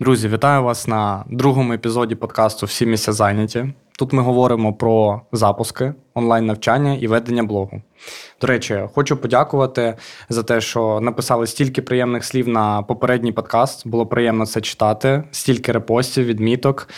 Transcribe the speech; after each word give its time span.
Друзі, 0.00 0.28
вітаю 0.28 0.62
вас 0.62 0.88
на 0.88 1.24
другому 1.30 1.72
епізоді 1.72 2.14
подкасту 2.14 2.66
Всі 2.66 2.86
місця 2.86 3.12
зайняті. 3.12 3.74
Тут 3.98 4.12
ми 4.12 4.22
говоримо 4.22 4.72
про 4.72 5.20
запуски, 5.32 5.94
онлайн-навчання 6.14 6.94
і 6.94 7.06
ведення 7.06 7.42
блогу. 7.42 7.82
До 8.40 8.46
речі, 8.46 8.80
хочу 8.94 9.16
подякувати 9.16 9.96
за 10.28 10.42
те, 10.42 10.60
що 10.60 11.00
написали 11.00 11.46
стільки 11.46 11.82
приємних 11.82 12.24
слів 12.24 12.48
на 12.48 12.82
попередній 12.82 13.32
подкаст. 13.32 13.88
Було 13.88 14.06
приємно 14.06 14.46
це 14.46 14.60
читати, 14.60 15.24
стільки 15.30 15.72
репостів, 15.72 16.24
відміток. 16.24 16.88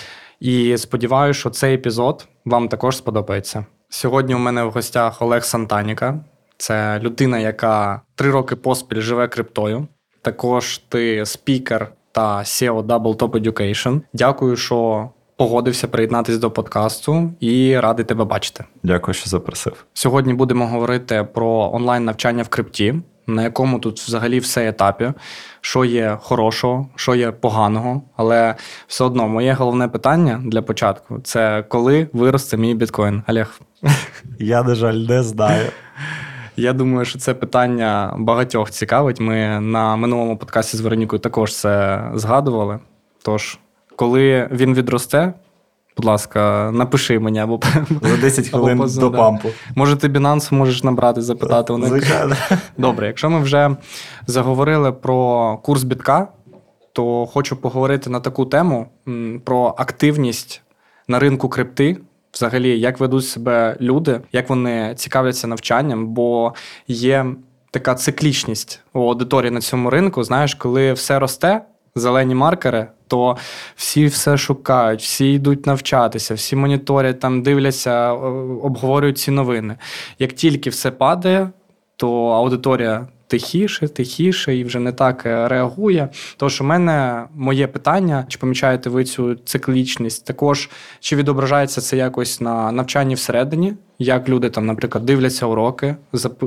І 0.41 0.77
сподіваюся, 0.77 1.41
що 1.41 1.51
цей 1.51 1.75
епізод 1.75 2.29
вам 2.45 2.69
також 2.69 2.97
сподобається. 2.97 3.67
Сьогодні 3.89 4.35
у 4.35 4.39
мене 4.39 4.65
в 4.65 4.71
гостях 4.71 5.23
Олег 5.23 5.45
Сантаніка. 5.45 6.25
Це 6.57 7.01
людина, 7.01 7.39
яка 7.39 8.01
три 8.15 8.31
роки 8.31 8.57
поспіль 8.57 9.01
живе 9.01 9.29
криптою. 9.29 9.87
Також 10.23 10.79
ти 10.79 11.27
спікер 11.27 11.93
та 12.17 12.39
SEO 12.39 12.83
Double 12.83 13.17
Top 13.17 13.31
Education. 13.31 14.01
Дякую, 14.13 14.57
що 14.57 15.09
погодився 15.37 15.89
приєднатися 15.89 16.39
до 16.39 16.51
подкасту 16.51 17.31
і 17.41 17.79
радий 17.79 18.05
тебе 18.05 18.25
бачити. 18.25 18.65
Дякую, 18.83 19.15
що 19.15 19.31
запросив. 19.31 19.85
Сьогодні 19.95 20.35
будемо 20.35 20.67
говорити 20.67 21.29
про 21.35 21.71
онлайн 21.75 22.05
навчання 22.05 22.43
в 22.43 22.49
крипті, 22.49 22.95
на 23.27 23.43
якому 23.43 23.79
тут 23.79 24.01
взагалі 24.01 24.39
все 24.39 24.69
етапі, 24.69 25.13
що 25.61 25.85
є 25.85 26.19
хорошого, 26.21 26.89
що 26.95 27.15
є 27.15 27.31
поганого. 27.31 28.03
Але 28.17 28.55
все 28.87 29.05
одно 29.05 29.29
моє 29.29 29.53
головне 29.53 29.89
питання 29.89 30.43
для 30.45 30.63
початку 30.63 31.21
це 31.25 31.65
коли 31.69 32.09
виросте 32.13 32.57
мій 32.57 32.75
біткоін. 32.75 33.23
Олег. 33.29 33.61
Я, 34.39 34.63
на 34.63 34.75
жаль, 34.75 34.95
не 34.95 35.23
знаю. 35.23 35.67
Я 36.57 36.73
думаю, 36.73 37.05
що 37.05 37.19
це 37.19 37.35
питання 37.35 38.15
багатьох 38.19 38.71
цікавить. 38.71 39.21
Ми 39.21 39.61
на 39.61 39.97
минулому 39.97 40.37
подкасті 40.37 40.77
з 40.77 40.81
Веронікою 40.81 41.21
також 41.21 41.57
це 41.57 42.03
згадували. 42.15 42.79
Тож, 43.23 43.59
коли 43.97 44.49
він 44.53 44.75
відросте, 44.75 45.33
будь 45.97 46.05
ласка, 46.05 46.71
напиши 46.73 47.19
мені 47.19 47.39
або 47.39 47.61
за 48.03 48.17
10 48.21 48.49
хвилин 48.49 48.81
або, 48.81 48.89
до 48.89 49.11
пампу. 49.11 49.49
Може, 49.75 49.97
ти 49.97 50.09
Binance 50.09 50.55
можеш 50.55 50.85
набрати, 50.85 51.23
запитати 51.23 51.73
у 51.73 51.79
них. 51.79 51.89
Звичайно. 51.89 52.37
Добре, 52.79 53.07
якщо 53.07 53.31
ми 53.31 53.41
вже 53.41 53.77
заговорили 54.27 54.93
про 54.93 55.57
курс 55.57 55.83
бітка, 55.83 56.29
то 56.93 57.27
хочу 57.27 57.57
поговорити 57.57 58.11
на 58.11 58.21
таку 58.21 58.47
тему 58.47 58.87
про 59.45 59.75
активність 59.79 60.63
на 61.09 61.19
ринку 61.19 61.49
крипти. 61.49 61.97
Взагалі, 62.37 62.81
як 62.81 63.01
ведуть 63.01 63.25
себе 63.25 63.77
люди, 63.81 64.21
як 64.33 64.51
вони 64.51 64.95
цікавляться 64.97 65.47
навчанням, 65.47 66.07
бо 66.07 66.55
є 66.89 67.27
така 67.71 67.95
циклічність 67.95 68.81
у 68.93 69.01
аудиторії 69.01 69.51
на 69.51 69.61
цьому 69.61 69.91
ринку. 69.91 70.25
Знаєш, 70.25 70.55
коли 70.55 70.93
все 70.93 71.19
росте, 71.19 71.61
зелені 71.95 72.35
маркери, 72.35 72.87
то 73.09 73.37
всі 73.77 74.07
все 74.07 74.37
шукають, 74.37 75.01
всі 75.01 75.33
йдуть 75.33 75.67
навчатися, 75.67 76.35
всі 76.35 76.57
моніторять, 76.57 77.21
там 77.21 77.43
дивляться, 77.43 78.13
обговорюють 78.63 79.19
ці 79.19 79.31
новини. 79.31 79.77
Як 80.19 80.33
тільки 80.33 80.71
все 80.71 80.91
падає, 80.91 81.51
то 81.97 82.27
аудиторія 82.27 83.07
тихіше, 83.27 83.89
тихіше 83.89 84.57
і 84.57 84.65
вже 84.65 84.79
не 84.79 84.93
так 84.93 85.27
е, 85.27 85.49
реагує. 85.49 86.09
Тож 86.37 86.61
у 86.61 86.65
мене 86.65 87.25
моє 87.35 87.67
питання: 87.67 88.25
чи 88.29 88.39
помічаєте 88.39 88.91
ви 88.91 89.05
цю 89.05 89.35
циклічність? 89.35 90.27
Також 90.27 90.71
чи 91.01 91.17
відображається 91.17 91.81
це 91.81 91.97
якось 91.97 92.41
на 92.41 92.73
навчанні 92.73 93.15
всередині? 93.15 93.75
Як 93.99 94.29
люди 94.29 94.51
там, 94.51 94.67
наприклад, 94.67 95.07
дивляться 95.07 95.47
уроки, 95.47 95.97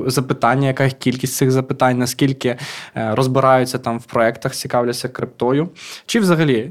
запитання, 0.06 0.68
яка 0.68 0.90
кількість 0.90 1.34
цих 1.34 1.50
запитань, 1.50 1.98
наскільки 1.98 2.48
е, 2.48 2.58
розбираються 3.14 3.78
там 3.78 3.98
в 3.98 4.04
проектах, 4.04 4.54
цікавляться 4.54 5.08
криптою? 5.08 5.68
Чи 6.06 6.20
взагалі 6.20 6.70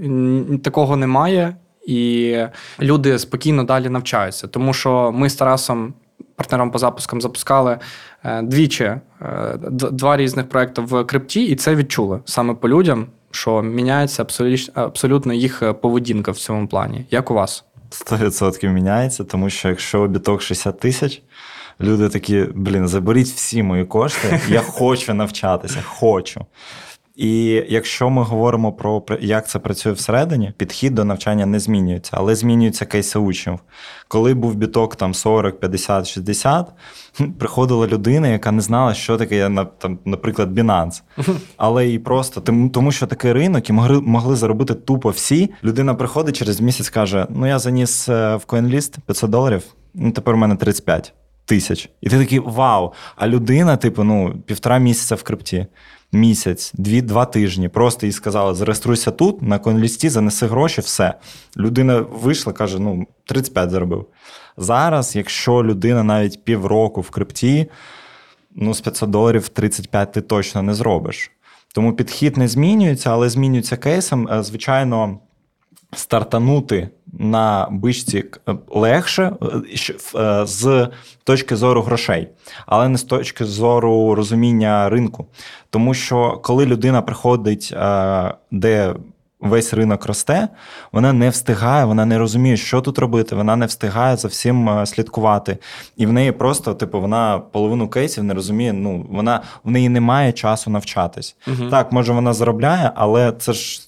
такого 0.64 0.96
немає, 0.96 1.56
і 1.88 2.36
люди 2.80 3.20
спокійно 3.20 3.64
далі 3.64 3.90
навчаються? 3.90 4.48
Тому 4.48 4.74
що 4.74 5.12
ми 5.12 5.30
з 5.30 5.36
Тарасом 5.36 5.94
партнером 6.40 6.72
по 6.72 6.80
запускам 6.80 7.22
запускали 7.22 7.78
е, 8.24 8.42
двічі 8.42 8.84
е, 8.84 9.02
два 9.72 10.18
різних 10.18 10.50
проекти 10.50 10.82
в 10.82 11.04
крипті, 11.04 11.44
і 11.44 11.56
це 11.56 11.76
відчули 11.76 12.20
саме 12.26 12.54
по 12.54 12.70
людям, 12.70 13.08
що 13.32 13.62
міняється 13.62 14.26
абсолютно 14.74 15.34
їх 15.34 15.64
поведінка 15.82 16.32
в 16.32 16.38
цьому 16.38 16.68
плані. 16.68 17.06
Як 17.12 17.32
у 17.32 17.34
вас? 17.34 17.64
100% 17.92 18.70
міняється, 18.70 19.24
тому 19.24 19.50
що 19.50 19.70
якщо 19.70 20.08
біток 20.08 20.42
60 20.42 20.80
тисяч, 20.80 21.22
люди 21.82 22.10
такі, 22.10 22.46
блін, 22.56 22.88
заберіть 22.88 23.28
всі 23.28 23.64
мої 23.64 23.86
кошти, 23.86 24.40
я 24.50 24.62
хочу 24.68 25.14
навчатися, 25.14 25.82
хочу. 25.86 26.46
І 27.20 27.64
якщо 27.70 28.10
ми 28.10 28.24
говоримо 28.24 28.72
про 28.72 29.04
як 29.22 29.50
це 29.50 29.60
працює 29.60 29.92
всередині, 29.92 30.54
підхід 30.58 30.96
до 30.96 31.06
навчання 31.06 31.46
не 31.46 31.60
змінюється, 31.60 32.12
але 32.14 32.36
змінюються 32.36 32.86
кейси 32.86 33.20
учнів. 33.20 33.60
Коли 34.08 34.34
був 34.34 34.56
біток 34.56 34.96
там 34.96 35.14
40, 35.14 35.60
50, 35.60 36.08
60, 36.08 36.68
приходила 37.40 37.88
людина, 37.88 38.28
яка 38.28 38.52
не 38.52 38.62
знала, 38.62 38.94
що 38.94 39.18
таке, 39.18 39.68
там, 39.78 40.00
наприклад, 40.06 40.60
Binance. 40.60 41.02
Але 41.58 41.90
і 41.90 42.00
просто 42.00 42.42
тому, 42.74 42.92
що 42.92 43.08
такий 43.08 43.34
ринок, 43.34 43.70
і 43.70 43.74
могли 43.74 44.02
могли 44.02 44.36
заробити 44.36 44.74
тупо 44.74 45.10
всі. 45.10 45.50
Людина 45.64 45.96
приходить 45.96 46.36
через 46.36 46.62
місяць, 46.62 46.90
каже: 46.90 47.28
Ну 47.30 47.48
я 47.48 47.60
заніс 47.60 48.10
е, 48.10 48.36
в 48.36 48.44
CoinList 48.48 48.98
500 49.06 49.30
доларів, 49.30 49.64
ну 49.94 50.12
тепер 50.12 50.34
у 50.34 50.38
мене 50.38 50.56
35 50.56 51.14
тисяч. 51.46 51.90
І 52.02 52.10
ти 52.10 52.18
такий 52.18 52.40
вау! 52.40 52.94
А 53.16 53.28
людина, 53.28 53.78
типу, 53.78 54.04
ну, 54.04 54.36
півтора 54.46 54.78
місяця 54.78 55.16
в 55.16 55.24
крипті 55.24 55.68
місяць, 56.12 56.72
дві-два 56.76 57.26
тижні. 57.26 57.70
Просто 57.70 58.06
їй 58.06 58.12
сказали, 58.12 58.56
зареєструйся 58.56 59.12
тут, 59.12 59.42
на 59.42 59.60
конлісті, 59.60 60.10
занеси 60.10 60.48
гроші, 60.48 60.82
все. 60.82 61.14
Людина 61.58 62.00
вийшла, 62.00 62.54
каже: 62.54 62.80
ну, 62.80 63.08
35 63.26 63.70
заробив. 63.70 64.06
Зараз, 64.58 65.16
якщо 65.16 65.64
людина 65.64 66.04
навіть 66.04 66.44
півроку 66.44 67.02
в 67.02 67.10
крипті, 67.10 67.70
ну, 68.56 68.74
з 68.74 68.82
500 68.82 69.10
доларів 69.10 69.50
35 69.50 70.12
ти 70.12 70.22
точно 70.22 70.62
не 70.62 70.74
зробиш. 70.74 71.32
Тому 71.74 71.94
підхід 71.94 72.38
не 72.38 72.48
змінюється, 72.48 73.12
але 73.12 73.30
змінюється 73.30 73.78
кейсом. 73.78 74.28
Е, 74.28 74.44
звичайно, 74.44 75.20
стартанути 75.96 76.90
на 77.14 77.68
бичці 77.72 78.26
е, 78.50 78.56
легше 78.70 79.32
е, 79.42 80.20
е, 80.20 80.46
з 80.46 80.88
точки 81.24 81.56
зору 81.56 81.82
грошей, 81.82 82.28
але 82.66 82.90
не 82.90 82.98
з 82.98 83.04
точки 83.04 83.46
зору 83.46 84.16
розуміння 84.16 84.90
ринку. 84.90 85.28
Тому 85.70 85.94
що 85.94 86.40
коли 86.44 86.66
людина 86.66 87.02
приходить, 87.02 87.76
де 88.52 88.96
Весь 89.42 89.74
ринок 89.74 90.06
росте, 90.06 90.48
вона 90.92 91.14
не 91.14 91.30
встигає, 91.30 91.86
вона 91.86 92.06
не 92.06 92.18
розуміє, 92.18 92.58
що 92.58 92.82
тут 92.82 93.00
робити, 93.00 93.36
вона 93.36 93.56
не 93.56 93.66
встигає 93.66 94.18
за 94.18 94.28
всім 94.28 94.86
слідкувати. 94.86 95.58
І 95.98 96.06
в 96.06 96.14
неї 96.14 96.32
просто, 96.32 96.74
типу, 96.74 97.02
вона 97.02 97.40
половину 97.40 97.88
кейсів 97.88 98.24
не 98.24 98.34
розуміє. 98.34 98.74
Ну, 98.74 99.06
вона 99.10 99.42
в 99.64 99.72
неї 99.72 99.90
немає 99.90 100.32
часу 100.32 100.72
навчатись. 100.72 101.36
Угу. 101.48 101.70
Так, 101.70 101.92
може, 101.92 102.14
вона 102.14 102.34
заробляє, 102.34 102.92
але 102.96 103.32
це 103.32 103.54
ж 103.54 103.82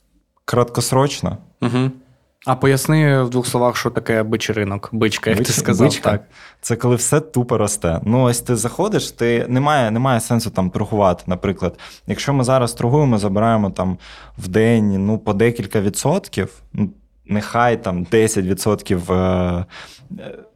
краткосрочно. 0.45 1.37
Угу. 1.61 1.91
А 2.45 2.55
поясни 2.55 3.23
в 3.23 3.29
двох 3.29 3.47
словах, 3.47 3.77
що 3.77 3.89
таке 3.89 4.23
бичий 4.23 4.55
ринок, 4.55 4.89
бичка, 4.91 5.29
як 5.29 5.39
Бич, 5.39 5.47
ти 5.47 5.53
сказав. 5.53 5.87
Бичка? 5.87 6.11
Так. 6.11 6.21
Це 6.61 6.75
коли 6.75 6.95
все 6.95 7.19
тупо 7.19 7.57
росте. 7.57 7.99
Ну, 8.03 8.23
ось 8.23 8.39
ти 8.39 8.55
заходиш, 8.55 9.11
ти 9.11 9.45
немає 9.49 9.91
немає 9.91 10.19
сенсу 10.19 10.49
там 10.49 10.69
торгувати. 10.69 11.23
Наприклад, 11.27 11.79
якщо 12.07 12.33
ми 12.33 12.43
зараз 12.43 12.73
торгуємо, 12.73 13.17
забираємо 13.17 13.69
там 13.69 13.97
в 14.37 14.47
день 14.47 15.05
ну, 15.05 15.17
по 15.17 15.33
декілька 15.33 15.81
відсотків, 15.81 16.53
ну, 16.73 16.89
нехай 17.25 17.83
там 17.83 18.05
10% 18.05 19.13
е, 19.13 19.65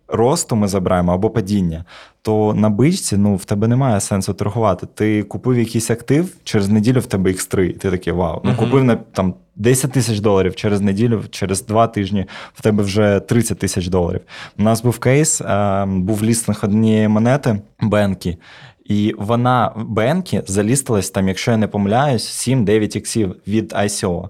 росту 0.07 0.55
ми 0.55 0.67
забираємо 0.67 1.13
або 1.13 1.29
падіння, 1.29 1.85
то 2.21 2.53
на 2.53 2.69
бичці 2.69 3.17
ну, 3.17 3.35
в 3.35 3.45
тебе 3.45 3.67
немає 3.67 3.99
сенсу 3.99 4.33
торгувати. 4.33 4.87
Ти 4.93 5.23
купив 5.23 5.59
якийсь 5.59 5.91
актив, 5.91 6.35
через 6.43 6.69
неділю 6.69 6.99
в 6.99 7.05
тебе 7.05 7.31
X3, 7.31 7.61
і 7.61 7.73
ти 7.73 7.91
такий 7.91 8.13
вау. 8.13 8.41
Ну, 8.43 8.55
купив 8.55 8.83
на 8.83 8.95
там 8.95 9.33
10 9.55 9.91
тисяч 9.91 10.19
доларів 10.19 10.55
через 10.55 10.81
неділю, 10.81 11.23
через 11.29 11.65
два 11.65 11.87
тижні 11.87 12.25
в 12.53 12.61
тебе 12.61 12.83
вже 12.83 13.19
30 13.19 13.59
тисяч 13.59 13.87
доларів. 13.87 14.21
У 14.59 14.63
нас 14.63 14.83
був 14.83 14.99
кейс, 14.99 15.41
е, 15.41 15.85
був 15.85 16.23
лістинг 16.23 16.59
однієї 16.63 17.07
монети 17.07 17.59
Бенкі. 17.81 18.37
І 18.85 19.15
вона 19.17 19.73
Бенкі 19.75 20.41
залістилась 20.47 21.09
там, 21.09 21.27
якщо 21.27 21.51
я 21.51 21.57
не 21.57 21.67
помиляюсь, 21.67 22.47
7-9 22.49 22.95
іксів 22.95 23.35
від 23.47 23.73
ICO. 23.73 24.29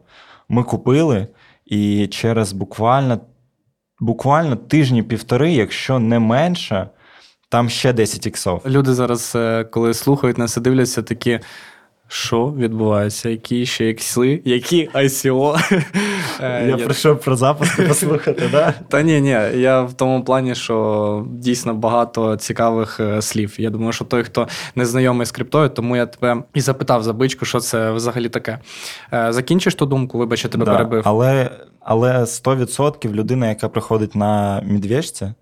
Ми 0.49 0.63
купили, 0.63 1.27
і 1.65 2.07
через 2.07 2.53
буквально 2.53 3.19
буквально 3.99 4.55
тижні-півтори, 4.55 5.53
якщо 5.53 5.99
не 5.99 6.19
менше, 6.19 6.87
там 7.49 7.69
ще 7.69 7.93
10 7.93 8.27
іксов. 8.27 8.61
Люди 8.65 8.93
зараз, 8.93 9.33
е, 9.35 9.63
коли 9.63 9.93
слухають 9.93 10.37
нас 10.37 10.57
і 10.57 10.59
дивляться, 10.59 11.01
такі. 11.01 11.39
Що 12.07 12.53
відбувається? 12.57 13.29
Які 13.29 13.65
ще 13.65 13.89
ікси, 13.89 14.41
які 14.45 14.89
ICO? 14.93 15.81
Е, 16.41 16.67
Я 16.67 16.77
прийшов 16.77 17.19
про 17.19 17.35
запуск 17.35 17.87
послухати, 17.87 18.49
да? 18.51 18.73
Та 18.87 19.01
ні, 19.01 19.21
ні, 19.21 19.29
я 19.55 19.81
в 19.81 19.93
тому 19.93 20.23
плані, 20.23 20.55
що 20.55 21.25
дійсно 21.31 21.73
багато 21.73 22.35
цікавих 22.35 22.99
е, 22.99 23.21
слів. 23.21 23.55
Я 23.57 23.69
думаю, 23.69 23.91
що 23.91 24.05
той, 24.05 24.23
хто 24.23 24.47
не 24.75 24.85
знайомий 24.85 25.25
з 25.25 25.31
криптою, 25.31 25.69
тому 25.69 25.95
я 25.95 26.05
тебе 26.05 26.43
і 26.53 26.61
запитав 26.61 27.03
за 27.03 27.13
бичку, 27.13 27.45
що 27.45 27.59
це 27.59 27.91
взагалі 27.91 28.29
таке. 28.29 28.59
Закінчиш 29.29 29.75
ту 29.75 29.85
думку, 29.85 30.17
вибач, 30.17 30.43
я 30.43 30.49
тебе 30.49 30.65
перебив. 30.65 31.01
Але, 31.05 31.49
але 31.85 32.19
100% 32.19 33.11
людина, 33.13 33.49
яка 33.49 33.69
приходить 33.69 34.15
на 34.15 34.61
медвежці, 34.65 35.33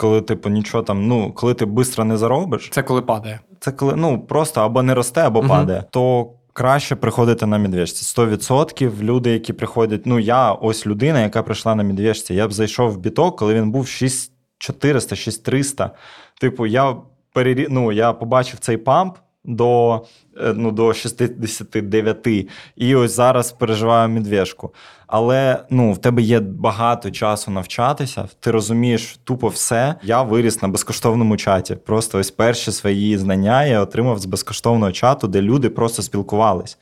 коли 0.00 0.20
типу 0.20 0.48
нічого 0.48 0.82
там, 0.82 1.06
ну, 1.06 1.32
коли 1.32 1.54
ти 1.54 1.64
швидко 1.66 2.04
не 2.04 2.16
заробиш, 2.16 2.68
Це 2.72 2.82
коли 2.82 3.02
падає. 3.02 3.40
це 3.60 3.72
коли 3.72 3.96
ну 3.96 4.20
просто 4.20 4.60
або 4.60 4.82
не 4.82 4.94
росте, 4.94 5.20
або 5.20 5.38
Мгм. 5.40 5.48
падає, 5.48 5.84
то 5.90 6.30
краще 6.52 6.96
приходити 6.96 7.46
на 7.46 7.58
медвежці. 7.58 8.04
100% 8.04 9.02
люди, 9.02 9.30
які 9.30 9.52
приходять. 9.52 10.06
Ну, 10.06 10.18
я 10.18 10.52
ось 10.52 10.86
людина, 10.86 11.20
яка 11.20 11.42
прийшла 11.42 11.74
на 11.74 11.82
медвежці. 11.82 12.34
Я 12.34 12.48
б 12.48 12.52
зайшов 12.52 12.90
в 12.90 12.98
біток, 12.98 13.38
коли 13.38 13.54
він 13.54 13.70
був 13.70 13.88
6400, 13.88 15.16
6300. 15.16 15.90
Типу, 16.40 16.66
я 16.66 16.96
перері... 17.32 17.66
ну, 17.70 17.92
я 17.92 18.12
побачив 18.12 18.58
цей 18.60 18.76
памп. 18.76 19.16
До, 19.44 20.02
е, 20.40 20.52
ну, 20.56 20.70
до 20.70 20.92
69, 20.94 22.26
і 22.76 22.94
ось 22.94 23.16
зараз 23.16 23.52
переживаю 23.52 24.08
медвежку. 24.08 24.74
Але 25.12 25.64
ну, 25.70 25.92
в 25.92 25.98
тебе 25.98 26.22
є 26.22 26.40
багато 26.40 27.10
часу 27.10 27.50
навчатися, 27.50 28.28
ти 28.40 28.50
розумієш 28.50 29.18
тупо 29.24 29.48
все. 29.48 29.94
Я 30.02 30.22
виріс 30.22 30.62
на 30.62 30.68
безкоштовному 30.68 31.36
чаті. 31.36 31.74
Просто 31.74 32.18
ось 32.18 32.30
перші 32.30 32.72
свої 32.72 33.18
знання 33.18 33.64
я 33.64 33.80
отримав 33.80 34.18
з 34.18 34.24
безкоштовного 34.24 34.92
чату, 34.92 35.28
де 35.28 35.42
люди 35.42 35.70
просто 35.70 36.02
спілкувались. 36.02 36.78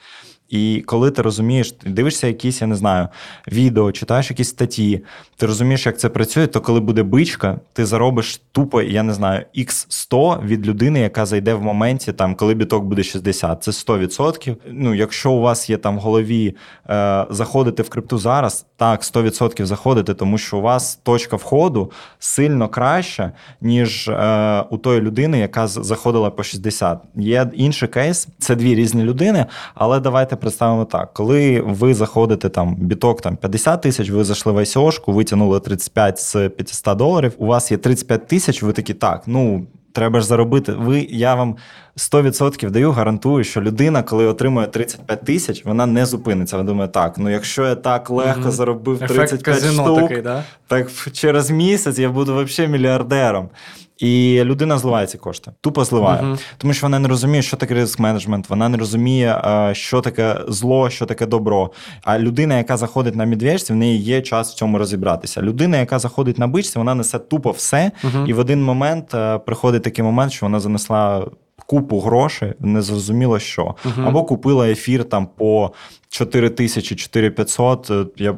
І 0.49 0.83
коли 0.87 1.11
ти 1.11 1.23
розумієш, 1.23 1.73
ти 1.73 1.91
дивишся 1.91 2.27
якісь, 2.27 2.61
я 2.61 2.67
не 2.67 2.75
знаю, 2.75 3.09
відео, 3.53 3.93
читаєш 3.93 4.31
якісь 4.31 4.49
статті, 4.49 5.05
ти 5.37 5.47
розумієш, 5.47 5.87
як 5.87 5.99
це 5.99 6.09
працює, 6.09 6.47
то 6.47 6.61
коли 6.61 6.81
буде 6.81 7.03
бичка, 7.03 7.61
ти 7.73 7.87
заробиш 7.87 8.41
тупо, 8.53 8.83
я 8.83 9.03
не 9.03 9.13
знаю, 9.13 9.45
x 9.57 9.87
100 9.89 10.43
від 10.45 10.67
людини, 10.67 11.01
яка 11.01 11.27
зайде 11.27 11.55
в 11.55 11.63
моменті, 11.63 12.13
там, 12.13 12.35
коли 12.35 12.55
біток 12.55 12.85
буде 12.85 13.03
60. 13.03 13.63
Це 13.63 13.71
100%. 13.71 14.57
Ну, 14.71 14.95
якщо 14.95 15.31
у 15.31 15.41
вас 15.41 15.71
є 15.71 15.77
там 15.77 15.97
в 15.97 16.01
голові 16.01 16.57
е, 16.91 17.27
заходити 17.31 17.83
в 17.83 17.89
крипту 17.89 18.19
зараз, 18.19 18.67
так, 18.77 19.03
100% 19.03 19.65
заходите, 19.65 20.15
тому 20.15 20.39
що 20.39 20.59
у 20.59 20.61
вас 20.61 20.97
точка 20.97 21.37
входу 21.37 21.91
сильно 22.19 22.69
краща, 22.69 23.33
ніж 23.61 24.09
е, 24.09 24.65
у 24.71 24.79
тої 24.79 25.01
людини, 25.01 25.39
яка 25.39 25.67
заходила 25.67 26.31
по 26.31 26.43
60. 26.43 26.99
Є 27.17 27.51
інший 27.55 27.89
кейс, 27.89 28.29
це 28.39 28.55
дві 28.55 28.75
різні 28.75 29.03
людини, 29.03 29.47
але 29.75 30.01
давайте 30.01 30.38
представимо 30.41 30.85
так: 30.85 31.13
коли 31.15 31.61
ви 31.61 31.95
заходите 31.95 32.49
там 32.49 32.75
біток 32.79 33.21
там 33.21 33.37
50 33.37 33.83
тисяч, 33.83 34.11
ви 34.11 34.25
зайшли 34.25 34.53
в 34.53 34.59
ICO-шку, 34.59 35.13
витягнули 35.13 35.61
35 35.61 36.19
з 36.19 36.49
500 36.49 36.99
доларів, 36.99 37.33
у 37.39 37.47
вас 37.47 37.71
є 37.71 37.77
35 37.77 38.27
тисяч, 38.27 38.63
ви 38.63 38.73
такі 38.73 38.95
так, 38.95 39.23
ну. 39.27 39.67
Треба 39.93 40.21
ж 40.21 40.27
заробити. 40.27 40.73
Ви, 40.73 41.07
я 41.11 41.35
вам 41.35 41.57
100% 41.97 42.71
даю, 42.71 42.91
гарантую, 42.91 43.45
що 43.45 43.61
людина, 43.61 44.03
коли 44.03 44.27
отримує 44.27 44.67
35 44.67 45.25
тисяч, 45.25 45.65
вона 45.65 45.87
не 45.87 46.07
зупиниться. 46.07 46.57
Вона 46.57 46.67
думає, 46.67 46.89
так, 46.89 47.19
ну 47.19 47.31
якщо 47.31 47.67
я 47.67 47.75
так 47.75 48.11
легко 48.11 48.41
Мгм. 48.41 48.51
заробив 48.51 48.95
Ефект 48.95 49.13
35 49.15 49.43
казино 49.43 49.85
штук, 49.85 50.01
такий, 50.01 50.23
да? 50.23 50.45
так 50.67 50.91
через 51.13 51.51
місяць 51.51 51.99
я 51.99 52.09
буду 52.09 52.45
взагалі 52.45 52.73
мільярдером. 52.73 53.49
І 53.99 54.41
людина 54.45 54.79
зливає 54.79 55.07
ці 55.07 55.19
кошти. 55.19 55.51
Тупо 55.61 55.85
зливає. 55.85 56.23
Мгм. 56.23 56.39
Тому 56.59 56.73
що 56.73 56.87
вона 56.87 56.99
не 56.99 57.09
розуміє, 57.09 57.43
що 57.43 57.57
таке 57.57 57.75
риск 57.75 57.99
менеджмент, 57.99 58.51
вона 58.51 58.69
не 58.69 58.79
розуміє, 58.79 59.43
е, 59.45 59.75
що 59.75 60.01
таке 60.01 60.37
зло, 60.49 60.91
що 60.91 61.07
таке 61.07 61.27
добро. 61.27 61.71
А 62.05 62.19
людина, 62.19 62.59
яка 62.59 62.77
заходить 62.77 63.17
на 63.17 63.27
медвежці, 63.27 63.73
в 63.73 63.77
неї 63.77 63.99
є 63.99 64.23
час 64.23 64.53
в 64.53 64.55
цьому 64.55 64.79
розібратися. 64.79 65.43
Людина, 65.43 65.77
яка 65.77 65.99
заходить 65.99 66.39
на 66.39 66.47
бичці, 66.47 66.79
вона 66.79 66.95
несе 66.95 67.19
тупо 67.19 67.51
все. 67.51 67.91
Мгм. 68.03 68.27
І 68.27 68.33
в 68.33 68.39
один 68.39 68.65
момент 68.65 69.15
е, 69.15 69.39
приходить 69.39 69.83
такий 69.83 70.05
момент, 70.05 70.33
що 70.33 70.47
вона 70.47 70.61
занесла. 70.61 71.27
Купу 71.67 72.01
грошей, 72.01 72.53
не 72.61 72.83
зрозуміло 72.83 73.39
що. 73.39 73.75
Мгм. 73.85 74.09
Або 74.09 74.25
купила 74.25 74.69
ефір 74.69 75.05
там 75.05 75.29
по 75.37 75.73
4 76.09 76.51
тисячі, 76.51 76.97
4500. 76.97 77.91
Е, 77.91 78.05
Я 78.17 78.33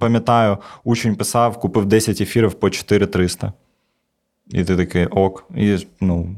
пам'ятаю, 0.00 0.58
учень 0.84 1.16
писав, 1.16 1.60
купив 1.60 1.86
10 1.86 2.20
ефірів 2.20 2.54
по 2.54 2.70
4300. 2.70 3.52
І 4.50 4.64
ти 4.64 4.76
такий 4.76 5.06
ок, 5.06 5.44
і 5.56 5.86
ну, 6.00 6.36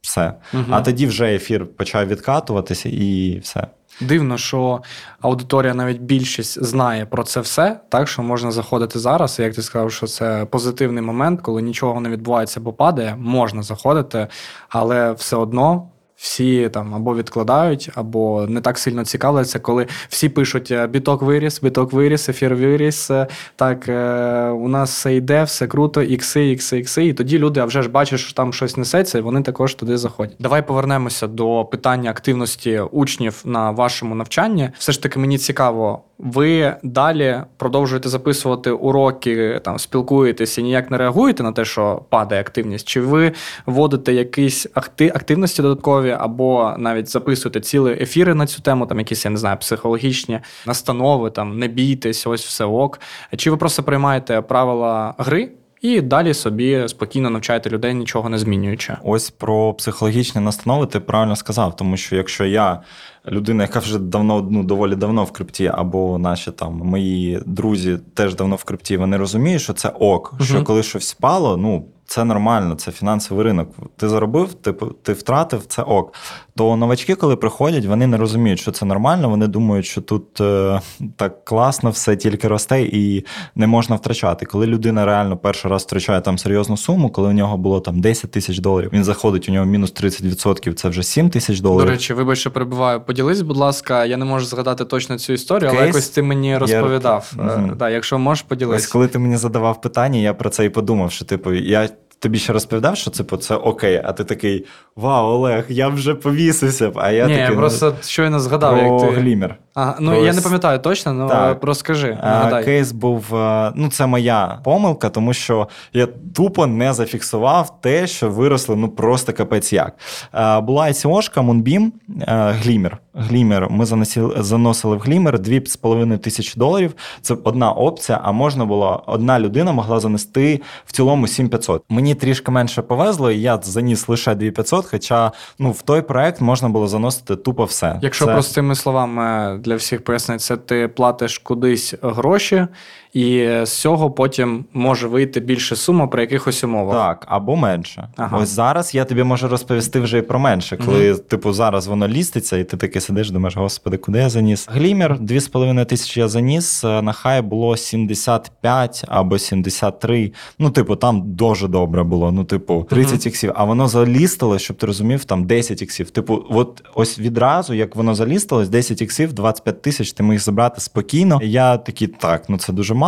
все. 0.00 0.34
Угу. 0.54 0.64
А 0.70 0.80
тоді 0.80 1.06
вже 1.06 1.34
ефір 1.34 1.66
почав 1.66 2.06
відкатуватися, 2.06 2.88
і 2.88 3.38
все. 3.42 3.66
Дивно, 4.00 4.38
що 4.38 4.82
аудиторія 5.20 5.74
навіть 5.74 6.00
більшість 6.00 6.64
знає 6.64 7.06
про 7.06 7.22
це 7.22 7.40
все, 7.40 7.80
так 7.88 8.08
що 8.08 8.22
можна 8.22 8.50
заходити 8.50 8.98
зараз. 8.98 9.38
Як 9.38 9.54
ти 9.54 9.62
сказав, 9.62 9.92
що 9.92 10.06
це 10.06 10.46
позитивний 10.50 11.02
момент, 11.02 11.40
коли 11.40 11.62
нічого 11.62 12.00
не 12.00 12.08
відбувається 12.08 12.60
бо 12.60 12.72
падає, 12.72 13.16
можна 13.18 13.62
заходити, 13.62 14.26
але 14.68 15.12
все 15.12 15.36
одно. 15.36 15.88
Всі 16.16 16.68
там 16.68 16.94
або 16.94 17.14
відкладають, 17.16 17.90
або 17.94 18.46
не 18.48 18.60
так 18.60 18.78
сильно 18.78 19.04
цікавляться, 19.04 19.58
коли 19.58 19.86
всі 20.08 20.28
пишуть 20.28 20.70
е, 20.70 20.86
біток 20.86 21.22
виріс, 21.22 21.60
біток 21.62 21.92
виріс, 21.92 22.28
ефір 22.28 22.54
виріс. 22.54 23.10
е, 23.10 23.26
Так, 23.56 23.88
е, 23.88 24.48
у 24.48 24.68
нас 24.68 24.90
все 24.90 25.14
йде, 25.14 25.44
все 25.44 25.66
круто, 25.66 26.02
ікси, 26.02 26.50
ікси, 26.50 26.78
ікси. 26.78 27.06
І 27.06 27.12
тоді 27.12 27.38
люди 27.38 27.60
а 27.60 27.64
вже 27.64 27.82
ж 27.82 27.88
бачать, 27.88 28.20
що 28.20 28.32
там 28.34 28.52
щось 28.52 28.76
несеться, 28.76 29.18
і 29.18 29.20
вони 29.20 29.42
також 29.42 29.74
туди 29.74 29.96
заходять. 29.98 30.36
Давай 30.38 30.66
повернемося 30.66 31.26
до 31.26 31.64
питання 31.64 32.10
активності 32.10 32.80
учнів 32.80 33.40
на 33.44 33.70
вашому 33.70 34.14
навчанні. 34.14 34.70
Все 34.78 34.92
ж 34.92 35.02
таки, 35.02 35.18
мені 35.18 35.38
цікаво, 35.38 36.02
ви 36.18 36.76
далі 36.82 37.36
продовжуєте 37.56 38.08
записувати 38.08 38.70
уроки, 38.70 39.60
там 39.64 39.78
спілкуєтеся, 39.78 40.62
ніяк 40.62 40.90
не 40.90 40.98
реагуєте 40.98 41.42
на 41.42 41.52
те, 41.52 41.64
що 41.64 42.02
падає 42.08 42.40
активність? 42.40 42.88
Чи 42.88 43.00
ви 43.00 43.32
вводите 43.66 44.12
якісь 44.14 44.66
акти- 44.74 45.12
активності 45.14 45.62
додаткові, 45.62 46.10
або 46.10 46.74
навіть 46.78 47.08
записуєте 47.08 47.60
цілі 47.60 47.98
ефіри 48.00 48.34
на 48.34 48.46
цю 48.46 48.62
тему, 48.62 48.86
там 48.86 48.98
якісь, 48.98 49.24
я 49.24 49.30
не 49.30 49.36
знаю, 49.36 49.56
психологічні 49.56 50.40
настанови, 50.66 51.30
там 51.30 51.58
не 51.58 51.68
бійтесь, 51.68 52.26
ось 52.26 52.44
все 52.46 52.64
ок. 52.64 53.00
Чи 53.36 53.50
ви 53.50 53.56
просто 53.56 53.82
приймаєте 53.82 54.40
правила 54.40 55.14
гри? 55.18 55.50
І 55.84 56.00
далі 56.00 56.34
собі 56.34 56.84
спокійно 56.88 57.30
навчаєте 57.30 57.70
людей, 57.70 57.94
нічого 57.94 58.28
не 58.28 58.38
змінюючи. 58.38 58.96
Ось 59.02 59.30
про 59.30 59.74
психологічні 59.74 60.40
настанови 60.40 60.86
ти 60.86 61.00
правильно 61.00 61.36
сказав, 61.36 61.76
тому 61.76 61.96
що 61.96 62.16
якщо 62.16 62.44
я 62.44 62.80
людина, 63.28 63.62
яка 63.62 63.78
вже 63.78 63.98
давно, 63.98 64.48
ну 64.50 64.64
доволі 64.64 64.96
давно 64.96 65.24
в 65.24 65.32
крипті, 65.32 65.70
або 65.74 66.18
наші 66.18 66.50
там 66.50 66.74
мої 66.74 67.40
друзі 67.46 67.98
теж 68.14 68.34
давно 68.34 68.56
в 68.56 68.64
крипті, 68.64 68.96
вони 68.96 69.16
розуміють, 69.16 69.62
що 69.62 69.72
це 69.72 69.88
ок, 69.88 70.34
що 70.40 70.64
коли 70.64 70.82
щось 70.82 71.14
впало, 71.14 71.56
ну. 71.56 71.84
Це 72.06 72.24
нормально, 72.24 72.74
це 72.74 72.90
фінансовий 72.90 73.44
ринок. 73.44 73.68
Ти 73.96 74.08
заробив, 74.08 74.54
ти, 74.54 74.72
ти 75.02 75.12
втратив, 75.12 75.66
це 75.66 75.82
ок. 75.82 76.14
То 76.56 76.76
новачки, 76.76 77.14
коли 77.14 77.36
приходять, 77.36 77.84
вони 77.84 78.06
не 78.06 78.16
розуміють, 78.16 78.60
що 78.60 78.72
це 78.72 78.86
нормально. 78.86 79.28
Вони 79.28 79.46
думають, 79.46 79.86
що 79.86 80.00
тут 80.00 80.40
е, 80.40 80.80
так 81.16 81.44
класно, 81.44 81.90
все 81.90 82.16
тільки 82.16 82.48
росте 82.48 82.82
і 82.82 83.24
не 83.54 83.66
можна 83.66 83.96
втрачати. 83.96 84.46
Коли 84.46 84.66
людина 84.66 85.04
реально 85.04 85.36
перший 85.36 85.70
раз 85.70 85.82
втрачає 85.82 86.20
там 86.20 86.38
серйозну 86.38 86.76
суму, 86.76 87.10
коли 87.10 87.28
у 87.28 87.32
нього 87.32 87.56
було 87.56 87.80
там 87.80 88.00
10 88.00 88.30
тисяч 88.30 88.58
доларів, 88.58 88.90
він 88.92 89.04
заходить, 89.04 89.48
у 89.48 89.52
нього 89.52 89.66
мінус 89.66 89.94
30%, 89.94 90.72
це 90.72 90.88
вже 90.88 91.02
7 91.02 91.30
тисяч 91.30 91.60
доларів. 91.60 91.86
До 91.86 91.92
речі, 91.92 92.14
вибач, 92.14 92.38
що 92.38 92.50
перебуваю. 92.50 93.00
Поділись, 93.00 93.40
будь 93.40 93.56
ласка, 93.56 94.04
я 94.04 94.16
не 94.16 94.24
можу 94.24 94.46
згадати 94.46 94.84
точно 94.84 95.18
цю 95.18 95.32
історію, 95.32 95.70
але 95.74 95.86
якось 95.86 96.08
ти 96.08 96.22
мені 96.22 96.58
розповідав. 96.58 97.32
Мгм. 97.36 97.70
Е, 97.70 97.74
Да, 97.78 97.90
якщо 97.90 98.18
можеш, 98.18 98.44
Ось 98.50 98.86
коли 98.86 99.08
ти 99.08 99.18
мені 99.18 99.36
задавав 99.36 99.80
питання, 99.80 100.18
я 100.18 100.34
про 100.34 100.50
це 100.50 100.64
і 100.64 100.68
подумав, 100.68 101.12
що 101.12 101.24
типу, 101.24 101.52
я. 101.52 101.88
Тобі 102.24 102.38
ще 102.38 102.52
розповідав, 102.52 102.96
що 102.96 103.10
типу, 103.10 103.36
це 103.36 103.54
окей, 103.54 104.02
а 104.04 104.12
ти 104.12 104.24
такий 104.24 104.64
Вау, 104.96 105.26
Олег, 105.26 105.64
я 105.68 105.88
вже 105.88 106.14
повісився. 106.14 106.90
б». 106.90 106.98
А 106.98 107.10
я 107.10 107.26
Ні, 107.26 107.28
такий 107.28 107.44
я 107.44 107.50
ну, 107.50 107.56
просто 107.56 107.94
щойно 108.02 108.40
згадав, 108.40 108.78
про 108.78 109.00
як 109.00 109.00
ти. 109.00 109.20
Glimmer. 109.20 109.56
Ага, 109.74 109.96
ну 110.00 110.10
Про 110.10 110.24
я 110.24 110.32
не 110.32 110.40
пам'ятаю 110.40 110.78
точно, 110.78 111.28
але 111.30 111.56
розкажи, 111.62 112.18
нагадай. 112.22 112.64
Кейс 112.64 112.92
був, 112.92 113.34
е, 113.34 113.72
ну 113.74 113.88
це 113.88 114.06
моя 114.06 114.58
помилка, 114.64 115.08
тому 115.08 115.32
що 115.32 115.68
я 115.92 116.08
тупо 116.34 116.66
не 116.66 116.92
зафіксував 116.92 117.80
те, 117.80 118.06
що 118.06 118.30
виросли 118.30 118.76
ну 118.76 118.88
просто 118.88 119.32
капець 119.32 119.72
як. 119.72 119.94
Е, 120.34 120.60
Була 120.60 120.86
ICO-шка 120.86 121.40
Moonbeam, 121.46 121.90
е, 122.20 122.54
Glimmer. 122.62 122.98
Glimmer. 123.14 123.70
Ми 123.70 123.86
заносили, 123.86 124.34
заносили 124.38 124.96
в 124.96 125.00
Glimmer 125.00 125.38
2,5 125.38 126.18
тисячі 126.18 126.58
доларів. 126.58 126.94
Це 127.20 127.36
одна 127.44 127.72
опція, 127.72 128.20
а 128.24 128.32
можна 128.32 128.64
було, 128.64 129.02
одна 129.06 129.40
людина 129.40 129.72
могла 129.72 130.00
занести 130.00 130.60
в 130.86 130.92
цілому 130.92 131.26
7500. 131.26 131.82
Мені 131.88 132.13
трішки 132.14 132.50
менше 132.50 132.82
повезло, 132.82 133.30
і 133.30 133.40
я 133.40 133.60
заніс 133.62 134.08
лише 134.08 134.34
2500, 134.34 134.86
хоча 134.86 135.32
ну, 135.58 135.70
в 135.70 135.82
той 135.82 136.02
проект 136.02 136.40
можна 136.40 136.68
було 136.68 136.88
заносити 136.88 137.36
тупо 137.36 137.64
все. 137.64 137.98
Якщо 138.02 138.24
Це- 138.24 138.32
простими 138.32 138.74
словами, 138.74 139.58
для 139.58 139.76
всіх 139.76 140.04
пояснити, 140.04 140.38
це 140.38 140.56
ти 140.56 140.88
платиш 140.88 141.38
кудись 141.38 141.94
гроші, 142.02 142.66
і 143.14 143.48
з 143.62 143.72
цього 143.72 144.10
потім 144.10 144.64
може 144.72 145.08
вийти 145.08 145.40
більше 145.40 145.76
сума 145.76 146.06
при 146.06 146.22
якихось 146.22 146.64
умовах. 146.64 146.94
Так, 146.96 147.26
або 147.28 147.56
менше. 147.56 148.08
Ага. 148.16 148.38
Ось 148.38 148.48
зараз 148.48 148.94
я 148.94 149.04
тобі 149.04 149.22
можу 149.22 149.48
розповісти 149.48 150.00
вже 150.00 150.18
і 150.18 150.22
про 150.22 150.38
менше, 150.38 150.76
коли, 150.76 151.14
типу, 151.14 151.52
зараз 151.52 151.86
воно 151.86 152.08
ліститься, 152.08 152.56
і 152.56 152.64
ти 152.64 152.76
таки 152.76 153.00
сидиш, 153.00 153.30
думаєш, 153.30 153.56
господи, 153.56 153.96
куди 153.96 154.18
я 154.18 154.28
заніс? 154.28 154.68
Глімер 154.72 155.18
2,5 155.18 155.86
тисячі 155.86 156.20
я 156.20 156.28
заніс, 156.28 156.84
е, 156.84 157.02
на 157.02 157.12
хай 157.12 157.42
було 157.42 157.76
75 157.76 159.04
або 159.08 159.38
73. 159.38 160.32
Ну, 160.58 160.70
типу, 160.70 160.96
там 160.96 161.22
дуже 161.24 161.68
добре 161.68 162.02
було. 162.02 162.32
Ну, 162.32 162.44
типу, 162.44 162.86
30 162.90 163.26
іксів. 163.26 163.52
А 163.54 163.64
воно 163.64 163.88
залістило, 163.88 164.58
щоб 164.58 164.76
ти 164.76 164.86
розумів, 164.86 165.24
там 165.24 165.44
10 165.44 165.82
іксів. 165.82 166.10
Типу, 166.10 166.44
от 166.50 166.82
ось 166.94 167.18
відразу, 167.18 167.74
як 167.74 167.96
воно 167.96 168.14
залістилось, 168.14 168.68
10 168.68 169.02
іксів, 169.02 169.32
25 169.32 169.82
тисяч, 169.82 170.12
ти 170.12 170.22
міг 170.22 170.38
забрати 170.38 170.80
спокійно. 170.80 171.40
Я 171.42 171.76
такий, 171.76 172.08
так, 172.08 172.48
ну 172.48 172.58
це 172.58 172.72
дуже 172.72 172.94
мало. 172.94 173.03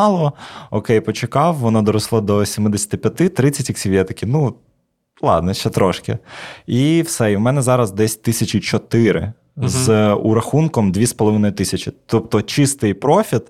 Окей, 0.70 1.00
почекав, 1.00 1.54
воно 1.56 1.82
доросло 1.82 2.20
до 2.20 2.46
75, 2.46 3.34
30 3.34 3.70
іксів. 3.70 3.92
Я 3.92 4.04
такий, 4.04 4.28
ну. 4.28 4.54
Ладно, 5.22 5.54
ще 5.54 5.70
трошки. 5.70 6.18
І 6.66 7.02
все. 7.02 7.32
І 7.32 7.36
в 7.36 7.40
мене 7.40 7.62
зараз 7.62 7.92
десь 7.92 8.16
тисячі 8.16 8.60
чотири 8.60 9.32
з 9.56 9.88
е, 9.88 10.12
урахунком 10.12 10.92
2,5 10.92 11.52
тисячі. 11.52 11.92
Тобто 12.06 12.42
чистий 12.42 12.94
профіт 12.94 13.42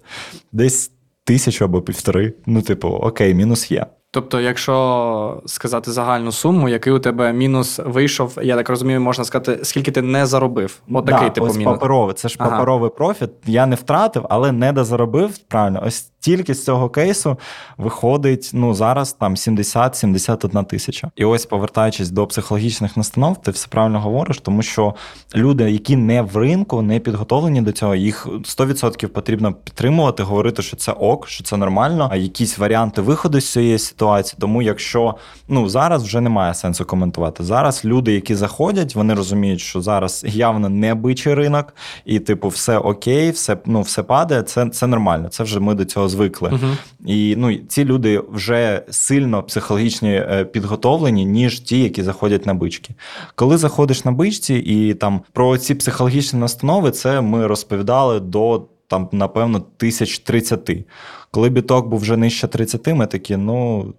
десь 0.52 0.90
тисячу 1.24 1.64
або 1.64 1.82
півтори. 1.82 2.34
Ну, 2.46 2.62
типу, 2.62 2.88
окей, 2.88 3.34
мінус 3.34 3.70
є. 3.70 3.86
Тобто, 4.10 4.40
якщо 4.40 5.42
сказати 5.46 5.92
загальну 5.92 6.32
суму, 6.32 6.68
який 6.68 6.92
у 6.92 6.98
тебе 6.98 7.32
мінус 7.32 7.80
вийшов, 7.86 8.38
я 8.42 8.56
так 8.56 8.68
розумію, 8.68 9.00
можна 9.00 9.24
сказати, 9.24 9.64
скільки 9.64 9.90
ти 9.90 10.02
не 10.02 10.26
заробив. 10.26 10.80
От 10.90 11.06
такий 11.06 11.28
да, 11.28 11.34
типу 11.34 11.46
ось 11.46 11.56
мінус. 11.56 11.74
паперовий. 11.74 12.14
Це 12.14 12.28
ж 12.28 12.36
Ага. 12.38 12.50
паперовий 12.50 12.90
профіт. 12.90 13.30
Я 13.46 13.66
не 13.66 13.76
втратив, 13.76 14.26
але 14.30 14.52
не 14.52 14.72
дозаробив. 14.72 15.38
Правильно, 15.38 15.82
ось 15.86 16.10
тільки 16.26 16.54
з 16.54 16.64
цього 16.64 16.88
кейсу 16.88 17.38
виходить 17.78 18.50
ну 18.54 18.74
зараз 18.74 19.12
там 19.12 19.34
70-71 19.34 20.64
тисяча. 20.64 21.10
І 21.16 21.24
ось 21.24 21.46
повертаючись 21.46 22.10
до 22.10 22.26
психологічних 22.26 22.96
настанов, 22.96 23.42
ти 23.42 23.50
все 23.50 23.68
правильно 23.68 24.00
говориш, 24.00 24.38
тому 24.38 24.62
що 24.62 24.94
люди, 25.34 25.70
які 25.70 25.96
не 25.96 26.22
в 26.22 26.36
ринку, 26.36 26.82
не 26.82 27.00
підготовлені 27.00 27.62
до 27.62 27.72
цього, 27.72 27.94
їх 27.94 28.26
100% 28.26 29.06
потрібно 29.06 29.52
підтримувати, 29.52 30.22
говорити, 30.22 30.62
що 30.62 30.76
це 30.76 30.92
ок, 30.92 31.28
що 31.28 31.44
це 31.44 31.56
нормально, 31.56 32.08
а 32.12 32.16
якісь 32.16 32.58
варіанти 32.58 33.00
виходу 33.00 33.40
з 33.40 33.52
цієї 33.52 33.78
ситуації. 33.78 34.38
Тому 34.40 34.62
якщо 34.62 35.14
ну 35.48 35.68
зараз 35.68 36.02
вже 36.02 36.20
немає 36.20 36.54
сенсу 36.54 36.84
коментувати. 36.84 37.44
Зараз 37.44 37.84
люди, 37.84 38.12
які 38.12 38.34
заходять, 38.34 38.94
вони 38.94 39.14
розуміють, 39.14 39.60
що 39.60 39.80
зараз 39.80 40.24
явно 40.28 40.68
не 40.68 40.94
бичий 40.94 41.34
ринок, 41.34 41.74
і 42.04 42.18
типу, 42.18 42.48
все 42.48 42.78
окей, 42.78 43.30
все 43.30 43.56
ну 43.66 43.82
все 43.82 44.02
падає. 44.02 44.42
Це 44.42 44.68
це 44.68 44.86
нормально. 44.86 45.28
Це 45.28 45.42
вже 45.42 45.60
ми 45.60 45.74
до 45.74 45.84
цього 45.84 46.08
звикли. 46.16 46.50
Мгм. 46.50 46.76
І 47.06 47.34
ну 47.38 47.56
ці 47.56 47.84
люди 47.84 48.22
вже 48.32 48.82
сильно 48.90 49.42
психологічно 49.42 50.08
е, 50.08 50.44
підготовлені, 50.44 51.24
ніж 51.24 51.60
ті, 51.60 51.82
які 51.82 52.02
заходять 52.02 52.46
на 52.46 52.54
бички. 52.54 52.94
Коли 53.34 53.56
заходиш 53.56 54.04
на 54.04 54.12
бичці, 54.12 54.54
і 54.54 54.94
там 54.94 55.20
про 55.32 55.58
ці 55.58 55.74
психологічні 55.74 56.38
настанови, 56.38 56.90
це 56.90 57.20
ми 57.20 57.46
розповідали 57.46 58.20
до 58.20 58.66
там, 58.88 59.08
напевно, 59.12 59.60
тисяч 59.76 60.18
тридцяти. 60.18 60.84
Коли 61.30 61.48
біток 61.48 61.88
був 61.88 62.00
вже 62.00 62.16
нижче 62.16 62.48
30, 62.48 62.86
ми 62.86 63.06
такі, 63.06 63.36
ну. 63.36 63.94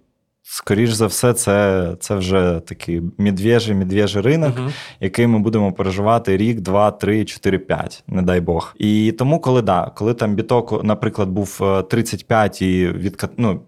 Скоріш 0.50 0.90
за 0.90 1.06
все, 1.06 1.32
це, 1.34 1.86
це 2.00 2.14
вже 2.14 2.60
такий 2.66 3.02
медвежий, 3.18 3.74
медвежий 3.74 4.22
ринок, 4.22 4.58
Мгм. 4.58 4.72
який 5.00 5.26
ми 5.26 5.38
будемо 5.38 5.72
переживати 5.72 6.36
рік, 6.36 6.60
два, 6.60 6.90
три, 6.90 7.24
чотири, 7.24 7.58
п'ять, 7.58 8.04
не 8.06 8.22
дай 8.22 8.40
Бог. 8.40 8.74
І 8.78 9.12
тому, 9.18 9.40
коли 9.40 9.62
да, 9.62 9.92
коли 9.96 10.14
там 10.14 10.34
біток, 10.34 10.84
наприклад, 10.84 11.28
був 11.28 11.58
е, 11.62 11.82
35 11.82 12.62
і 12.62 12.86
відкат, 12.88 13.30
ну, 13.36 13.60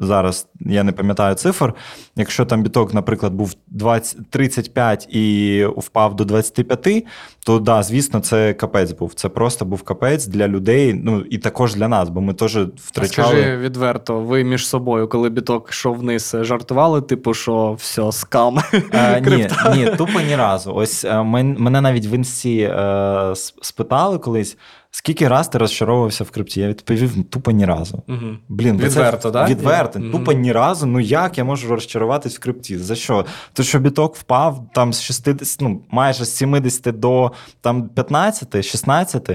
зараз 0.00 0.48
я 0.60 0.82
не 0.82 0.92
пам'ятаю 0.92 1.34
цифр. 1.34 1.74
Якщо 2.16 2.44
там 2.44 2.62
біток, 2.62 2.94
наприклад, 2.94 3.32
був 3.32 3.54
20, 3.66 4.30
35 4.30 5.08
і 5.10 5.66
впав 5.76 6.16
до 6.16 6.24
25, 6.24 7.06
то 7.46 7.58
да, 7.58 7.82
звісно, 7.82 8.20
це 8.20 8.54
капець 8.54 8.92
був. 8.92 9.14
Це 9.14 9.28
просто 9.28 9.64
був 9.64 9.82
капець 9.82 10.26
для 10.26 10.48
людей, 10.48 10.94
ну 11.04 11.20
і 11.20 11.38
також 11.38 11.74
для 11.74 11.88
нас, 11.88 12.08
бо 12.08 12.20
ми 12.20 12.34
теж 12.34 12.58
втрачали. 12.76 13.28
Скажи 13.28 13.56
відверто, 13.56 14.20
ви 14.20 14.44
між 14.44 14.66
собою, 14.66 15.08
коли 15.08 15.30
біток 15.30 15.70
йшов 15.70 15.96
вниз, 15.96 16.36
жартували, 16.40 17.00
типу, 17.02 17.34
що 17.34 17.72
все, 17.72 18.12
скам. 18.12 18.58
Е, 18.92 19.20
ні, 19.26 19.48
ні, 19.76 19.96
тупо 19.96 20.20
ні 20.20 20.36
разу. 20.36 20.72
Ось 20.74 21.04
е, 21.04 21.22
мене 21.22 21.80
навіть 21.80 22.06
в 22.06 22.12
інсті 22.14 22.58
е, 22.58 23.32
спитали 23.62 24.18
колись, 24.18 24.56
скільки 24.92 25.28
раз 25.28 25.48
ти 25.48 25.58
розчаровувався 25.58 26.24
в 26.24 26.30
крипті? 26.30 26.60
Я 26.60 26.68
відповів 26.68 27.24
тупо 27.30 27.50
ні 27.50 27.64
разу. 27.64 28.02
Мгм. 28.06 28.38
Блін, 28.48 28.76
Відверто, 28.76 29.28
це, 29.28 29.30
да? 29.30 29.46
Відверто. 29.46 29.98
Мгм. 29.98 30.12
Тупо 30.12 30.32
ні 30.32 30.52
разу. 30.52 30.86
Ну 30.86 31.00
як 31.00 31.38
я 31.38 31.44
можу 31.44 31.68
розчаруватись 31.68 32.36
в 32.36 32.38
крипті? 32.38 32.78
За 32.78 32.94
що? 32.94 33.24
То, 33.52 33.62
що 33.62 33.78
біток 33.78 34.16
впав 34.16 34.66
там 34.74 34.92
з 34.92 35.02
60, 35.02 35.60
ну, 35.60 35.82
майже 35.90 36.24
з 36.24 36.36
70 36.36 37.00
до 37.00 37.32
там 37.60 37.88
15, 37.88 38.64
16. 38.64 39.30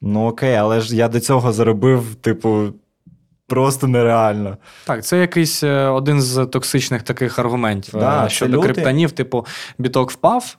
Ну 0.00 0.28
окей, 0.28 0.54
але 0.54 0.80
ж 0.80 0.96
я 0.96 1.08
до 1.08 1.20
цього 1.20 1.52
заробив, 1.52 2.14
типу, 2.14 2.72
просто 3.46 3.86
нереально. 3.86 4.56
Так, 4.86 5.04
це 5.04 5.18
якийсь 5.18 5.62
е, 5.62 5.86
один 5.86 6.22
з 6.22 6.46
токсичних 6.46 7.02
таких 7.02 7.38
аргументів 7.38 7.94
Да, 7.94 8.26
е, 8.26 8.28
щодо 8.28 8.60
криптонів, 8.60 9.12
типу, 9.12 9.46
біток 9.78 10.10
впав. 10.10 10.56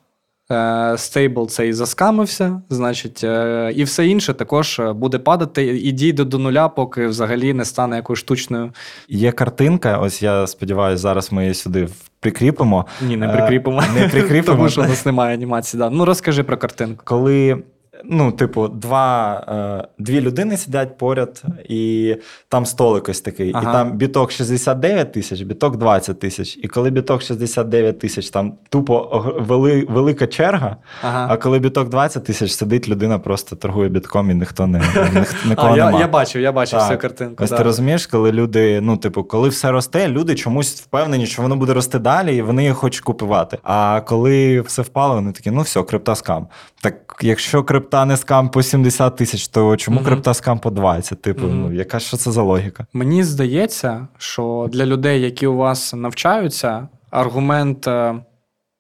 Е, 0.52 0.98
Стейбл 0.98 1.48
цей 1.48 1.74
заскамився, 1.74 2.62
значить, 2.70 3.24
е, 3.24 3.72
і 3.76 3.84
все 3.84 4.08
інше 4.08 4.34
також 4.34 4.80
е, 4.80 4.94
буде 4.94 5.20
падати 5.20 5.66
і 5.66 5.92
дійде 5.92 6.24
до 6.24 6.38
нуля, 6.38 6.70
поки 6.70 7.08
взагалі 7.08 7.54
не 7.54 7.66
стане 7.66 7.96
якоюсь 7.96 8.20
штучною. 8.20 8.72
Є 9.10 9.32
картинка, 9.32 9.98
ось 9.98 10.22
я 10.24 10.48
сподіваюся, 10.48 11.02
зараз 11.02 11.32
ми 11.32 11.42
її 11.42 11.54
сюди 11.54 11.88
прикріпимо. 12.20 12.86
Ні, 13.02 13.18
не 13.18 13.28
прикріпимо. 13.28 13.84
не 13.96 14.08
прикріпимо. 14.12 14.58
Тому 14.58 14.70
що 14.70 14.82
у 14.82 14.86
нас 14.86 15.06
немає 15.06 15.34
анімації. 15.34 15.80
Да. 15.80 15.90
Ну 15.90 16.06
розкажи 16.06 16.44
про 16.44 16.58
картинку. 16.58 17.02
коли. 17.06 17.64
Ну, 18.06 18.32
типу, 18.32 18.68
два, 18.68 19.44
е, 19.84 19.88
дві 19.98 20.22
людини 20.22 20.58
сидять 20.58 20.98
поряд, 20.98 21.44
і 21.70 22.16
там 22.50 22.66
столик 22.66 23.10
ось 23.10 23.22
такий. 23.22 23.52
Ага. 23.56 23.70
І 23.70 23.74
там 23.74 23.92
біток 23.98 24.32
69 24.32 25.12
тисяч, 25.12 25.42
біток 25.42 25.78
20 25.78 26.20
тисяч. 26.20 26.58
І 26.64 26.68
коли 26.68 26.90
біток 26.90 27.22
69 27.22 28.00
тисяч, 28.00 28.30
там 28.30 28.54
тупо 28.70 29.26
вели, 29.40 29.86
велика 29.90 30.28
черга. 30.28 30.76
Ага. 31.02 31.28
А 31.30 31.38
коли 31.38 31.60
біток 31.60 31.90
20 31.90 32.24
тисяч, 32.24 32.52
сидить 32.52 32.90
людина, 32.90 33.20
просто 33.20 33.56
торгує 33.56 33.90
бітком, 33.90 34.32
і 34.32 34.34
ніхто 34.34 34.68
не 34.68 34.82
нікого 35.46 35.74
А, 35.74 35.78
я, 35.78 35.86
нема. 35.86 36.00
я 36.00 36.08
бачив, 36.08 36.42
я 36.42 36.52
бачив 36.52 36.80
Так. 36.80 36.92
цю 36.92 36.98
картинку. 36.98 37.44
Ось 37.44 37.50
да. 37.50 37.58
ти 37.58 37.64
розумієш, 37.64 38.08
коли 38.08 38.32
люди, 38.32 38.82
ну, 38.82 38.98
типу, 38.98 39.24
коли 39.24 39.50
все 39.50 39.72
росте, 39.72 40.08
люди 40.08 40.36
чомусь 40.36 40.82
впевнені, 40.82 41.26
що 41.26 41.42
воно 41.42 41.56
буде 41.56 41.74
рости 41.74 42.00
далі, 42.00 42.36
і 42.38 42.42
вони 42.42 42.74
хочуть 42.74 43.02
купувати. 43.02 43.58
А 43.64 44.02
коли 44.06 44.62
все 44.62 44.82
впало, 44.82 45.16
вони 45.16 45.32
такі, 45.32 45.52
ну 45.52 45.62
все, 45.62 45.84
крипта 45.84 46.16
скам. 46.16 46.48
Так 46.82 46.96
якщо 47.22 47.64
крипта 47.88 48.06
не 48.06 48.18
скам 48.18 48.50
по 48.50 48.62
70 48.64 49.16
тисяч, 49.16 49.48
то 49.48 49.78
чому 49.78 49.98
Мгм. 50.00 50.06
крипта 50.06 50.34
скам 50.34 50.60
по 50.60 50.70
20? 50.70 51.22
Типу, 51.22 51.46
Мгм. 51.48 51.62
ну 51.62 51.74
яка 51.74 52.00
що 52.00 52.18
це 52.18 52.32
за 52.32 52.42
логіка? 52.42 52.86
Мені 52.94 53.24
здається, 53.24 54.08
що 54.18 54.68
для 54.72 54.86
людей, 54.86 55.22
які 55.22 55.48
у 55.48 55.56
вас 55.56 55.94
навчаються, 55.94 56.88
аргумент 57.12 57.88
е, 57.88 58.16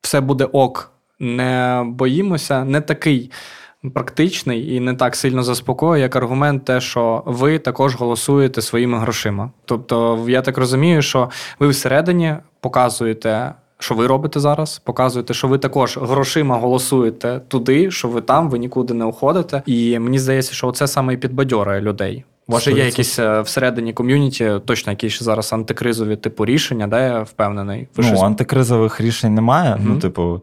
все 0.01 0.21
буде 0.21 0.45
ок, 0.45 0.91
не 1.19 1.83
боїмося, 1.87 2.63
не 2.63 2.81
такий 2.81 3.31
практичний 3.93 4.75
і 4.75 4.79
не 4.79 4.93
так 4.93 5.15
сильно 5.15 5.43
заспокоює, 5.43 5.99
як 5.99 6.15
аргумент, 6.15 6.65
те, 6.65 6.81
що 6.81 7.23
ви 7.25 7.59
також 7.59 7.95
голосуєте 7.95 8.61
своїми 8.61 8.97
грошима. 8.99 9.51
Тобто, 9.65 10.25
я 10.27 10.41
так 10.41 10.57
розумію, 10.57 11.01
що 11.01 11.29
ви 11.59 11.67
всередині 11.67 12.35
показуєте. 12.61 13.53
Що 13.79 13.95
ви 13.95 14.07
робите 14.07 14.39
зараз? 14.39 14.81
Показуєте, 14.83 15.33
що 15.33 15.47
ви 15.47 15.57
також 15.57 15.97
грошима 15.97 16.57
голосуєте 16.57 17.41
туди, 17.47 17.91
що 17.91 18.07
ви 18.07 18.21
там, 18.21 18.49
ви 18.49 18.59
нікуди 18.59 18.93
не 18.93 19.05
уходите. 19.05 19.61
І 19.65 19.99
мені 19.99 20.19
здається, 20.19 20.53
що 20.53 20.71
це 20.71 20.87
саме 20.87 21.13
і 21.13 21.17
підбадьорює 21.17 21.81
людей. 21.81 22.23
Може, 22.47 22.71
є 22.71 22.85
якісь 22.85 23.19
е, 23.19 23.41
всередині 23.41 23.93
ком'юніті, 23.93 24.51
точно 24.65 24.91
якісь 24.91 25.23
зараз 25.23 25.53
антикризові 25.53 26.15
типу 26.15 26.45
рішення, 26.45 26.87
де 26.87 27.03
я 27.03 27.21
впевнений. 27.21 27.87
Ви 27.95 28.03
ну, 28.03 28.03
щось- 28.03 28.23
антикризових 28.23 29.01
рішень 29.01 29.33
немає. 29.33 29.75
Мгм. 29.75 29.85
Ну, 29.87 29.99
типу, 29.99 30.41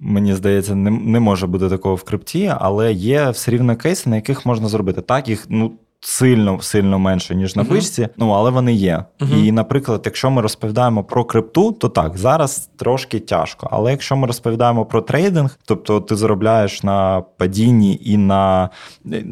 мені 0.00 0.34
здається, 0.34 0.74
не, 0.74 0.90
не 0.90 1.20
може 1.20 1.46
бути 1.46 1.68
такого 1.68 1.94
в 1.94 2.02
крипті, 2.02 2.52
але 2.58 2.92
є 2.92 3.30
все 3.30 3.50
рівно 3.50 3.76
кейси, 3.76 4.10
на 4.10 4.16
яких 4.16 4.46
можна 4.46 4.68
зробити. 4.68 5.00
Так, 5.00 5.28
їх 5.28 5.46
ну. 5.48 5.72
Сильно 6.04 6.60
сильно 6.62 6.98
менше, 6.98 7.34
ніж 7.34 7.56
на 7.56 7.62
Мгм. 7.62 7.72
бичці, 7.72 8.08
ну 8.16 8.30
але 8.30 8.50
вони 8.50 8.72
є. 8.72 9.04
Мгм. 9.20 9.44
І, 9.44 9.52
наприклад, 9.52 10.02
якщо 10.04 10.30
ми 10.30 10.42
розповідаємо 10.42 11.04
про 11.04 11.24
крипту, 11.24 11.72
то 11.72 11.88
так, 11.88 12.16
зараз 12.16 12.70
трошки 12.76 13.20
тяжко. 13.20 13.68
Але 13.70 13.90
якщо 13.90 14.16
ми 14.16 14.26
розповідаємо 14.26 14.86
про 14.86 15.02
трейдинг, 15.02 15.58
тобто 15.64 16.00
ти 16.00 16.16
заробляєш 16.16 16.82
на 16.82 17.22
падінні 17.36 18.00
і 18.04 18.16
на 18.16 18.70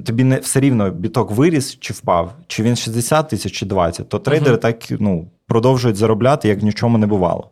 тобі 0.07 0.25
не 0.25 0.37
все 0.37 0.61
рівно 0.61 0.91
біток 0.91 1.31
виріс 1.31 1.77
чи 1.81 1.93
впав, 1.93 2.33
чи 2.47 2.63
він 2.63 2.77
60 2.77 3.29
тисяч, 3.29 3.53
чи 3.53 3.67
20, 3.67 4.09
то 4.09 4.19
трейдери 4.19 4.51
Мгм. 4.53 4.61
так 4.61 4.77
ну 4.91 5.29
продовжують 5.47 5.97
заробляти, 5.97 6.49
як 6.49 6.63
нічому 6.63 6.99
не 6.99 7.07
бувало. 7.07 7.51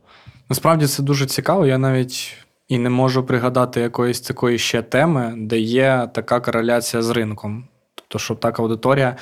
Насправді 0.48 0.87
це 0.87 1.02
дуже 1.02 1.26
цікаво. 1.26 1.66
Я 1.66 1.78
навіть 1.78 2.34
і 2.68 2.78
не 2.78 2.90
можу 2.90 3.22
пригадати 3.25 3.80
якоїсь 3.80 4.20
такої 4.20 4.58
ще 4.58 4.82
теми, 4.82 5.34
де 5.37 5.58
є 5.58 6.08
така 6.14 6.40
кореляція 6.40 7.02
з 7.02 7.10
ринком. 7.10 7.64
Тобто, 8.09 8.25
щоб 8.25 8.41
так 8.41 8.59
аудиторія 8.59 9.17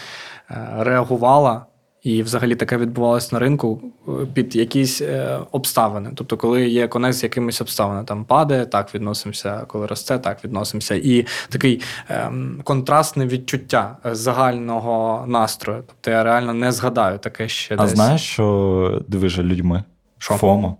е, 0.50 0.68
реагувала. 0.78 1.66
І 2.02 2.22
взагалі 2.22 2.56
таке 2.56 2.76
відбувалося 2.76 3.28
на 3.32 3.38
ринку 3.38 3.80
е, 4.08 4.10
під 4.34 4.56
якісь 4.56 5.00
е, 5.02 5.38
обставини. 5.52 6.10
Тобто, 6.14 6.36
коли 6.36 6.68
є 6.68 6.88
конець 6.88 7.16
з 7.16 7.22
якимись 7.22 7.60
обставинами, 7.60 8.04
там 8.04 8.24
падає, 8.24 8.66
так 8.66 8.94
відносимося, 8.94 9.64
коли 9.66 9.86
росте, 9.86 10.18
так 10.18 10.44
відносимося. 10.44 10.94
І 10.94 11.26
такий 11.48 11.82
ем, 12.08 12.60
контрастне 12.64 13.26
відчуття 13.26 13.96
загального 14.04 15.24
настрою. 15.28 15.84
Тобто 15.86 16.10
я 16.10 16.24
реально 16.24 16.54
не 16.54 16.72
згадаю 16.72 17.18
таке 17.18 17.48
ще 17.48 17.74
А 17.78 17.82
десь. 17.82 17.94
знаєш, 17.94 18.22
що 18.22 19.02
движе 19.08 19.42
людьми? 19.42 19.84
Що? 20.18 20.34
FOMO. 20.34 20.76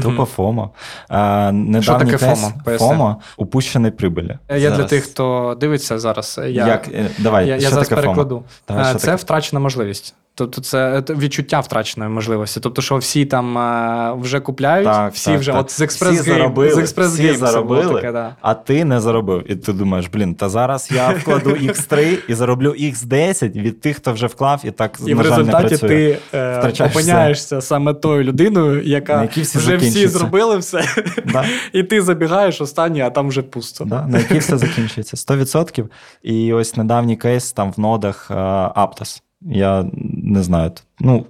Тупо 0.00 0.24
FOMO. 0.24 0.70
А, 1.08 1.52
недавній 1.52 2.12
таке 2.12 2.26
FOMO? 2.26 2.78
FOMO 2.78 3.16
упущеної 3.36 3.92
прибулі. 3.92 4.38
Я 4.56 4.70
для 4.70 4.84
тих, 4.84 5.04
хто 5.04 5.56
дивиться 5.60 5.98
зараз, 5.98 6.40
я, 6.42 6.66
Як? 6.66 6.88
Е, 6.88 7.06
Давай, 7.18 7.48
я, 7.48 7.56
я 7.56 7.70
зараз 7.70 7.88
таке 7.88 8.00
перекладу. 8.02 8.42
Давай, 8.68 8.84
Е, 8.84 8.88
що 8.88 8.98
це 8.98 9.06
таке? 9.06 9.16
втрачена 9.16 9.60
можливість. 9.60 10.14
Тобто, 10.34 10.60
це 10.60 11.02
відчуття 11.10 11.60
втраченої 11.60 12.10
можливості. 12.10 12.60
Тобто, 12.60 12.82
що 12.82 12.96
всі 12.96 13.24
там 13.26 13.58
е, 13.58 14.12
вже 14.20 14.40
купляють, 14.40 14.86
Так, 14.86 15.12
всі 15.14 15.30
так, 15.30 15.40
вже 15.40 15.52
так. 15.52 15.60
от 15.60 15.70
з 15.70 15.80
експрес 15.80 16.20
Всі 16.20 16.30
заробили, 16.30 16.70
з 16.74 16.78
експрес 16.78 17.08
всі 17.14 17.34
заробили, 17.34 17.94
таке, 17.94 18.12
да. 18.12 18.36
а 18.40 18.54
ти 18.54 18.84
не 18.84 19.00
заробив. 19.00 19.50
І 19.52 19.56
ти 19.56 19.72
думаєш, 19.72 20.06
блін, 20.12 20.34
та 20.34 20.48
зараз 20.48 20.88
я 20.94 21.08
вкладу 21.10 21.50
X3 21.62 22.18
і 22.28 22.34
зароблю 22.34 22.70
X10 22.70 23.62
від 23.62 23.80
тих, 23.80 23.96
хто 23.96 24.12
вже 24.12 24.26
вклав, 24.26 24.60
і 24.64 24.70
так 24.70 24.98
І 25.06 25.14
в 25.14 25.16
на 25.16 25.22
жаль, 25.24 25.42
не 25.42 25.52
працює. 25.52 25.88
ти 25.88 26.18
е, 26.34 26.72
опиняєшся 26.80 27.60
саме 27.60 27.94
тою 27.94 28.24
людиною, 28.24 28.82
яка 28.82 29.28
всі 29.32 29.58
вже 29.58 29.76
всі 29.90 30.08
зробили 30.08 30.56
все, 30.58 30.84
Да. 31.32 31.44
і 31.72 31.82
ти 31.82 32.02
забігаєш 32.02 32.60
останній, 32.60 33.00
а 33.00 33.10
там 33.10 33.28
вже 33.28 33.42
пусто. 33.42 33.84
Да, 33.84 34.06
на 34.06 34.18
якій 34.18 34.38
все 34.38 34.58
закінчується. 34.58 35.16
100%. 35.16 35.84
І 36.22 36.52
ось 36.52 36.76
недавній 36.76 37.16
кейс 37.16 37.52
там 37.52 37.72
в 37.72 37.80
нодах 37.80 38.28
е, 38.30 38.34
Aptos. 38.34 39.22
Я 39.40 39.86
не 40.22 40.42
знаю. 40.42 40.72
Ну, 41.00 41.26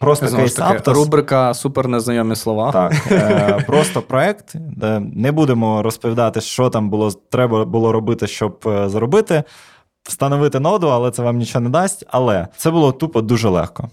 просто 0.00 0.28
Знову 0.28 0.42
кейс 0.42 0.54
таки, 0.54 0.78
Aptos. 0.78 0.94
рубрика 0.94 1.54
Супер 1.54 1.88
незнайомі 1.88 2.36
слова. 2.36 2.72
Так, 2.72 2.92
е, 3.10 3.58
просто 3.66 4.02
проект. 4.02 4.54
Не 5.00 5.32
будемо 5.32 5.82
розповідати, 5.82 6.40
що 6.40 6.70
там 6.70 6.90
було 6.90 7.10
треба 7.30 7.64
було 7.64 7.92
робити, 7.92 8.26
щоб 8.26 8.64
е, 8.66 8.88
заробити, 8.88 9.42
встановити 10.02 10.60
ноду, 10.60 10.88
але 10.88 11.10
це 11.10 11.22
вам 11.22 11.36
нічого 11.36 11.62
не 11.62 11.70
дасть. 11.70 12.04
Але 12.08 12.48
це 12.56 12.70
було 12.70 12.92
тупо 12.92 13.22
дуже 13.22 13.48
легко. 13.48 13.88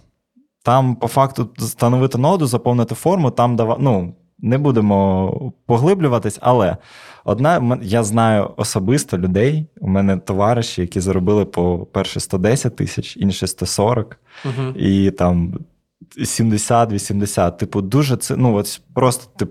Там, 0.68 0.96
по 0.96 1.08
факту, 1.08 1.50
встановити 1.58 2.18
ноду, 2.18 2.46
заповнити 2.46 2.96
форму, 2.96 3.32
там 3.32 3.56
дава... 3.56 3.78
ну, 3.80 4.14
не 4.40 4.58
будемо 4.58 5.54
поглиблюватись, 5.66 6.38
але 6.42 6.78
одна 7.24 7.80
я 7.82 8.04
знаю 8.04 8.52
особисто 8.58 9.18
людей. 9.18 9.66
У 9.82 9.88
мене 9.88 10.18
товариші, 10.18 10.82
які 10.82 11.00
заробили 11.00 11.46
по 11.46 11.88
перше 11.92 12.20
110 12.20 12.76
тисяч, 12.76 13.18
інші 13.18 13.48
140 13.48 14.18
Угу. 14.46 14.70
і 14.76 15.12
там 15.12 15.60
70-80. 16.18 17.58
Типу, 17.58 17.82
дуже 17.82 18.18
це. 18.18 18.36
Ну, 18.36 18.56
от 18.56 18.82
просто 18.94 19.26
ти 19.38 19.48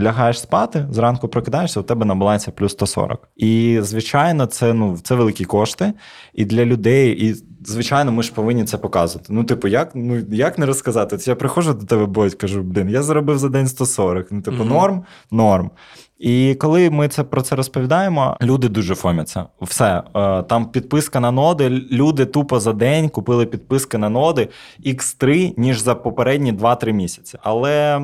лягаєш 0.00 0.40
спати, 0.40 0.86
зранку 0.90 1.28
прокидаєшся, 1.28 1.80
у 1.80 1.82
тебе 1.82 2.06
на 2.06 2.14
балансі 2.14 2.50
плюс 2.50 2.72
140. 2.72 3.28
І, 3.36 3.78
звичайно, 3.82 4.46
це 4.46 4.72
ну, 4.72 4.98
це 5.02 5.14
великі 5.14 5.44
кошти. 5.44 5.92
І 6.34 6.44
для 6.44 6.64
людей, 6.64 7.26
і, 7.26 7.34
звичайно, 7.64 8.12
ми 8.12 8.22
ж 8.22 8.32
повинні 8.32 8.64
це 8.64 8.78
показувати. 8.78 9.32
Ну, 9.32 9.44
типу, 9.44 9.68
як 9.68 9.90
ну, 9.94 10.22
як 10.30 10.58
не 10.58 10.66
розказати? 10.66 11.16
От 11.16 11.28
я 11.28 11.34
приходжу 11.34 11.72
до 11.72 11.86
тебе, 11.86 12.06
бодь, 12.06 12.34
кажу, 12.34 12.62
блін, 12.62 12.88
я 12.88 13.02
заробив 13.02 13.38
за 13.38 13.48
день 13.48 13.66
140. 13.66 14.26
Ну, 14.30 14.42
типу, 14.42 14.56
Мгм. 14.56 14.68
норм, 14.68 15.04
норм. 15.30 15.70
І 16.18 16.54
коли 16.54 16.90
ми 16.90 17.08
це 17.08 17.24
про 17.24 17.42
це 17.42 17.56
розповідаємо, 17.56 18.36
люди 18.42 18.68
дуже 18.68 18.94
фомяться. 18.94 19.46
Все 19.60 20.02
е, 20.16 20.42
там 20.42 20.66
підписка 20.66 21.20
на 21.20 21.30
ноди. 21.30 21.68
Люди 21.70 22.24
тупо 22.26 22.60
за 22.60 22.72
день 22.72 23.08
купили 23.08 23.46
підписки 23.46 23.98
на 23.98 24.08
ноди 24.08 24.48
X3, 24.86 25.54
ніж 25.56 25.80
за 25.80 25.94
попередні 25.94 26.52
2-3 26.52 26.92
місяці. 26.92 27.38
Але 27.42 28.00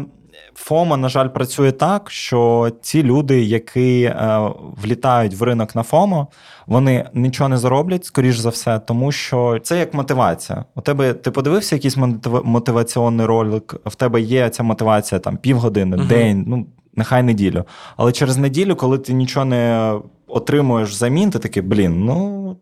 FOMO, 0.60 0.96
на 0.96 1.08
жаль, 1.08 1.28
працює 1.28 1.72
так, 1.72 2.10
що 2.10 2.70
ті 2.82 3.02
люди, 3.02 3.42
які 3.42 4.02
е, 4.02 4.40
влітають 4.82 5.34
в 5.34 5.42
ринок 5.42 5.74
на 5.74 5.82
FOMO, 5.82 6.26
вони 6.66 7.04
нічого 7.14 7.48
не 7.48 7.58
зароблять, 7.58 8.04
скоріш 8.04 8.38
за 8.38 8.48
все, 8.48 8.78
тому 8.78 9.12
що 9.12 9.58
це 9.62 9.78
як 9.78 9.94
мотивація. 9.94 10.64
У 10.74 10.80
тебе 10.80 11.12
ти 11.14 11.30
подивився 11.30 11.76
якийсь 11.76 11.96
мотив- 11.96 12.44
мотиваційний 12.44 13.26
ролик, 13.26 13.74
в 13.84 13.94
тебе 13.94 14.20
є 14.20 14.48
ця 14.48 14.62
мотивація 14.62 15.18
там 15.18 15.36
півгодини, 15.36 15.96
Мгм. 15.96 16.08
день, 16.08 16.44
ну 16.46 16.66
нехай 16.94 17.22
неділю. 17.22 17.64
Але 17.96 18.12
через 18.12 18.36
неділю, 18.36 18.76
коли 18.76 18.98
ти 18.98 19.12
нічого 19.12 19.44
не 19.46 19.94
отримуєш 20.26 20.90
взамін, 20.90 21.30
ти 21.30 21.38
такий, 21.38 21.62
блін, 21.62 22.04
ну. 22.04 22.56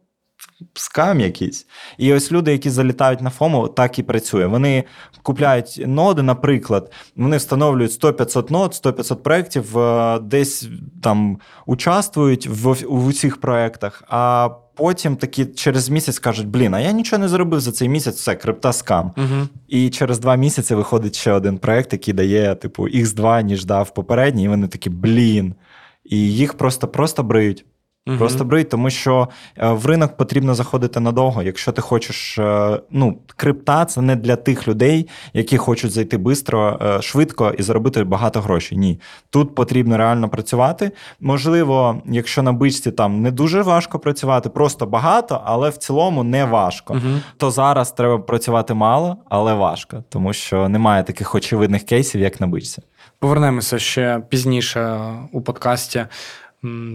Скам 0.74 1.20
якийсь. 1.20 1.66
І 1.98 2.12
ось 2.12 2.32
люди, 2.32 2.52
які 2.52 2.70
залітають 2.70 3.20
на 3.20 3.30
FOMO, 3.30 3.68
так 3.68 3.98
і 3.98 4.02
працює. 4.02 4.46
Вони 4.46 4.84
купляють 5.22 5.82
ноди, 5.86 6.22
наприклад, 6.22 6.92
вони 7.16 7.37
встановлюють 7.37 8.04
100-500 8.04 8.52
нод, 8.52 8.80
100-500 8.85 9.14
проєктів, 9.16 9.78
е, 9.78 10.18
десь 10.18 10.68
там 11.02 11.38
участвують 11.66 12.46
в, 12.46 12.72
в 12.88 13.06
усіх 13.06 13.40
проєктах, 13.40 14.02
а 14.09 14.50
потім 14.78 15.16
такі 15.16 15.46
через 15.46 15.88
місяць 15.88 16.18
кажуть: 16.18 16.46
блін, 16.46 16.74
а 16.74 16.80
я 16.80 16.92
нічого 16.92 17.20
не 17.20 17.28
заробив 17.28 17.61
за 17.61 17.72
цей 17.72 17.88
місяць, 17.88 18.16
все, 18.16 18.35
крипта 18.35 18.72
скам. 18.72 19.12
Угу. 19.16 19.48
І 19.68 19.90
через 19.90 20.18
два 20.18 20.37
місяці 20.37 20.74
виходить 20.74 21.16
ще 21.16 21.33
один 21.33 21.59
проєкт, 21.59 21.92
який 21.92 22.14
дає, 22.14 22.54
типу, 22.54 22.88
X2, 22.88 23.42
ніж 23.42 23.64
дав 23.64 23.94
попередній, 23.94 24.44
і 24.44 24.48
вони 24.48 24.68
такі, 24.68 24.90
блін. 24.90 25.54
І 26.04 26.16
їх 26.16 26.54
просто 26.54 26.88
просто 26.88 27.22
бриють. 28.09 28.18
Просто 28.18 28.44
бриють, 28.44 28.68
тому 28.68 28.90
що 28.90 29.29
е, 29.57 29.68
в 29.68 29.87
ринок 29.87 30.16
потрібно 30.16 30.55
заходити 30.55 31.01
надовго. 31.01 31.42
Якщо 31.42 31.73
ти 31.73 31.83
хочеш, 31.83 32.38
е, 32.38 32.81
ну, 32.90 33.18
крипта 33.37 33.85
це 33.85 34.01
не 34.01 34.16
для 34.16 34.37
тих 34.37 34.68
людей, 34.68 35.09
які 35.33 35.57
хочуть 35.59 35.90
зайти 35.90 36.18
бистро, 36.18 36.79
е, 36.83 37.03
швидко 37.03 37.55
і 37.59 37.62
заробити 37.62 38.05
багато 38.05 38.40
грошей. 38.40 38.79
Ні, 38.79 39.01
тут 39.31 39.55
потрібно 39.55 39.97
реально 39.97 40.29
працювати. 40.29 40.90
Можливо, 41.21 42.03
якщо 42.07 42.42
на 42.42 42.53
бичці 42.53 42.90
там 42.90 43.23
не 43.23 43.31
дуже 43.31 43.62
важко 43.62 43.99
працювати, 43.99 44.49
просто 44.49 44.87
багато, 44.87 45.42
але 45.44 45.71
в 45.71 45.77
цілому 45.77 46.25
не 46.25 46.44
важко. 46.44 46.92
Угу. 46.92 47.21
То 47.37 47.51
зараз 47.51 47.92
треба 47.92 48.18
працювати 48.18 48.75
мало, 48.75 49.16
але 49.29 49.55
важко, 49.55 50.05
тому 50.09 50.33
що 50.33 50.68
немає 50.68 51.03
таких 51.03 51.35
очевидних 51.35 51.83
кейсів, 51.83 52.21
як 52.21 52.40
на 52.40 52.47
бичці. 52.47 52.83
Повернемося 53.18 53.79
ще 53.79 54.23
пізніше 54.29 55.01
у 55.33 55.40
подкасті 55.40 56.07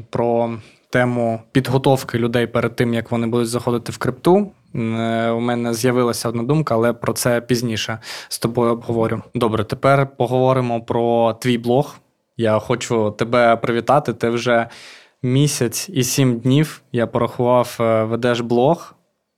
про 0.09 0.57
тему 0.93 1.41
підготовки 1.51 2.17
людей 2.17 2.47
перед 2.47 2.75
тим, 2.75 2.93
як 2.93 3.11
вони 3.11 3.27
будуть 3.27 3.47
заходити 3.47 3.91
в 3.91 3.97
крипту. 3.97 4.51
Е, 4.75 5.29
У 5.29 5.39
мене 5.39 5.73
з'явилася 5.73 6.29
одна 6.29 6.43
думка, 6.43 6.75
але 6.75 6.93
про 6.93 7.13
це 7.13 7.41
пізніше 7.41 7.99
з 8.27 8.39
тобою 8.39 8.71
обговорю. 8.71 9.21
Добре, 9.35 9.63
тепер 9.63 10.07
поговоримо 10.17 10.81
про 10.81 11.33
твій 11.33 11.57
блог. 11.57 11.95
Я 12.37 12.59
хочу 12.59 13.11
тебе 13.11 13.55
привітати. 13.55 14.13
Ти 14.13 14.29
вже 14.29 14.67
місяць 15.23 15.89
і 15.89 16.03
сім 16.03 16.39
днів 16.39 16.81
я 16.91 17.07
порахував, 17.07 17.77
е, 17.79 18.03
ведеш 18.03 18.39
блог. 18.39 18.95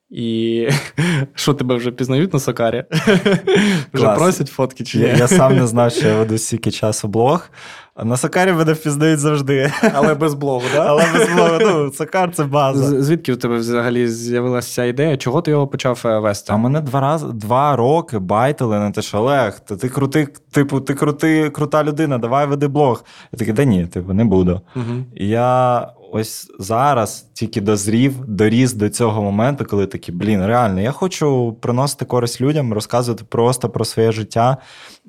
І 0.10 0.68
що 1.36 1.54
тебе 1.54 1.76
вже 1.76 1.92
пізнають 1.92 2.34
на 2.34 2.40
Сокарі? 2.40 2.84
Вже 3.94 4.10
просять 4.10 4.48
фотки 4.48 4.84
чи 4.84 4.98
ні? 4.98 5.04
Я, 5.04 5.16
я 5.16 5.28
сам 5.28 5.56
не 5.56 5.68
знав, 5.68 5.92
що 5.92 6.08
я 6.08 6.18
веду 6.18 6.38
стільки 6.38 6.72
часу 6.72 7.08
блог. 7.08 7.50
А 7.96 8.06
на 8.06 8.18
Сакарі 8.18 8.52
мене 8.52 8.74
впізнають 8.74 9.20
завжди. 9.20 9.72
Але 9.94 10.14
без 10.14 10.34
блогу, 10.34 10.64
так? 10.74 10.86
Але 10.90 11.04
без 11.14 11.30
блогу, 11.30 11.58
ну, 11.62 11.92
Сакар 11.92 12.32
це 12.32 12.44
база. 12.44 13.04
Звідки 13.04 13.34
в 13.34 13.38
тебе 13.38 13.56
взагалі 13.56 14.08
з'явилася 14.08 14.74
ця 14.74 14.86
ідея? 14.86 15.18
Чого 15.18 15.42
ти 15.42 15.52
його 15.52 15.68
почав 15.68 16.02
е, 16.06 16.20
вести? 16.20 16.54
А 16.54 16.58
мене 16.58 16.82
два 16.82 17.00
рази 17.00 17.28
два 17.34 17.76
роки 17.76 18.20
байтили 18.20 18.80
на 18.80 18.92
те, 18.92 19.02
що 19.02 19.18
Олег, 19.18 19.60
ти, 19.60 19.76
ти 19.76 19.90
крутий, 19.90 20.28
типу, 20.52 20.80
ти 20.80 20.94
крутий, 20.94 21.50
крута 21.50 21.84
людина, 21.84 22.18
давай 22.18 22.48
веди 22.48 22.68
блог. 22.68 23.04
Я 23.32 23.40
такий, 23.40 23.54
да 23.54 23.64
ні, 23.64 23.88
типу, 23.88 24.14
не 24.14 24.26
буду. 24.26 24.62
Угу. 24.76 24.96
І 25.16 25.28
я 25.28 25.88
ось 26.16 26.48
зараз 26.60 27.30
тільки 27.34 27.62
дозрів, 27.62 28.26
доріс 28.28 28.74
до 28.74 28.90
цього 28.90 29.24
моменту, 29.24 29.66
коли 29.66 29.88
такі, 29.88 30.12
блін, 30.12 30.46
реально, 30.46 30.82
я 30.82 30.92
хочу 30.92 31.58
приносити 31.62 32.06
користь 32.06 32.42
людям, 32.42 32.74
розказувати 32.74 33.24
просто 33.30 33.70
про 33.70 33.86
своє 33.86 34.12
життя. 34.12 34.58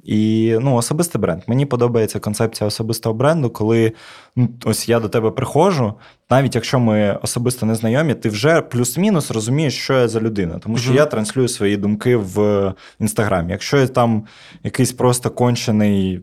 І 0.04 0.54
ну, 0.60 0.74
особистий 0.74 1.20
бренд. 1.20 1.42
Мені 1.46 1.66
подобається 1.66 2.18
концепція 2.18 2.68
особистого 2.68 3.14
бренду, 3.14 3.50
коли 3.50 3.92
ну, 4.36 4.48
ось 4.64 4.88
я 4.88 5.00
до 5.00 5.08
тебе 5.08 5.30
приходжу, 5.30 5.94
навіть 6.30 6.54
якщо 6.54 6.78
ми 6.78 7.18
особисто 7.22 7.66
не 7.66 7.74
знайомі, 7.74 8.14
ти 8.14 8.28
вже 8.28 8.60
плюс-мінус 8.60 9.30
розумієш, 9.30 9.74
що 9.74 9.92
я 9.94 10.08
за 10.08 10.20
людина. 10.20 10.58
Тому 10.58 10.78
що 10.78 10.88
Мгм. 10.90 10.96
я 10.98 11.06
транслюю 11.06 11.48
свої 11.48 11.76
думки 11.76 12.16
в 12.16 12.74
інстаграмі. 13.00 13.52
Якщо 13.52 13.76
я 13.76 13.86
там 13.86 14.26
якийсь 14.62 14.92
просто 14.92 15.30
кончений 15.30 16.20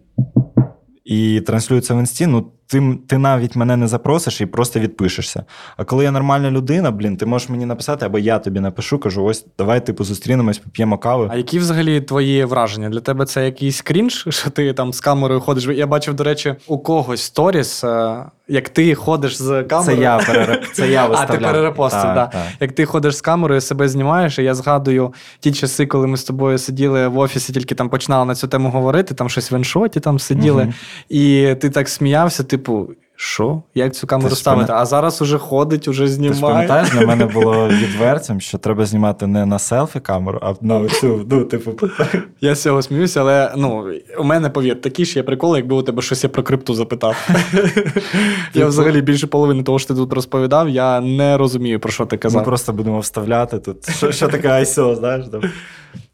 і 1.05 1.41
транслюється 1.41 1.95
в 1.95 1.99
інсті, 1.99 2.27
ну 2.27 2.51
ти, 2.67 2.97
ти 3.07 3.17
навіть 3.17 3.55
мене 3.55 3.77
не 3.77 3.87
запросиш 3.87 4.41
і 4.41 4.45
просто 4.45 4.79
відпишешся. 4.79 5.43
А 5.77 5.83
коли 5.83 6.03
я 6.03 6.11
нормальна 6.11 6.51
людина, 6.51 6.91
блін, 6.91 7.17
ти 7.17 7.25
можеш 7.25 7.49
мені 7.49 7.65
написати, 7.65 8.05
або 8.05 8.19
я 8.19 8.39
тобі 8.39 8.59
напишу, 8.59 8.99
кажу: 8.99 9.23
ось 9.23 9.45
давай 9.57 9.85
типу 9.85 10.03
зустрінемось, 10.03 10.57
поп'ємо 10.57 10.97
кави. 10.97 11.27
А 11.31 11.35
які 11.35 11.59
взагалі 11.59 12.01
твої 12.01 12.45
враження? 12.45 12.89
Для 12.89 12.99
тебе 12.99 13.25
це 13.25 13.45
якийсь 13.45 13.81
крінж, 13.81 14.25
що 14.29 14.49
ти 14.49 14.73
там 14.73 14.93
з 14.93 14.99
камерою 15.01 15.39
ходиш? 15.39 15.65
Я 15.65 15.87
бачив, 15.87 16.13
до 16.13 16.23
речі, 16.23 16.55
у 16.67 16.77
когось 16.79 17.21
сторіс, 17.21 17.83
е, 17.83 18.25
як 18.47 18.69
ти 18.69 18.95
ходиш 18.95 19.37
з 19.41 19.63
камерою. 19.63 19.97
Це 19.97 20.01
я 20.03 20.17
перереп... 20.17 20.63
це 20.73 20.89
я 20.89 21.07
А, 21.11 21.25
ти 21.25 21.37
перерепостив, 21.37 22.01
Так, 22.01 22.15
да. 22.15 22.25
так. 22.25 22.41
Як 22.59 22.71
ти 22.71 22.85
ходиш 22.85 23.15
з 23.17 23.21
камерою, 23.21 23.61
себе 23.61 23.87
знімаєш, 23.89 24.39
і 24.39 24.43
я 24.43 24.55
згадую 24.55 25.13
ті 25.39 25.51
часи, 25.51 25.85
коли 25.85 26.07
ми 26.07 26.17
з 26.17 26.23
тобою 26.23 26.57
сиділи 26.57 27.07
в 27.07 27.17
офісі, 27.17 27.53
тільки 27.53 27.75
там 27.75 27.89
починали 27.89 28.25
на 28.25 28.35
цю 28.35 28.47
тему 28.47 28.69
говорити, 28.69 29.13
там 29.15 29.29
щось 29.29 29.51
в 29.51 29.55
еншоті 29.55 29.99
там 29.99 30.19
сиділи, 30.19 30.63
Мгм. 30.63 30.73
і 31.09 31.55
ти 31.61 31.69
так 31.69 31.89
сміявся, 31.89 32.43
типу. 32.57 32.89
Що? 33.15 33.61
Як 33.75 33.95
цю 33.95 34.07
камеру 34.07 34.29
Ти 34.29 34.35
ставити? 34.35 34.73
А 34.73 34.85
зараз 34.85 35.21
уже 35.21 35.37
ходить, 35.37 35.87
уже 35.87 36.17
Ти 36.17 36.33
ж 36.33 36.41
пам'ятаєш, 36.41 36.91
для 36.91 37.07
мене 37.07 37.25
було 37.25 37.67
відвертим, 37.69 38.41
що 38.41 38.57
треба 38.57 38.85
знімати 38.85 39.27
не 39.27 39.45
на 39.45 39.59
селфі 39.59 39.99
камеру, 39.99 40.39
а 40.41 40.53
на 40.61 40.89
цю, 40.89 41.25
ну, 41.29 41.45
типу, 41.45 41.87
Я 42.41 42.55
з 42.55 42.61
цього 42.61 42.81
сміюся, 42.81 43.21
але 43.21 43.53
ну, 43.57 43.85
у 44.19 44.23
мене, 44.23 44.49
повір, 44.49 44.81
такі 44.81 45.05
ж 45.05 45.19
є 45.19 45.23
приколи, 45.23 45.57
якби 45.57 45.75
у 45.75 45.81
тебе 45.81 46.01
щось 46.01 46.23
я 46.23 46.29
про 46.29 46.43
крипту 46.43 46.73
запитав. 46.73 47.29
Я 48.53 48.65
взагалі 48.65 49.01
більше 49.01 49.27
половини 49.27 49.63
того, 49.63 49.79
що 49.79 49.87
ти 49.87 49.95
тут 49.95 50.13
розповідав, 50.13 50.69
я 50.69 51.01
не 51.01 51.37
розумію, 51.37 51.79
про 51.79 51.91
що 51.91 52.05
ти 52.05 52.17
казав. 52.17 52.41
ми 52.41 52.45
просто 52.45 52.73
будемо 52.73 52.99
вставляти 52.99 53.59
тут. 53.59 53.89
Що, 53.95 54.11
що 54.11 54.27
таке 54.27 54.47
ISO, 54.47 54.95
знаєш? 54.95 55.25
Там. 55.31 55.41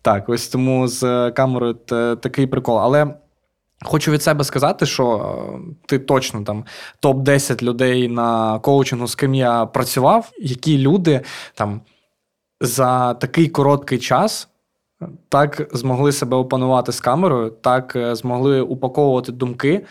Так, 0.02 0.30
ось 0.30 0.48
тому 0.48 0.88
з 0.88 1.04
е, 1.04 1.32
камерою 1.32 1.74
такий 2.22 2.48
прикол. 2.48 2.80
Але 2.80 3.14
хочу 3.86 4.12
від 4.12 4.24
себе 4.24 4.44
сказати, 4.44 4.86
що 4.86 5.36
е, 5.56 5.60
ти 5.86 6.00
точно 6.00 6.44
там 6.44 6.66
топ-10 7.04 7.64
людей 7.64 8.08
на 8.08 8.60
коучингу, 8.60 9.08
з 9.08 9.16
ким 9.16 9.34
я 9.34 9.66
працював, 9.66 10.32
які 10.40 10.78
люди 10.78 11.22
там 11.54 11.82
за 12.62 13.14
такий 13.14 13.48
короткий 13.48 13.98
час. 14.00 14.48
Так 15.30 15.70
змогли 15.74 16.12
себе 16.12 16.38
опанувати 16.38 16.92
з 16.92 17.00
камерою, 17.02 17.50
так 17.50 17.96
е, 17.96 18.16
змогли 18.16 18.62
упаковувати 18.62 19.32
думки. 19.32 19.86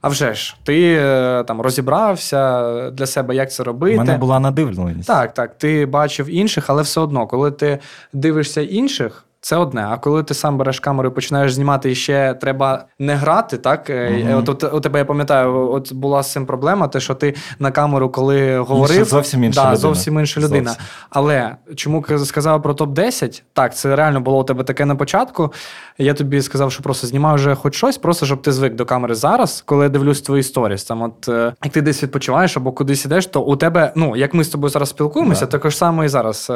А 0.00 0.08
вже 0.08 0.34
ж, 0.34 0.56
ти 0.62 0.94
е, 1.00 1.44
там 1.46 1.60
розібрався 1.60 2.90
для 2.90 3.06
себе, 3.06 3.34
як 3.34 3.52
це 3.52 3.62
У 3.62 3.66
робити. 3.66 3.98
мене 3.98 4.18
була 4.18 4.40
надивленість. 4.40 5.06
Так, 5.08 5.34
так. 5.34 5.58
Ти 5.58 5.86
бачив 5.86 6.26
інших, 6.30 6.70
але 6.70 6.82
все 6.82 7.00
одно, 7.00 7.26
коли 7.26 7.50
ти 7.50 7.78
дивишся 8.12 8.60
інших, 8.60 9.24
це 9.42 9.56
одне. 9.56 9.86
А 9.90 9.98
коли 9.98 10.22
ти 10.22 10.34
сам 10.34 10.58
береш 10.58 10.80
камеру 10.80 11.08
і 11.08 11.12
починаєш 11.12 11.54
знімати, 11.54 11.90
і 11.90 11.94
ще 11.94 12.34
треба 12.34 12.84
не 12.98 13.14
грати, 13.14 13.58
так? 13.58 13.90
Mm-hmm. 13.90 14.38
От, 14.38 14.48
от 14.48 14.74
у 14.74 14.80
тебе 14.80 14.98
я 14.98 15.04
пам'ятаю, 15.04 15.70
от 15.72 15.92
була 15.92 16.22
з 16.22 16.32
цим 16.32 16.46
проблема, 16.46 16.88
те, 16.88 17.00
що 17.00 17.14
ти 17.14 17.34
на 17.58 17.70
камеру, 17.70 18.10
коли 18.10 18.58
говорив, 18.58 19.04
зовсім 19.04 19.44
інша 19.44 19.60
да, 19.60 19.66
людина. 19.66 19.76
зовсім 19.76 20.18
інша 20.18 20.40
людина. 20.40 20.70
Зовсім. 20.70 20.86
Але 21.10 21.56
чому 21.76 22.04
сказав 22.24 22.62
про 22.62 22.72
топ-10? 22.72 23.42
Так, 23.52 23.76
це 23.76 23.96
реально 23.96 24.20
було 24.20 24.40
у 24.40 24.44
тебе 24.44 24.64
таке 24.64 24.84
на 24.84 24.96
початку. 24.96 25.52
Я 25.98 26.14
тобі 26.14 26.42
сказав, 26.42 26.72
що 26.72 26.82
просто 26.82 27.06
знімай 27.06 27.34
вже 27.34 27.54
хоч 27.54 27.74
щось, 27.74 27.98
просто 27.98 28.26
щоб 28.26 28.42
ти 28.42 28.52
звик 28.52 28.74
до 28.74 28.84
камери 28.86 29.14
зараз, 29.14 29.62
коли 29.66 29.84
я 29.84 29.88
дивлюсь 29.88 30.22
твої 30.22 30.42
сторіс. 30.42 30.84
Там, 30.84 31.02
от 31.02 31.28
е, 31.28 31.54
як 31.64 31.72
ти 31.72 31.82
десь 31.82 32.02
відпочиваєш 32.02 32.56
або 32.56 32.72
кудись 32.72 33.04
ідеш, 33.04 33.26
то 33.26 33.42
у 33.42 33.56
тебе, 33.56 33.92
ну 33.96 34.16
як 34.16 34.34
ми 34.34 34.44
з 34.44 34.48
тобою 34.48 34.70
зараз 34.70 34.88
спілкуємося, 34.88 35.40
Да. 35.40 35.50
також 35.50 35.76
саме 35.76 36.04
і 36.04 36.08
зараз 36.08 36.46
е, 36.50 36.54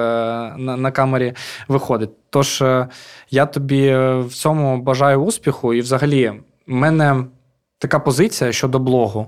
на, 0.56 0.76
на 0.76 0.90
камері 0.90 1.34
виходить. 1.68 2.10
Тож 2.30 2.62
е, 2.62 2.88
я 3.30 3.46
тобі 3.46 3.96
в 4.18 4.28
цьому 4.32 4.82
бажаю 4.82 5.18
успіху, 5.22 5.74
і 5.74 5.80
взагалі, 5.80 6.32
в 6.66 6.72
мене 6.72 7.24
така 7.78 7.98
позиція 7.98 8.52
щодо 8.52 8.78
блогу. 8.78 9.26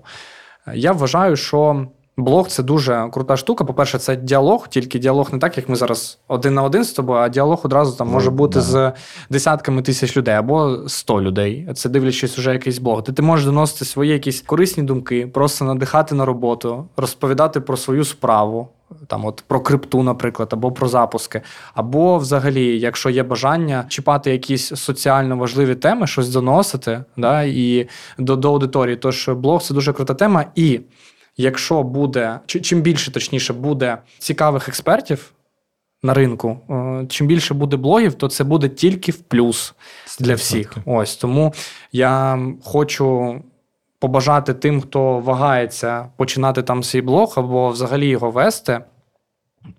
Я 0.74 0.92
вважаю, 0.92 1.36
що 1.36 1.86
блог 2.18 2.48
це 2.48 2.62
дуже 2.62 3.08
крута 3.12 3.36
штука. 3.36 3.64
По-перше, 3.64 3.98
це 3.98 4.16
діалог, 4.16 4.68
тільки 4.68 4.98
діалог 4.98 5.28
не 5.32 5.38
так, 5.38 5.56
як 5.56 5.68
ми 5.68 5.76
зараз 5.76 6.18
один 6.28 6.54
на 6.54 6.62
один 6.62 6.84
з 6.84 6.92
тобою, 6.92 7.20
а 7.20 7.28
діалог 7.28 7.60
одразу 7.64 7.96
там 7.96 8.06
Ну, 8.06 8.12
може 8.12 8.30
бути 8.30 8.54
да. 8.54 8.60
з 8.60 8.92
десятками 9.30 9.82
тисяч 9.82 10.16
людей 10.16 10.34
або 10.34 10.78
100 10.88 11.22
людей. 11.22 11.68
Це 11.74 11.88
дивлячись 11.88 12.38
уже 12.38 12.52
якийсь 12.52 12.78
блог. 12.78 13.02
Ти, 13.02 13.12
ти 13.12 13.22
можеш 13.22 13.46
доносити 13.46 13.84
свої 13.84 14.12
якісь 14.12 14.40
корисні 14.40 14.82
думки, 14.82 15.26
просто 15.26 15.64
надихати 15.64 16.14
на 16.14 16.24
роботу, 16.24 16.88
розповідати 16.96 17.60
про 17.60 17.76
свою 17.76 18.04
справу. 18.04 18.68
Там, 19.06 19.24
от 19.24 19.44
про 19.46 19.60
крипту, 19.60 20.02
наприклад, 20.02 20.48
або 20.52 20.72
про 20.72 20.88
запуски, 20.88 21.42
або 21.74 22.18
взагалі, 22.18 22.80
якщо 22.80 23.10
є 23.10 23.22
бажання 23.22 23.84
чіпати 23.88 24.30
якісь 24.30 24.66
соціально 24.66 25.36
важливі 25.36 25.74
теми, 25.74 26.06
щось 26.06 26.28
доносити, 26.28 27.04
да, 27.16 27.42
і 27.42 27.88
до, 28.18 28.36
до 28.36 28.48
аудиторії. 28.48 28.96
Тож 28.96 29.28
блог 29.28 29.62
це 29.62 29.74
дуже 29.74 29.92
крута 29.92 30.14
тема. 30.14 30.44
І 30.54 30.80
якщо 31.38 31.82
буде, 31.82 32.40
чим 32.46 32.80
більше 32.80 33.10
точніше 33.10 33.52
буде 33.52 33.98
цікавих 34.18 34.68
експертів 34.68 35.32
на 36.02 36.14
ринку, 36.14 36.60
е, 36.70 37.06
чим 37.08 37.26
більше 37.26 37.54
буде 37.54 37.76
блогів, 37.76 38.14
то 38.14 38.28
це 38.28 38.44
буде 38.44 38.68
тільки 38.68 39.12
в 39.12 39.18
плюс 39.18 39.74
для 40.20 40.34
всіх. 40.34 40.74
Ось 40.86 41.16
тому 41.16 41.54
я 41.92 42.38
хочу 42.64 43.36
побажати 43.98 44.54
тим, 44.54 44.80
хто 44.80 45.18
вагається 45.18 46.08
починати 46.16 46.62
там 46.62 46.82
свій 46.82 47.00
блог 47.00 47.34
або 47.36 47.70
взагалі 47.70 48.08
його 48.08 48.30
вести. 48.30 48.80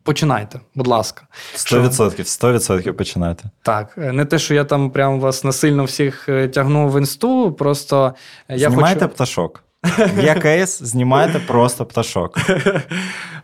Починайте, 0.03 0.59
будь 0.75 0.87
ласка. 0.87 1.27
100%, 1.55 2.23
100% 2.23 2.91
починати. 2.91 3.43
Так, 3.61 3.97
не 3.97 4.25
те, 4.25 4.39
що 4.39 4.53
я 4.53 4.63
там 4.63 4.91
прям 4.91 5.19
вас 5.19 5.43
насильно 5.43 5.83
всіх 5.83 6.29
е, 6.29 6.47
тягнув 6.47 6.91
в 6.91 6.97
інсту, 6.99 7.53
просто 7.53 8.13
я 8.49 8.69
знімайте 8.69 8.99
хочу. 8.99 9.13
пташок. 9.13 9.63
Є 10.23 10.35
кейс, 10.35 10.83
знімайте 10.83 11.39
просто 11.39 11.85
пташок. 11.85 12.37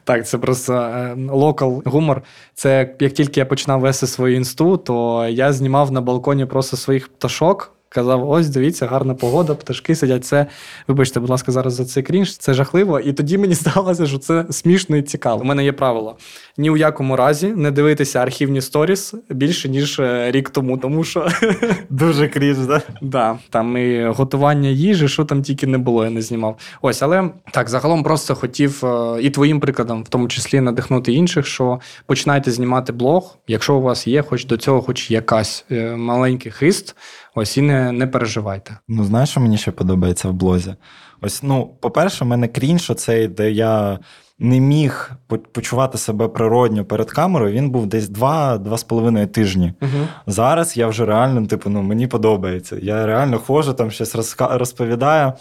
Так, 0.03 0.27
це 0.27 0.37
просто 0.37 0.93
локал 1.29 1.83
гумор. 1.85 2.21
Це 2.53 2.95
як 2.99 3.13
тільки 3.13 3.39
я 3.39 3.45
починав 3.45 3.79
вести 3.79 4.07
свою 4.07 4.35
інсту, 4.35 4.77
то 4.77 5.27
я 5.27 5.53
знімав 5.53 5.91
на 5.91 6.01
балконі 6.01 6.45
просто 6.45 6.77
своїх 6.77 7.07
пташок. 7.07 7.74
Казав, 7.89 8.29
ось 8.29 8.49
дивіться, 8.49 8.87
гарна 8.87 9.13
погода, 9.13 9.55
пташки 9.55 9.95
сидять. 9.95 10.25
Це, 10.25 10.45
вибачте, 10.87 11.19
будь 11.19 11.29
ласка, 11.29 11.51
зараз 11.51 11.73
за 11.73 11.85
цей 11.85 12.03
крінж, 12.03 12.37
це 12.37 12.53
жахливо. 12.53 12.99
І 12.99 13.13
тоді 13.13 13.37
мені 13.37 13.53
здалося, 13.65 14.05
що 14.05 14.17
це 14.17 14.45
смішно 14.49 14.97
і 14.97 15.01
цікаво. 15.01 15.41
У 15.41 15.45
мене 15.45 15.63
є 15.63 15.71
правило: 15.71 16.17
ні 16.57 16.69
у 16.69 16.77
якому 16.77 17.15
разі 17.15 17.47
не 17.47 17.71
дивитися 17.71 18.19
архівні 18.19 18.61
сторіс 18.61 19.13
більше 19.29 19.69
ніж 19.69 19.99
е, 19.99 20.31
рік 20.31 20.49
тому, 20.49 20.77
тому 20.77 21.03
що 21.03 21.27
Дуже 21.89 22.27
крінж, 22.27 22.57
да? 22.57 22.81
Да, 23.01 23.37
там 23.49 23.77
і 23.77 24.05
готування 24.05 24.69
їжі, 24.69 25.07
що 25.07 25.25
там 25.25 25.41
тільки 25.41 25.67
не 25.67 25.77
було, 25.77 26.03
я 26.03 26.09
не 26.09 26.21
знімав. 26.21 26.57
Ось, 26.81 27.01
але 27.01 27.29
так, 27.51 27.69
загалом 27.69 28.03
просто 28.03 28.35
хотів 28.35 28.85
е, 28.85 29.21
і 29.21 29.29
твоїм 29.29 29.59
прикладом, 29.59 30.03
в 30.03 30.07
тому 30.07 30.27
числі, 30.27 30.61
надихнути 30.61 31.13
інших, 31.13 31.45
що 31.47 31.79
починайте 32.05 32.51
знімати 32.51 32.93
блог, 32.93 33.37
якщо 33.47 33.75
у 33.75 33.81
вас 33.81 34.07
є, 34.07 34.21
хоч 34.21 34.45
до 34.45 34.57
цього, 34.57 34.81
хоч 34.81 35.11
якась 35.11 35.65
е, 35.71 35.95
маленький 35.95 36.51
хист, 36.51 36.95
ось 37.35 37.57
і 37.57 37.61
не, 37.61 37.91
не 37.91 38.07
переживайте. 38.07 38.77
Ну, 38.87 39.03
знаєш, 39.03 39.29
що 39.29 39.39
мені 39.39 39.57
ще 39.57 39.71
подобається 39.71 40.29
в 40.29 40.33
блозі? 40.33 40.75
Ось, 41.21 41.43
ну, 41.43 41.75
по-перше, 41.81 42.25
в 42.25 42.27
мене 42.27 42.47
крінж, 42.47 42.89
оцей, 42.89 43.27
де 43.27 43.51
я 43.51 43.99
не 44.39 44.59
міг 44.59 45.11
почувати 45.51 45.97
себе 45.97 46.27
природньо 46.27 46.85
перед 46.85 47.11
камерою, 47.11 47.53
він 47.53 47.69
був 47.69 47.87
десь 47.87 48.09
два-два 48.09 48.77
з 48.77 48.83
половиною 48.83 49.27
тижні. 49.27 49.73
Угу. 49.81 50.07
Зараз 50.27 50.77
я 50.77 50.87
вже 50.87 51.05
реально, 51.05 51.47
типу, 51.47 51.69
ну 51.69 51.81
мені 51.81 52.07
подобається. 52.07 52.77
Я 52.81 53.05
реально 53.05 53.39
ходжу, 53.39 53.73
там 53.73 53.91
щось 53.91 54.15
розка- 54.15 54.57
розповідаю. 54.57 55.33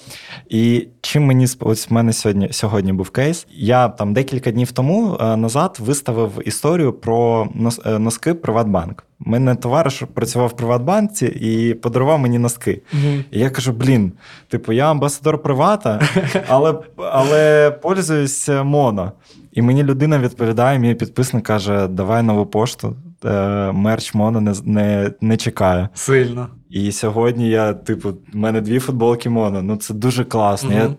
І 0.49 0.89
чим 1.01 1.25
мені 1.25 1.47
ось 1.61 1.91
в 1.91 1.93
мене 1.93 2.13
сьогодні, 2.13 2.49
сьогодні 2.53 2.93
був 2.93 3.11
кейс. 3.11 3.47
Я 3.51 3.89
там 3.89 4.13
декілька 4.15 4.51
днів 4.51 4.73
тому 4.73 5.19
е, 5.21 5.37
назад 5.37 5.77
виставив 5.81 6.33
історію 6.45 6.93
про 6.93 7.49
е, 7.87 7.99
носки 7.99 8.35
Приватбанк. 8.35 9.05
Мене 9.19 9.55
товариш 9.55 10.03
працював 10.15 10.49
в 10.49 10.57
Приватбанці 10.57 11.27
і 11.27 11.75
подарував 11.75 12.19
мені 12.19 12.39
носки. 12.39 12.83
І 13.31 13.39
я 13.39 13.51
кажу: 13.51 13.73
блін, 13.73 14.13
типу, 14.49 14.73
я 14.73 14.91
амбасадор 14.91 15.43
привата, 15.43 16.03
але, 16.49 16.75
але 16.97 17.71
пользуюсь 17.71 18.49
моно. 18.49 19.13
І 19.55 19.63
мені 19.63 19.83
людина 19.83 20.19
відповідає, 20.19 20.79
мій 20.79 20.95
підписник 20.95 21.45
каже: 21.45 21.89
давай 21.89 22.23
нову 22.23 22.47
пошту, 22.47 22.97
е, 23.25 23.73
мерч 23.73 24.15
моно 24.15 24.41
не, 24.41 24.55
не, 24.65 25.13
не 25.21 25.37
чекає. 25.37 25.89
Сильно. 25.95 26.49
І 26.71 26.93
сьогодні 26.93 27.49
я, 27.49 27.73
типу, 27.73 28.11
в 28.11 28.37
мене 28.37 28.61
дві 28.61 28.79
футболки 28.79 29.31
моно. 29.31 29.63
Ну 29.63 29.77
це 29.77 29.95
дуже 29.95 30.25
класно. 30.25 30.71
Мгм. 30.71 30.97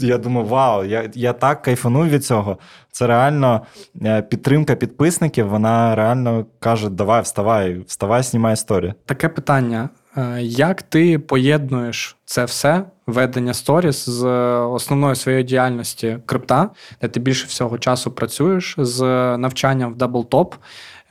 Я, 0.00 0.08
я 0.08 0.18
думаю, 0.18 0.46
вау, 0.46 0.84
я, 0.84 1.10
я 1.14 1.32
так 1.32 1.62
кайфаную 1.62 2.10
від 2.10 2.24
цього. 2.24 2.58
Це 2.90 3.06
реально 3.06 3.60
е, 4.02 4.22
підтримка 4.22 4.74
підписників. 4.74 5.48
Вона 5.48 5.94
реально 5.94 6.46
каже: 6.60 6.88
давай, 6.90 7.22
вставай, 7.22 7.80
вставай, 7.86 8.22
знімай 8.22 8.52
історію. 8.52 8.94
Таке 9.06 9.28
питання: 9.28 9.88
як 10.40 10.82
ти 10.82 11.18
поєднуєш 11.18 12.16
це 12.24 12.44
все, 12.44 12.84
ведення 13.06 13.54
сторіс 13.54 14.08
з 14.08 14.26
основною 14.60 15.14
своєю 15.14 15.42
діяльності 15.44 16.18
крипта, 16.26 16.70
де 17.02 17.08
ти 17.08 17.20
більше 17.20 17.46
всього 17.46 17.78
часу 17.78 18.10
працюєш 18.10 18.74
з 18.78 19.02
навчанням 19.36 19.92
в 19.92 19.96
DoubleTop? 19.96 20.54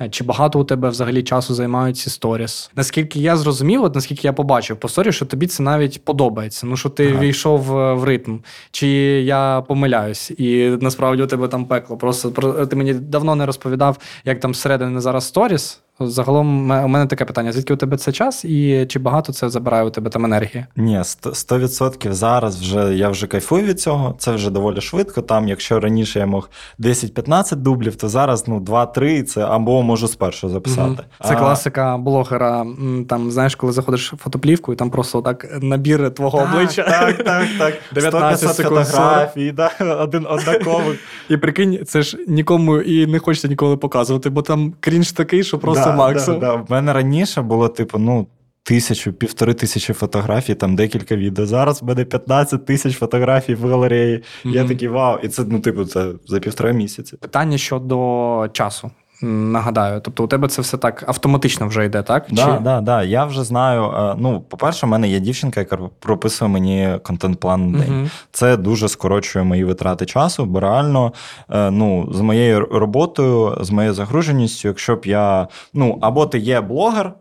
Е, 0.01 0.09
Чи 0.09 0.23
багато 0.23 0.59
у 0.59 0.63
тебе 0.63 0.89
взагалі 0.89 1.23
часу 1.23 1.53
займають 1.53 1.97
ці 1.97 2.09
сторіс? 2.09 2.71
Наскільки 2.75 3.19
я 3.19 3.37
зрозумів, 3.37 3.83
от 3.83 3.95
наскільки 3.95 4.27
я 4.27 4.33
побачив 4.33 4.77
по 4.77 4.89
сторі, 4.89 5.11
що 5.11 5.25
тобі 5.25 5.47
це 5.47 5.63
навіть 5.63 6.05
подобається. 6.05 6.67
Ну 6.67 6.77
що 6.77 6.89
ти 6.89 7.11
Ага. 7.11 7.19
війшов 7.19 7.77
е, 7.77 7.93
в 7.93 8.03
ритм, 8.03 8.37
чи 8.71 8.87
я 9.21 9.63
помиляюсь, 9.67 10.31
і 10.31 10.77
насправді 10.81 11.23
у 11.23 11.27
тебе 11.27 11.47
там 11.47 11.65
пекло. 11.65 11.97
Просто 11.97 12.31
ти 12.65 12.75
мені 12.75 12.93
давно 12.93 13.35
не 13.35 13.45
розповідав, 13.45 13.97
як 14.25 14.39
там 14.39 14.51
всередині 14.51 14.99
зараз 14.99 15.27
сторіс. 15.27 15.81
Загалом 15.99 16.71
у 16.71 16.87
мене 16.87 17.05
таке 17.05 17.25
питання: 17.25 17.51
звідки 17.51 17.73
у 17.73 17.77
тебе 17.77 17.97
це 17.97 18.11
час, 18.11 18.45
і 18.45 18.85
чи 18.89 18.99
багато 18.99 19.33
це 19.33 19.49
забирає 19.49 19.83
у 19.83 19.89
тебе 19.89 20.09
там 20.09 20.25
енергії? 20.25 20.65
Ні, 20.75 20.99
сто- 21.03 21.29
100% 21.29 22.11
зараз 22.13 22.61
вже 22.61 22.95
я 22.95 23.09
вже 23.09 23.27
кайфую 23.27 23.63
від 23.63 23.79
цього. 23.79 24.15
Це 24.19 24.31
вже 24.31 24.49
доволі 24.49 24.81
швидко. 24.81 25.21
Там, 25.21 25.47
якщо 25.47 25.79
раніше 25.79 26.19
я 26.19 26.25
мог 26.25 26.49
10-15 26.79 27.55
дублів, 27.55 27.95
то 27.95 28.09
зараз 28.09 28.47
ну 28.47 28.59
2-3 28.59 29.23
це 29.23 29.45
або 29.45 29.83
можу 29.83 30.07
спершу 30.07 30.49
записати. 30.49 31.03
Це 31.23 31.33
А, 31.33 31.35
класика 31.35 31.97
блогера. 31.97 32.65
Там 33.09 33.31
знаєш, 33.31 33.55
коли 33.55 33.73
заходиш 33.73 34.13
в 34.13 34.17
фотоплівку, 34.17 34.73
і 34.73 34.75
там 34.75 34.89
просто 34.89 35.21
так 35.21 35.45
набір 35.61 36.13
твого 36.13 36.37
Так, 36.39 36.53
обличчя. 36.53 36.83
Так, 36.83 37.23
так, 37.23 37.47
так. 37.59 37.73
19 37.93 38.55
секунд, 38.55 38.85
фотографій, 38.87 39.51
да, 39.51 39.71
один 39.99 40.27
однаковий. 40.29 40.99
І 41.29 41.37
прикинь, 41.37 41.79
це 41.85 42.01
ж 42.01 42.17
нікому 42.27 42.77
і 42.77 43.05
не 43.07 43.19
хочеться 43.19 43.47
ніколи 43.47 43.77
показувати, 43.77 44.29
бо 44.29 44.41
там 44.41 44.73
крінж 44.79 45.11
такий, 45.11 45.43
що 45.43 45.59
просто 45.59 45.86
Да, 45.89 45.95
максимум. 45.95 46.39
Да, 46.39 46.45
да. 46.45 46.53
В 46.55 46.71
мене 46.71 46.93
раніше 46.93 47.41
було, 47.41 47.67
типу, 47.67 47.99
ну. 47.99 48.27
Тисячу, 48.63 49.13
півтори 49.13 49.53
тисячі 49.53 49.93
фотографій, 49.93 50.55
там 50.55 50.75
декілька 50.75 51.15
відео. 51.15 51.45
Зараз 51.45 51.81
в 51.81 51.85
мене 51.85 52.05
15 52.05 52.65
тисяч 52.65 52.97
фотографій 52.97 53.55
в 53.55 53.67
галереї. 53.69 54.23
Я 54.45 54.67
такий 54.67 54.87
вау. 54.87 55.19
І 55.23 55.27
це, 55.27 55.43
ну, 55.47 55.59
типу, 55.59 55.85
це 55.85 56.11
за 56.25 56.39
півтора 56.39 56.71
місяці. 56.71 57.17
Питання 57.17 57.57
щодо 57.57 58.49
часу. 58.53 58.91
Нагадаю, 59.21 60.01
тобто 60.01 60.23
у 60.23 60.27
тебе 60.27 60.47
це 60.47 60.61
все 60.61 60.77
так 60.77 61.03
автоматично 61.07 61.67
вже 61.67 61.85
йде, 61.85 62.01
так? 62.01 62.25
Да, 62.29 62.45
Чи- 62.45 62.63
да, 62.63 62.81
да. 62.81 63.03
Я 63.03 63.25
вже 63.25 63.43
знаю. 63.43 63.83
е, 63.83 64.15
Ну, 64.17 64.41
по-перше, 64.41 64.85
в 64.85 64.89
мене 64.89 65.07
є 65.09 65.19
дівчинка, 65.19 65.59
яка 65.59 65.77
прописує 65.99 66.51
мені 66.51 66.89
контент-план 67.03 67.71
на 67.71 67.79
день. 67.79 67.91
Мгм. 67.97 68.09
Це 68.31 68.57
дуже 68.57 68.87
скорочує 68.89 69.45
мої 69.45 69.63
витрати 69.63 70.05
часу, 70.05 70.45
бо 70.45 70.59
реально 70.59 71.13
е, 71.49 71.71
ну, 71.71 72.09
з 72.13 72.21
моєю 72.21 72.59
роботою, 72.71 73.57
з 73.61 73.69
моєю 73.71 73.93
загруженістю, 73.93 74.67
якщо 74.67 74.95
б 74.95 75.05
я. 75.05 75.47
Ну, 75.73 75.97
або 76.01 76.25
ти 76.25 76.39
є 76.39 76.61
блогер. 76.61 77.13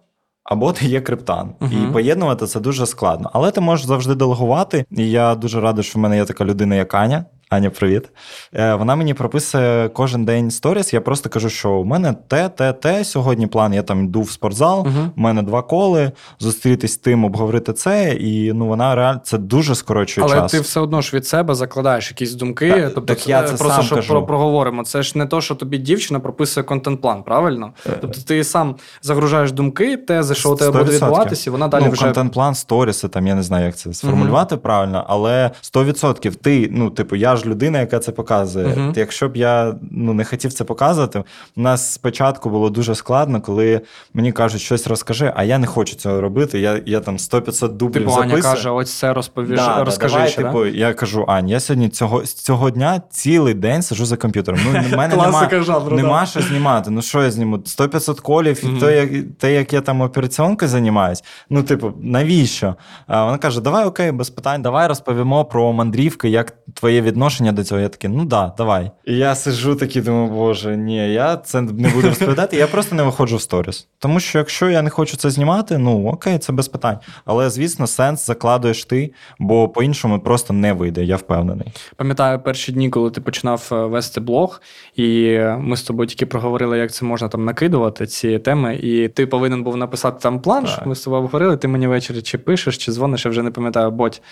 Або 0.49 0.73
ти 0.73 0.87
є 0.87 1.01
криптан, 1.01 1.51
Мгм. 1.61 1.73
і 1.91 1.93
поєднувати 1.93 2.47
це 2.47 2.61
дуже 2.61 2.87
складно. 2.87 3.31
Але 3.33 3.51
ти 3.51 3.61
можеш 3.61 3.87
завжди 3.87 4.15
делегувати. 4.15 4.85
І 4.91 5.11
я 5.11 5.35
дуже 5.35 5.61
радий, 5.61 5.85
що 5.85 5.99
в 5.99 6.03
мене 6.03 6.17
є 6.17 6.25
така 6.25 6.45
людина, 6.45 6.75
як 6.75 6.95
Аня. 6.95 7.25
Аня, 7.51 7.71
привіт. 7.71 8.09
Е, 8.55 8.75
Вона 8.75 8.97
мені 8.97 9.15
прописує 9.15 9.89
кожен 9.89 10.25
день 10.25 10.51
сторіс. 10.51 10.93
Я 10.93 11.01
просто 11.01 11.29
кажу, 11.29 11.49
що 11.49 11.71
у 11.71 11.85
мене 11.85 12.15
те, 12.29 12.49
те, 12.49 12.73
те. 12.73 13.05
Сьогодні 13.05 13.47
план. 13.47 13.75
Я 13.75 13.83
там 13.83 14.05
йду 14.05 14.23
в 14.23 14.31
спортзал. 14.31 14.87
Мгм. 14.87 15.11
У 15.17 15.21
мене 15.21 15.43
два 15.43 15.63
коли. 15.63 16.13
Зустрітись 16.39 16.93
з 16.93 16.97
тим, 16.97 17.25
обговорити 17.25 17.73
це. 17.73 18.15
І 18.15 18.53
ну 18.53 18.67
вона 18.67 18.95
реально 18.95 19.21
це 19.25 19.39
дуже 19.39 19.75
скорочує 19.75 20.27
Але 20.27 20.37
час. 20.37 20.53
ти 20.53 20.61
все 20.61 20.81
одно 20.81 21.01
ж 21.01 21.17
від 21.17 21.27
себе 21.27 21.55
закладаєш 21.55 22.11
якісь 22.11 22.35
думки. 22.35 22.71
Так, 22.71 22.95
тобто, 22.95 23.15
так 23.15 23.29
я 23.29 23.43
це 23.43 23.49
просто 23.49 23.75
сам 23.75 23.85
щоб 23.85 23.99
кажу. 23.99 24.09
про 24.09 24.27
проговоримо. 24.27 24.85
Це 24.85 25.03
ж 25.03 25.19
не 25.19 25.27
то, 25.27 25.41
що 25.41 25.55
тобі 25.55 25.79
дівчина 25.79 26.21
прописує 26.21 26.65
контент-план, 26.65 27.23
правильно? 27.23 27.73
Е. 27.87 27.99
Тобто 28.01 28.21
ти 28.21 28.45
сам 28.45 28.77
загружаєш 29.03 29.53
думки, 29.53 29.97
тези, 29.97 30.35
що 30.35 30.53
у 30.53 30.57
тебе 30.57 30.79
буде 30.79 30.93
відбуватися, 30.93 31.51
і 31.51 31.53
вона 31.53 31.69
далі 31.69 31.85
ну, 31.85 31.91
вже 31.91 32.05
контент-план, 32.05 32.55
сторіси, 32.55 33.09
там 33.09 33.27
я 33.27 33.35
не 33.35 33.43
знаю, 33.43 33.67
як 33.67 33.77
це 33.77 33.93
сформулювати 33.93 34.57
правильно, 34.57 35.05
але 35.09 35.51
100% 35.63 36.35
ти, 36.35 36.69
ну, 36.73 36.91
типу, 36.91 37.17
я 37.17 37.36
ж 37.37 37.46
людина, 37.46 37.81
яка 37.81 37.99
це 37.99 38.12
показує. 38.12 38.66
Мгм. 38.66 38.92
Якщо 38.96 39.29
б 39.29 39.37
я 39.37 39.75
ну, 39.90 40.12
не 40.14 40.25
хотів 40.25 40.53
це 40.53 40.64
показувати, 40.64 41.25
у 41.57 41.61
нас 41.61 41.92
спочатку 41.92 42.51
було 42.51 42.70
дуже 42.70 42.94
складно, 42.94 43.40
коли 43.40 43.81
мені 44.14 44.33
кажуть, 44.33 44.61
щось 44.61 44.87
розкажи, 44.87 45.33
а 45.37 45.44
я 45.44 45.59
не 45.59 45.66
хочу 45.66 45.96
цього 45.96 46.20
робити. 46.20 46.61
Я, 46.61 46.81
я 46.87 47.01
там 47.01 47.16
100-500 47.16 47.68
дублів 47.68 48.05
типу 48.05 48.20
Аня 48.20 48.40
каже: 48.40 48.70
ось 48.70 48.99
це 48.99 49.12
розповіш, 49.12 49.59
Да, 49.59 49.77
да, 49.77 49.85
розкажи 49.85 50.14
давай, 50.14 50.31
ще. 50.31 50.42
да? 50.42 50.49
типу, 50.49 50.66
я 50.66 50.94
кажу, 50.94 51.25
Ань, 51.29 51.49
я 51.49 51.61
сьогодні 51.61 51.88
цього, 51.88 52.27
з 52.27 52.35
цього 52.35 52.70
дня 52.70 53.03
цілий 53.11 53.55
день 53.55 53.83
сиджу 53.83 54.05
за 54.05 54.16
комп'ютером. 54.16 54.61
Ну, 54.64 54.70
в 54.70 54.96
мене 54.96 55.16
нема, 55.16 55.49
жанру, 55.51 55.96
нема 55.96 56.20
да. 56.20 56.27
що 56.27 56.40
знімати. 56.40 56.90
Ну 56.90 57.03
що 57.03 57.22
я 57.22 57.31
зніму? 57.31 57.57
100-500 57.57 58.20
колів, 58.20 58.64
і 58.64 58.81
то, 58.81 58.90
як, 58.90 59.11
те, 59.38 59.53
як 59.55 59.72
я 59.72 59.81
там 59.81 60.01
операціонкою 60.01 60.68
займаюсь. 60.68 61.25
Ну, 61.51 61.62
типу, 61.62 61.92
навіщо? 62.01 62.75
А 63.07 63.25
вона 63.25 63.38
каже: 63.38 63.61
давай, 63.61 63.85
окей, 63.85 64.12
без 64.12 64.31
питань, 64.31 64.62
давай 64.62 64.88
розповімо 64.88 65.44
про 65.44 65.72
мандрівки, 65.72 66.29
як 66.29 66.53
твоє 66.75 67.01
відношення 67.01 67.26
до 67.53 67.65
цього. 67.65 67.81
Я 67.81 67.89
такий, 67.89 68.11
ну 68.11 68.25
да, 68.25 68.53
давай. 68.59 68.91
І 69.05 69.17
я 69.17 69.35
сиджу 69.35 69.75
такий, 69.75 70.03
думаю, 70.03 70.31
боже, 70.31 70.77
ні, 70.77 71.12
я 71.12 71.37
це 71.37 71.61
не 71.61 71.89
буду 71.89 72.09
розповідати. 72.09 72.57
Я 72.57 72.67
просто 72.67 72.95
не 72.95 73.03
виходжу 73.03 73.37
в 73.37 73.41
сторіс. 73.41 73.89
Тому 73.99 74.21
що 74.21 74.39
якщо 74.39 74.71
я 74.71 74.83
не 74.83 74.91
хочу 74.91 75.17
це 75.17 75.31
знімати, 75.31 75.79
ну 75.79 76.09
окей, 76.09 76.39
це 76.39 76.53
без 76.53 76.69
питань. 76.69 76.99
Але 77.25 77.51
звісно, 77.51 77.87
сенс 77.87 78.27
закладуєш 78.27 78.85
ти, 78.85 79.12
бо 79.39 79.69
по-іншому 79.69 80.21
просто 80.21 80.55
не 80.55 80.73
вийде, 80.73 81.05
я 81.05 81.17
впевнений. 81.17 81.73
Пам'ятаю 81.97 82.41
перші 82.41 82.73
дні, 82.73 82.91
коли 82.91 83.11
ти 83.11 83.21
починав 83.21 83.69
е, 83.73 83.75
вести 83.75 84.21
блог, 84.21 84.61
і 84.97 85.39
ми 85.59 85.77
з 85.77 85.83
тобою 85.83 86.07
тільки 86.07 86.27
проговорили, 86.27 86.79
як 86.79 86.93
це 86.93 87.05
можна 87.05 87.29
там 87.29 87.45
накидувати 87.45 88.07
ці 88.07 88.39
теми. 88.39 88.77
І 88.77 89.09
ти 89.09 89.27
повинен 89.27 89.62
був 89.62 89.77
написати 89.77 90.19
там 90.23 90.41
план. 90.41 90.65
Так. 90.65 90.73
що 90.73 90.83
Ми 90.89 90.95
з 90.95 91.01
тобою 91.01 91.23
обговорили. 91.23 91.57
Ти 91.57 91.69
мені 91.69 91.87
ввечері 91.87 92.23
чи 92.23 92.39
пишеш, 92.39 92.79
чи 92.79 92.93
дзвониш, 92.93 93.25
я 93.25 93.31
вже 93.31 93.43
не 93.43 93.51
пам'ятаю, 93.51 93.91
боть. 93.91 94.23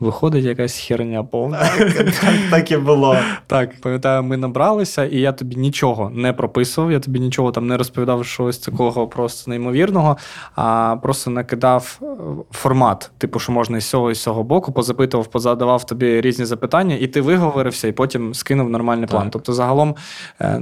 Виходить 0.00 0.44
якась 0.44 0.78
херня 0.78 1.24
повна. 1.24 1.58
Так, 2.20 2.34
так 2.50 2.72
і 2.72 2.76
було. 2.76 3.16
Так, 3.46 3.80
пам'ятаю, 3.80 4.22
ми 4.22 4.36
набралися, 4.36 5.04
і 5.04 5.16
я 5.20 5.32
тобі 5.32 5.56
нічого 5.56 6.10
не 6.14 6.32
прописував, 6.32 6.92
я 6.92 7.00
тобі 7.00 7.20
нічого 7.20 7.52
там 7.52 7.66
не 7.66 7.76
розповідав 7.76 8.24
щось 8.24 8.58
такого 8.58 9.08
просто 9.08 9.50
неймовірного, 9.50 10.16
а 10.54 10.96
просто 11.02 11.30
накидав 11.30 11.98
е, 12.02 12.06
формат, 12.50 13.10
типу, 13.18 13.38
що 13.38 13.52
можна 13.52 13.78
із 13.78 13.88
цього 13.88 14.10
і 14.10 14.14
з 14.14 14.22
цього 14.22 14.42
боку, 14.42 14.72
позапитував, 14.72 15.26
позадавав 15.26 15.86
тобі 15.86 16.20
різні 16.20 16.44
запитання, 16.44 16.96
і 17.00 17.06
ти 17.06 17.20
виговорився, 17.20 17.88
і 17.88 17.92
потім 17.92 18.34
скинув 18.34 18.70
нормальний 18.70 19.06
план. 19.06 19.22
Так. 19.22 19.32
Тобто, 19.32 19.52
загалом 19.52 19.94
е, 20.40 20.60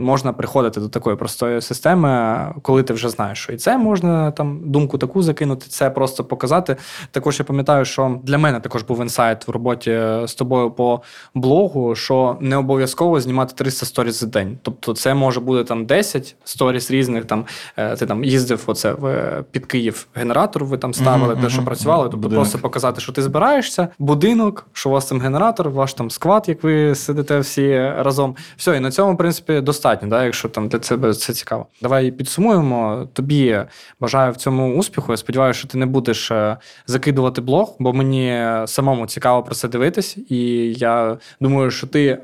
можна 0.00 0.32
приходити 0.32 0.80
до 0.80 0.88
такої 0.88 1.16
простої 1.16 1.60
системи, 1.60 2.38
коли 2.62 2.82
ти 2.82 2.94
вже 2.94 3.08
знаєш, 3.08 3.38
що 3.38 3.52
і 3.52 3.56
це 3.56 3.78
можна 3.78 4.30
там 4.30 4.60
думку 4.64 4.98
таку 4.98 5.22
закинути, 5.22 5.66
це 5.68 5.90
просто 5.90 6.24
показати. 6.24 6.76
Також 7.10 7.38
я 7.38 7.44
пам'ятаю, 7.44 7.84
що 7.84 8.20
для 8.22 8.38
мене 8.38 8.60
також 8.66 8.82
був 8.82 9.02
інсайт 9.02 9.48
в 9.48 9.50
роботі 9.50 9.90
з 10.24 10.34
тобою 10.34 10.70
по 10.70 11.00
блогу, 11.34 11.94
що 11.94 12.36
не 12.40 12.56
обов'язково 12.56 13.20
знімати 13.20 13.54
300 13.56 13.86
сторіс 13.86 14.20
за 14.20 14.26
день. 14.26 14.58
Тобто, 14.62 14.94
це 14.94 15.14
може 15.14 15.40
бути 15.40 15.64
там 15.64 15.86
10 15.86 16.36
сторіс 16.44 16.90
різних. 16.90 17.24
Там 17.24 17.44
е, 17.76 17.96
ти 17.96 18.06
там 18.06 18.24
їздив 18.24 18.62
оце 18.66 18.92
в 18.92 19.44
під 19.50 19.66
Київ 19.66 20.06
генератор. 20.14 20.64
Ви 20.64 20.78
там 20.78 20.94
ставили, 20.94 21.34
Мгм, 21.34 21.42
те, 21.44 21.48
що 21.48 21.58
мгм, 21.58 21.66
працювали. 21.66 22.02
Тобто, 22.02 22.16
Будинок. 22.16 22.42
просто 22.44 22.58
показати, 22.58 23.00
що 23.00 23.12
ти 23.12 23.22
збираєшся, 23.22 23.88
будинок, 23.98 24.66
що 24.72 24.88
у 24.88 24.92
вас 24.92 25.06
там 25.06 25.20
генератор, 25.20 25.70
ваш 25.70 25.94
там 25.94 26.10
сквад, 26.10 26.44
як 26.48 26.62
ви 26.62 26.94
сидите 26.94 27.38
всі 27.38 27.78
разом. 27.78 28.36
Все, 28.56 28.76
і 28.76 28.80
на 28.80 28.90
цьому, 28.90 29.14
в 29.14 29.16
принципі, 29.16 29.60
достатньо, 29.60 30.08
да, 30.08 30.24
якщо 30.24 30.48
там 30.48 30.68
для 30.68 30.78
тебе 30.78 31.14
це 31.14 31.32
цікаво. 31.32 31.66
Давай 31.82 32.10
підсумуємо. 32.10 33.08
Тобі 33.12 33.60
бажаю 34.00 34.32
в 34.32 34.36
цьому 34.36 34.76
успіху. 34.76 35.12
Я 35.12 35.16
сподіваюся, 35.16 35.58
що 35.58 35.68
ти 35.68 35.78
не 35.78 35.86
будеш 35.86 36.30
е, 36.30 36.56
закидувати 36.86 37.40
блог, 37.40 37.76
бо 37.78 37.92
мені 37.92 38.30
самому 38.66 39.06
цікаво 39.06 39.42
про 39.42 39.54
це 39.54 39.68
дивитись, 39.68 40.18
і 40.28 40.38
я 40.72 41.18
думаю, 41.40 41.70
що 41.70 41.86
ти. 41.86 42.18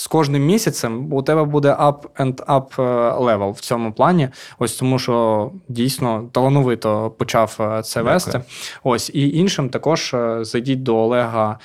З 0.00 0.06
кожним 0.06 0.46
місяцем 0.46 1.12
у 1.12 1.22
тебе 1.22 1.44
буде 1.44 1.68
up 1.68 1.96
and 2.16 2.34
up 2.34 2.82
е, 2.82 3.12
level 3.12 3.52
в 3.52 3.60
цьому 3.60 3.92
плані. 3.92 4.28
Ось 4.58 4.76
тому, 4.76 4.98
що 4.98 5.50
дійсно 5.68 6.28
талановито 6.32 7.10
почав 7.10 7.56
е, 7.60 7.82
це 7.82 8.00
Дякую. 8.00 8.14
вести. 8.14 8.40
Ось 8.84 9.10
і 9.14 9.30
іншим 9.30 9.68
також 9.68 10.14
е, 10.14 10.44
зайдіть 10.44 10.82
до 10.82 10.96
Олега 10.96 11.58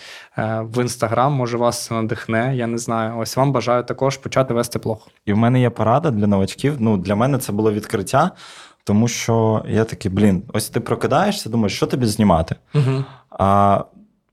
в 0.62 0.82
інстаграм. 0.82 1.34
Може 1.34 1.58
вас 1.58 1.86
це 1.86 1.94
надихне. 1.94 2.56
Я 2.56 2.68
не 2.68 2.78
знаю. 2.78 3.18
Ось 3.18 3.38
вам 3.38 3.52
бажаю 3.52 3.84
також 3.84 4.18
почати 4.18 4.54
вести 4.54 4.80
блог. 4.80 5.08
І 5.26 5.34
в 5.34 5.38
мене 5.38 5.62
є 5.62 5.70
порада 5.70 6.12
для 6.12 6.28
новачків. 6.28 6.76
Ну, 6.80 6.98
для 6.98 7.16
мене 7.16 7.38
це 7.38 7.52
було 7.52 7.72
відкриття, 7.72 8.32
тому 8.84 9.08
що 9.08 9.66
я 9.68 9.84
такий, 9.84 10.12
блін, 10.12 10.44
ось 10.54 10.70
ти 10.70 10.80
прокидаєшся, 10.80 11.50
думаєш, 11.50 11.76
що 11.76 11.86
тобі 11.86 12.06
знімати? 12.06 12.56
Угу. 12.76 13.04
А 13.30 13.84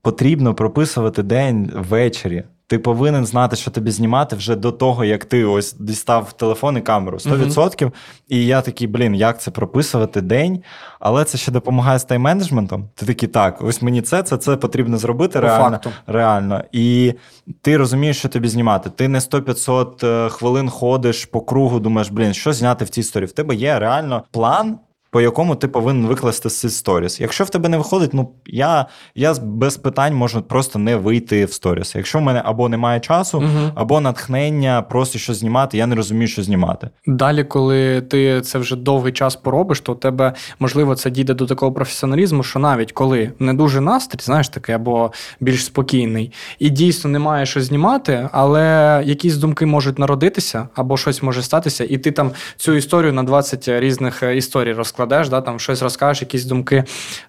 потрібно 0.01 0.53
прописувати 0.53 1.23
день 1.23 1.71
ввечері. 1.75 2.43
Ти 2.67 2.79
повинен 2.79 3.25
знати, 3.25 3.55
що 3.55 3.71
тобі 3.71 3.91
знімати 3.91 4.35
вже 4.35 4.55
до 4.55 4.71
того, 4.71 5.05
як 5.05 5.25
ти 5.25 5.45
ось 5.45 5.73
дістав 5.73 6.33
телефон 6.33 6.77
і 6.77 6.81
камеру 6.81 7.17
100%. 7.17 7.91
І 8.27 8.45
я 8.45 8.61
такий, 8.61 8.87
блін, 8.87 9.15
як 9.15 9.41
це 9.41 9.51
прописувати 9.51 10.21
день? 10.21 10.63
Але 10.99 11.23
це 11.23 11.37
ще 11.37 11.51
допомагає 11.51 11.99
з 11.99 12.07
тайм-менеджментом. 12.07 12.83
Ти 12.95 13.05
такий, 13.05 13.29
так, 13.29 13.61
ось 13.61 13.81
мені 13.81 14.01
це, 14.01 14.23
це, 14.23 14.37
це 14.37 14.55
потрібно 14.55 14.97
зробити 14.97 15.39
По 15.39 15.45
реально. 15.45 15.69
факту. 15.69 15.89
Реально. 16.07 16.63
І 16.71 17.13
ти 17.61 17.77
розумієш, 17.77 18.17
що 18.17 18.29
тобі 18.29 18.47
знімати. 18.47 18.89
Ти 18.89 19.07
не 19.07 19.19
100-500 19.19 20.05
е, 20.05 20.29
хвилин 20.29 20.69
ходиш 20.69 21.25
по 21.25 21.41
кругу, 21.41 21.79
думаєш, 21.79 22.09
блін, 22.09 22.33
що 22.33 22.53
зняти 22.53 22.85
в 22.85 22.89
цій 22.89 22.99
історії. 22.99 23.27
В 23.27 23.31
тебе 23.31 23.55
є 23.55 23.79
реально 23.79 24.23
план. 24.31 24.77
По 25.11 25.21
якому 25.21 25.55
ти 25.55 25.67
повинен 25.67 26.07
викласти 26.07 26.49
сторіс. 26.49 27.21
Якщо 27.21 27.43
в 27.43 27.49
тебе 27.49 27.69
не 27.69 27.77
виходить, 27.77 28.13
ну 28.13 28.31
я 28.45 28.85
я 29.15 29.33
без 29.43 29.77
питань 29.77 30.15
можу 30.15 30.41
просто 30.41 30.79
не 30.79 30.95
вийти 30.95 31.45
в 31.45 31.53
сторіс. 31.53 31.95
Якщо 31.95 32.19
в 32.19 32.21
мене 32.21 32.41
або 32.45 32.69
немає 32.69 32.99
часу, 32.99 33.41
Мгм. 33.41 33.71
або 33.75 33.99
натхнення, 34.01 34.81
просто 34.81 35.19
що 35.19 35.33
знімати, 35.33 35.77
я 35.77 35.87
не 35.87 35.95
розумію, 35.95 36.27
що 36.27 36.43
знімати. 36.43 36.89
Далі, 37.07 37.43
коли 37.43 38.01
ти 38.01 38.41
це 38.41 38.59
вже 38.59 38.75
довгий 38.75 39.13
час 39.13 39.35
поробиш, 39.35 39.79
то 39.81 39.91
у 39.93 39.95
тебе 39.95 40.33
можливо 40.59 40.95
це 40.95 41.09
дійде 41.09 41.33
до 41.33 41.45
такого 41.45 41.71
професіоналізму, 41.71 42.43
що 42.43 42.59
навіть 42.59 42.91
коли 42.91 43.31
не 43.39 43.53
дуже 43.53 43.81
настрій, 43.81 44.19
знаєш 44.23 44.49
таке, 44.49 44.75
або 44.75 45.11
більш 45.39 45.65
спокійний, 45.65 46.31
і 46.59 46.69
дійсно 46.69 47.09
немає 47.09 47.45
що 47.45 47.61
знімати, 47.61 48.29
але 48.31 49.01
якісь 49.05 49.35
думки 49.37 49.65
можуть 49.65 49.99
народитися, 49.99 50.67
або 50.75 50.97
щось 50.97 51.23
може 51.23 51.41
статися, 51.41 51.83
і 51.89 51.97
ти 51.97 52.11
там 52.11 52.31
цю 52.57 52.73
історію 52.73 53.13
на 53.13 53.23
20 53.23 53.67
різних 53.67 54.23
е, 54.23 54.37
історій 54.37 54.73
розкладеш, 55.01 55.29
да, 55.29 55.41
там 55.41 55.59
щось 55.59 55.81
розкажеш, 55.81 56.21
якісь 56.21 56.45
думки 56.45 56.83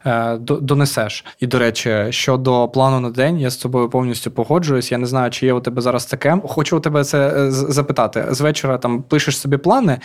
е, 0.06 0.36
донесеш. 0.38 1.24
І 1.40 1.46
до 1.46 1.58
речі, 1.58 2.06
щодо 2.10 2.68
плану 2.68 3.00
на 3.00 3.10
день, 3.10 3.40
я 3.40 3.50
з 3.50 3.56
тобою 3.56 3.88
повністю 3.88 4.30
погоджуюсь. 4.30 4.92
Я 4.92 4.98
не 4.98 5.06
знаю, 5.06 5.30
чи 5.30 5.46
є 5.46 5.52
у 5.52 5.60
тебе 5.60 5.82
зараз 5.82 6.06
таке. 6.06 6.38
Хочу 6.44 6.76
у 6.76 6.80
тебе 6.80 7.04
це 7.04 7.28
е, 7.28 7.50
запитати. 7.50 8.26
З 8.30 8.40
вечора 8.40 8.78
там 8.78 9.02
пишеш 9.02 9.38
собі 9.38 9.56
плани. 9.56 9.98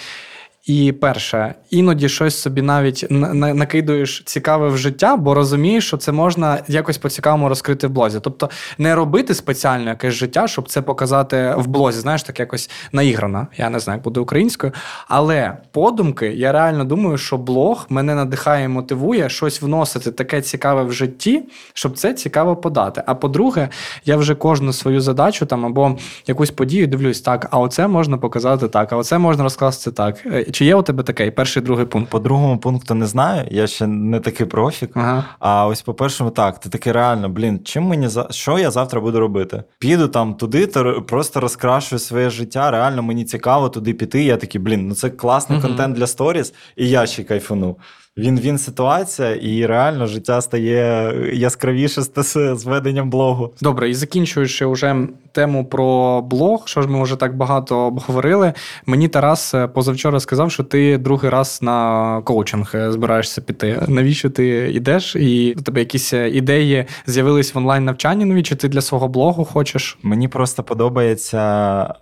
І 0.67 0.91
перше, 0.91 1.55
іноді 1.69 2.09
щось 2.09 2.37
собі 2.37 2.61
навіть 2.61 3.05
на- 3.09 3.33
на- 3.33 3.53
накидуєш 3.53 4.23
цікаве 4.25 4.69
в 4.69 4.77
життя, 4.77 5.17
бо 5.17 5.33
розумієш, 5.33 5.87
що 5.87 5.97
це 5.97 6.11
можна 6.11 6.59
якось 6.67 6.97
по-цікавому 6.97 7.49
розкрити 7.49 7.87
в 7.87 7.89
блозі. 7.89 8.19
Тобто 8.21 8.49
не 8.77 8.95
робити 8.95 9.33
спеціально 9.33 9.89
якесь 9.89 10.13
життя, 10.13 10.47
щоб 10.47 10.69
це 10.69 10.81
показати 10.81 11.53
в 11.57 11.67
блозі, 11.67 11.99
знаєш, 11.99 12.23
так 12.23 12.39
якось 12.39 12.69
наіграно. 12.91 13.47
Я 13.57 13.69
не 13.69 13.79
знаю, 13.79 13.97
як 13.97 14.03
буде 14.03 14.19
українською. 14.19 14.73
Але 15.07 15.57
подумки, 15.71 16.27
я 16.27 16.51
реально 16.51 16.83
думаю, 16.85 17.17
що 17.17 17.37
блог 17.37 17.85
мене 17.89 18.15
надихає 18.15 18.65
і 18.65 18.67
мотивує 18.67 19.29
щось 19.29 19.61
вносити 19.61 20.11
таке 20.11 20.41
цікаве 20.41 20.83
в 20.83 20.91
житті, 20.91 21.43
щоб 21.73 21.97
це 21.97 22.13
цікаво 22.13 22.55
подати. 22.55 23.03
А 23.05 23.15
по-друге, 23.15 23.69
я 24.05 24.17
вже 24.17 24.35
кожну 24.35 24.73
свою 24.73 25.01
задачу 25.01 25.45
там 25.45 25.65
або 25.65 25.97
якусь 26.27 26.51
подію 26.51 26.87
дивлюсь 26.87 27.21
так, 27.21 27.47
а 27.51 27.59
оце 27.59 27.87
можна 27.87 28.17
показати 28.17 28.67
так, 28.67 28.93
а 28.93 28.97
оце 28.97 29.17
можна 29.17 29.43
розкласти 29.43 29.91
так. 29.91 30.25
Чи 30.57 30.65
є 30.65 30.75
у 30.75 30.81
тебе 30.81 31.03
таке? 31.03 31.27
І 31.27 31.31
перший, 31.31 31.63
другий 31.63 31.85
пункт? 31.85 32.09
По 32.09 32.19
другому 32.19 32.57
пункту 32.57 32.93
не 32.93 33.05
знаю, 33.05 33.47
я 33.51 33.67
ще 33.67 33.87
не 33.87 34.19
такий 34.19 34.45
профік. 34.45 34.91
Ага. 34.93 35.25
А 35.39 35.67
ось 35.67 35.81
по 35.81 35.93
першому, 35.93 36.29
так, 36.29 36.59
ти 36.59 36.69
такий 36.69 36.93
реально, 36.93 37.29
блін, 37.29 37.59
чим 37.63 37.83
мені 37.83 38.07
за 38.07 38.27
що 38.31 38.59
я 38.59 38.71
завтра 38.71 39.01
буду 39.01 39.19
робити? 39.19 39.63
Піду 39.79 40.07
там 40.07 40.33
туди, 40.33 40.67
то 40.67 41.01
просто 41.01 41.39
розкрашую 41.39 41.99
своє 41.99 42.29
життя. 42.29 42.71
Реально 42.71 43.03
мені 43.03 43.25
цікаво 43.25 43.69
туди 43.69 43.93
піти. 43.93 44.23
Я 44.23 44.37
такий, 44.37 44.61
блін, 44.61 44.87
ну 44.87 44.95
це 44.95 45.09
класний 45.09 45.59
Мгм. 45.59 45.67
контент 45.67 45.95
для 45.95 46.07
сторіс, 46.07 46.53
і 46.75 46.89
я 46.89 47.05
ще 47.05 47.23
кайфану. 47.23 47.77
Він 48.17 48.39
він 48.39 48.57
ситуація, 48.57 49.35
і 49.35 49.65
реально 49.65 50.07
життя 50.07 50.41
стає 50.41 51.13
яскравіше 51.33 52.01
з, 52.01 52.11
з 52.55 52.63
веденням 52.65 53.09
блогу. 53.09 53.53
Добре, 53.61 53.89
і 53.89 53.93
закінчуючи 53.93 54.65
вже 54.65 55.07
тему 55.31 55.65
про 55.65 56.21
блог, 56.21 56.67
що 56.67 56.81
ж 56.81 56.87
ми 56.87 57.03
вже 57.03 57.15
так 57.15 57.37
багато 57.37 57.77
обговорили. 57.77 58.53
Мені 58.85 59.07
Тарас 59.07 59.53
е, 59.53 59.67
позавчора 59.67 60.19
сказав, 60.19 60.51
що 60.51 60.63
ти 60.63 60.97
другий 60.97 61.29
раз 61.29 61.59
на 61.61 62.21
коучинг 62.21 62.71
е, 62.75 62.91
збираєшся 62.91 63.41
піти. 63.41 63.83
Навіщо 63.87 64.29
ти 64.29 64.47
йдеш? 64.73 65.15
І 65.15 65.55
у 65.57 65.61
тебе 65.61 65.79
якісь 65.79 66.13
е, 66.13 66.29
ідеї 66.29 66.85
з'явились 67.05 67.55
в 67.55 67.57
онлайн 67.57 67.85
навчанні 67.85 68.25
нові? 68.25 68.43
Чи 68.43 68.55
ти 68.55 68.67
для 68.67 68.81
свого 68.81 69.07
блогу 69.07 69.45
хочеш? 69.45 69.97
Мені 70.03 70.27
просто 70.27 70.63
подобається 70.63 71.37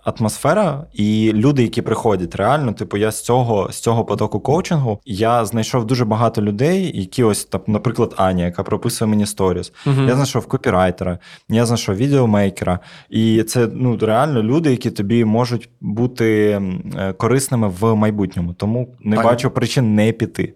атмосфера 0.04 0.84
і 0.92 1.32
люди, 1.34 1.62
які 1.62 1.82
приходять. 1.82 2.36
Реально, 2.36 2.72
типу, 2.72 2.96
я 2.96 3.10
з 3.10 3.22
цього 3.22 3.68
з 3.72 3.80
цього 3.80 4.04
потоку 4.04 4.40
коучингу 4.40 5.00
я 5.04 5.44
знайшов 5.44 5.86
дуже 5.86 6.04
багато 6.04 6.42
людей, 6.42 7.00
які 7.00 7.22
ось 7.24 7.44
там, 7.44 7.60
наприклад, 7.66 8.14
Аня, 8.16 8.44
яка 8.44 8.62
прописує 8.62 9.10
мені 9.10 9.26
сторіс. 9.26 9.72
Мгм. 9.86 10.08
Я 10.08 10.14
знайшов 10.14 10.46
копірайтера, 10.46 11.18
я 11.48 11.66
знайшов 11.66 11.96
відеомейкера. 11.96 12.78
І 13.10 13.25
це 13.42 13.68
ну 13.74 13.98
реально 14.00 14.42
люди, 14.42 14.70
які 14.70 14.90
тобі 14.90 15.24
можуть 15.24 15.68
бути 15.80 16.60
е, 16.98 17.12
корисними 17.12 17.68
в 17.80 17.94
майбутньому. 17.94 18.54
Тому 18.54 18.88
не 19.00 19.16
Так. 19.16 19.24
бачу 19.24 19.50
причин 19.50 19.94
не 19.94 20.12
піти. 20.12 20.54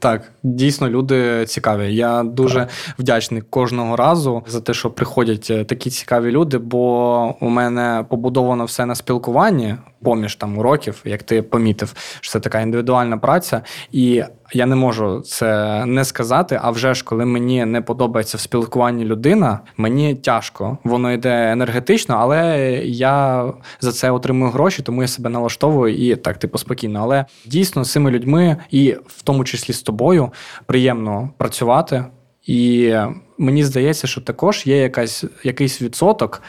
Так, 0.00 0.32
дійсно, 0.42 0.88
люди 0.88 1.44
цікаві. 1.46 1.94
Я 1.94 2.22
дуже 2.22 2.66
вдячний 2.98 3.42
кожного 3.42 3.96
разу 3.96 4.42
за 4.46 4.60
те, 4.60 4.74
що 4.74 4.90
приходять 4.90 5.48
е, 5.50 5.64
такі 5.64 5.90
цікаві 5.90 6.30
люди, 6.30 6.58
бо 6.58 7.34
у 7.40 7.48
мене 7.48 8.04
побудовано 8.10 8.64
все 8.64 8.86
на 8.86 8.94
спілкуванні 8.94 9.74
поміж 10.02 10.34
там 10.34 10.58
уроків, 10.58 11.02
як 11.04 11.22
ти 11.22 11.42
помітив, 11.42 11.94
що 12.20 12.32
це 12.32 12.40
така 12.40 12.60
індивідуальна 12.60 13.18
праця, 13.18 13.62
і 13.92 14.22
я 14.52 14.66
не 14.66 14.76
можу 14.76 15.20
це 15.20 15.82
не 15.86 16.04
сказати. 16.04 16.60
А 16.62 16.70
вже 16.70 16.94
ж, 16.94 17.04
коли 17.04 17.24
мені 17.24 17.64
не 17.64 17.82
подобається 17.82 18.36
в 18.36 18.40
спілкуванні 18.40 19.04
людина, 19.04 19.60
мені 19.76 20.14
тяжко. 20.14 20.78
Воно 20.84 21.12
йде 21.12 21.52
енергетично, 21.52 22.16
але 22.20 22.58
я 22.84 23.44
за 23.80 23.92
це 23.92 24.10
отримую 24.10 24.50
гроші, 24.50 24.82
тому 24.82 25.02
я 25.02 25.08
себе 25.08 25.30
налаштовую 25.30 25.94
і 25.94 26.16
так, 26.16 26.38
типу, 26.38 26.58
спокійно. 26.58 27.00
Але 27.02 27.24
дійсно 27.46 27.84
з 27.84 27.92
цими 27.92 28.10
людьми, 28.10 28.56
і 28.70 28.96
в 29.06 29.22
тому 29.22 29.44
числі 29.44 29.74
з 29.74 29.82
тобою, 29.82 30.32
приємно 30.66 31.30
працювати. 31.36 32.04
І 32.46 32.94
мені 33.38 33.64
здається, 33.64 34.06
що 34.06 34.20
також 34.20 34.66
є 34.66 34.76
якась, 34.76 35.24
якийсь 35.44 35.82
відсоток, 35.82 36.42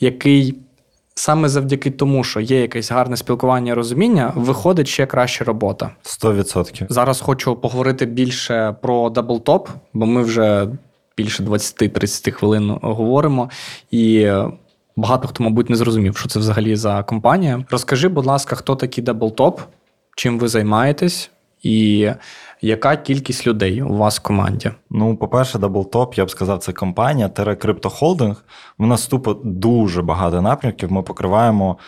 який 0.00 0.54
саме 1.18 1.48
завдяки 1.48 1.90
тому, 1.90 2.24
що 2.24 2.40
є 2.40 2.60
якесь 2.60 2.90
гарне 2.92 3.16
спілкування 3.16 3.72
і 3.72 3.74
розуміння, 3.74 4.32
виходить 4.36 4.88
ще 4.88 5.06
краща 5.06 5.44
робота. 5.44 5.90
100%. 6.02 6.86
Зараз 6.88 7.20
хочу 7.20 7.56
поговорити 7.56 8.06
більше 8.06 8.76
про 8.82 9.10
DoubleTop, 9.10 9.68
бо 9.92 10.06
ми 10.06 10.22
вже 10.22 10.68
більше 11.16 11.42
20-30 11.42 12.30
хвилин 12.30 12.78
говоримо. 12.82 13.50
І 13.90 14.30
багато 14.96 15.28
хто, 15.28 15.44
мабуть, 15.44 15.70
не 15.70 15.76
зрозумів, 15.76 16.16
що 16.16 16.28
це 16.28 16.38
взагалі 16.38 16.76
за 16.76 17.02
компанія. 17.02 17.64
Розкажи, 17.70 18.08
будь 18.08 18.26
ласка, 18.26 18.56
хто 18.56 18.76
такий 18.76 19.04
DoubleTop, 19.04 19.60
чим 20.16 20.38
ви 20.38 20.48
займаєтесь, 20.48 21.30
і 21.62 22.10
яка 22.66 22.96
кількість 22.96 23.46
людей 23.46 23.82
у 23.82 23.94
вас 23.96 24.18
в 24.18 24.22
команді? 24.22 24.70
Ну, 24.90 25.16
по-перше, 25.16 25.58
DoubleTop, 25.58 26.14
я 26.14 26.24
б 26.24 26.30
сказав, 26.30 26.58
це 26.58 26.72
компанія 26.72 27.28
Терра 27.28 27.54
Криптохолдинг. 27.56 28.44
У 28.78 28.86
нас 28.86 29.06
тупо 29.06 29.34
дуже 29.44 30.02
багато 30.02 30.42
напрямків. 30.42 30.92
Ми 30.92 31.02
покриваємо 31.02 31.78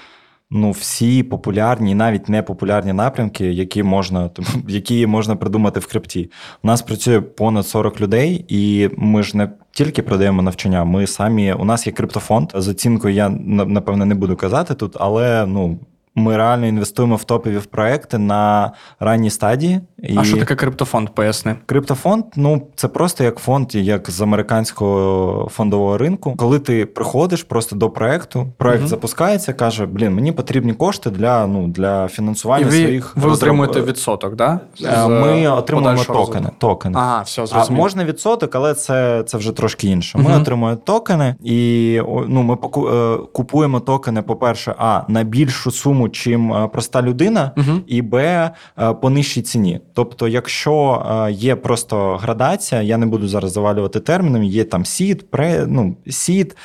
ну, 0.51 0.71
всі 0.71 1.23
популярні 1.23 1.91
і 1.91 1.95
навіть 1.95 2.29
непопулярні 2.29 2.93
напрямки, 2.93 3.53
які 3.53 3.83
можна, 3.83 4.31
які 4.69 5.07
можна 5.07 5.37
придумати 5.37 5.81
в 5.81 5.87
крипті. 5.87 6.31
У 6.63 6.67
нас 6.67 6.83
працює 6.83 7.21
понад 7.21 7.67
40 7.67 8.01
людей, 8.01 8.45
і 8.49 8.91
ми 8.97 9.23
ж 9.23 9.37
не 9.37 9.51
тільки 9.71 10.03
продаємо 10.03 10.43
навчання. 10.43 10.85
Ми 10.85 11.07
самі 11.07 11.53
у 11.53 11.65
нас 11.65 11.87
є 11.87 11.93
криптофонд. 11.93 12.51
З 12.55 12.69
оцінкою 12.69 13.15
я 13.15 13.29
на- 13.29 13.65
напевно 13.65 14.05
не 14.07 14.15
буду 14.15 14.37
казати 14.37 14.75
тут, 14.75 14.97
але 15.01 15.47
ну. 15.47 15.79
Ми 16.19 16.37
реально 16.37 16.67
інвестуємо 16.67 17.17
в 17.17 17.25
топові 17.25 17.59
проекти 17.71 18.19
на 18.19 18.73
ранній 19.01 19.31
стадії. 19.31 19.81
І... 20.03 20.19
А 20.19 20.25
що 20.25 20.37
таке 20.37 20.55
криптофонд? 20.55 21.09
Поясни. 21.11 21.57
Криптофонд, 21.67 22.25
ну 22.37 22.63
це 22.75 22.89
просто 22.89 23.25
як 23.25 23.39
фонд, 23.39 23.75
як 23.75 24.11
з 24.11 24.21
американського 24.21 25.49
фондового 25.53 25.99
ринку. 25.99 26.35
Коли 26.37 26.59
ти 26.59 26.87
приходиш 26.87 27.43
просто 27.43 27.77
до 27.77 27.91
проекту, 27.91 28.47
проект 28.57 28.81
Мгм. 28.81 28.89
запускається, 28.89 29.53
каже: 29.53 29.87
Блін, 29.87 30.15
мені 30.15 30.33
потрібні 30.33 30.73
кошти 30.73 31.11
для 31.11 31.47
ну 31.47 31.69
для 31.69 32.05
І 32.05 32.09
фінансування 32.09 32.67
ви, 32.67 32.73
своїх 32.73 33.17
ви 33.17 33.29
розроб- 33.29 33.33
отримуєте 33.35 33.83
відсоток, 33.83 34.35
да? 34.37 34.61
Е, 34.85 34.97
З 35.05 35.09
Ми 35.09 35.49
отримуємо 35.49 35.91
подальшого 35.91 36.27
токени. 36.27 36.51
токени. 36.59 36.95
Ага, 36.99 37.23
все, 37.23 37.45
А 37.53 37.71
можна 37.71 38.05
відсоток, 38.05 38.55
але 38.55 38.75
це, 38.75 39.23
це 39.27 39.39
вже 39.39 39.53
трошки 39.53 39.89
інше. 39.89 40.19
Ми 40.19 40.25
Мгм. 40.25 40.41
отримуємо 40.43 40.81
токени, 40.85 41.35
і 41.45 42.01
ну, 42.29 42.43
ми 42.43 42.55
е, 42.55 43.19
купуємо 43.33 43.81
токени, 43.81 44.23
по-перше, 44.23 44.75
а 44.79 45.03
на 45.09 45.23
більшу 45.23 45.71
суму, 45.71 46.08
чим 46.11 46.53
е, 46.53 46.69
проста 46.69 47.03
людина, 47.03 47.53
Мгм. 47.57 47.83
і 47.87 48.03
Б 48.03 48.17
е, 48.17 48.51
по 48.95 49.11
нижчій 49.11 49.43
ціні. 49.43 49.81
Тобто, 49.95 50.29
якщо 50.29 51.07
е, 51.29 51.33
є 51.33 51.57
просто 51.57 52.17
градація, 52.17 52.83
я 52.83 52.97
не 52.97 53.07
буду 53.07 53.29
зараз 53.29 53.53
завалювати 53.53 54.01
терміном, 54.01 54.45
є 54.45 54.65
там 54.65 54.85
seed, 54.85 55.31
pre, 55.31 55.65
ну, 55.69 55.97
seed, 56.09 56.57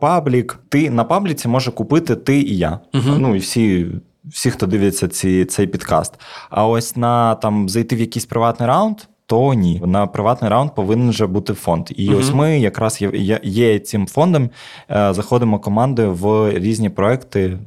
public. 0.00 0.58
Ти 0.68 0.90
на 0.90 1.04
пабліці 1.04 1.48
може 1.48 1.70
купити 1.70 2.16
ти 2.16 2.40
і 2.40 2.56
я. 2.56 2.78
Мгм. 2.94 3.16
Ну 3.18 3.34
і 3.34 3.38
всі. 3.38 3.86
Всі, 4.24 4.50
хто 4.50 4.66
дивиться 4.66 5.08
ці, 5.08 5.44
цей 5.44 5.66
підкаст. 5.66 6.14
А 6.50 6.66
ось 6.66 6.96
на 6.96 7.34
там 7.34 7.68
зайти 7.68 7.96
в 7.96 8.00
якийсь 8.00 8.24
приватний 8.26 8.68
раунд, 8.68 8.96
то 9.26 9.54
ні. 9.54 9.82
На 9.86 10.06
приватний 10.06 10.50
раунд 10.50 10.74
повинен 10.74 11.10
вже 11.10 11.26
бути 11.26 11.54
фонд. 11.54 11.86
І 11.96 12.10
Мгм. 12.10 12.18
ось 12.18 12.34
ми 12.34 12.58
якраз 12.60 13.02
є, 13.02 13.10
є, 13.14 13.40
є 13.42 13.78
цим 13.78 14.06
фондом, 14.06 14.50
заходимо 14.88 15.58
командою 15.58 16.14
в 16.14 16.52
різні 16.58 16.88
проекти. 16.90 17.58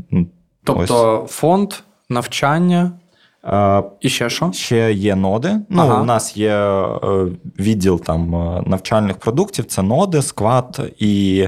Ну, 0.68 0.76
ось. 0.78 0.88
Тобто 0.88 1.28
фонд, 1.30 1.74
навчання, 2.10 2.92
І 4.02 4.10
ще 4.10 4.30
що? 4.30 4.52
Ще 4.54 4.94
є 4.94 5.16
ноди. 5.16 5.60
Ну, 5.70 5.82
Ага. 5.82 6.02
у 6.02 6.06
нас 6.06 6.38
є 6.38 6.52
е, 6.52 6.98
відділ 7.60 8.02
там 8.02 8.36
е, 8.36 8.64
навчальних 8.68 9.18
продуктів. 9.18 9.66
Це 9.66 9.82
ноди, 9.82 10.22
сквад 10.22 10.94
і 11.00 11.48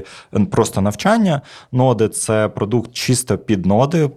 просто 0.50 0.80
навчання. 0.80 1.40
Ноди 1.72 2.08
це 2.08 2.48
продукт 2.48 2.92
чисто 2.92 3.38
під 3.38 3.66
ноди, 3.66 4.10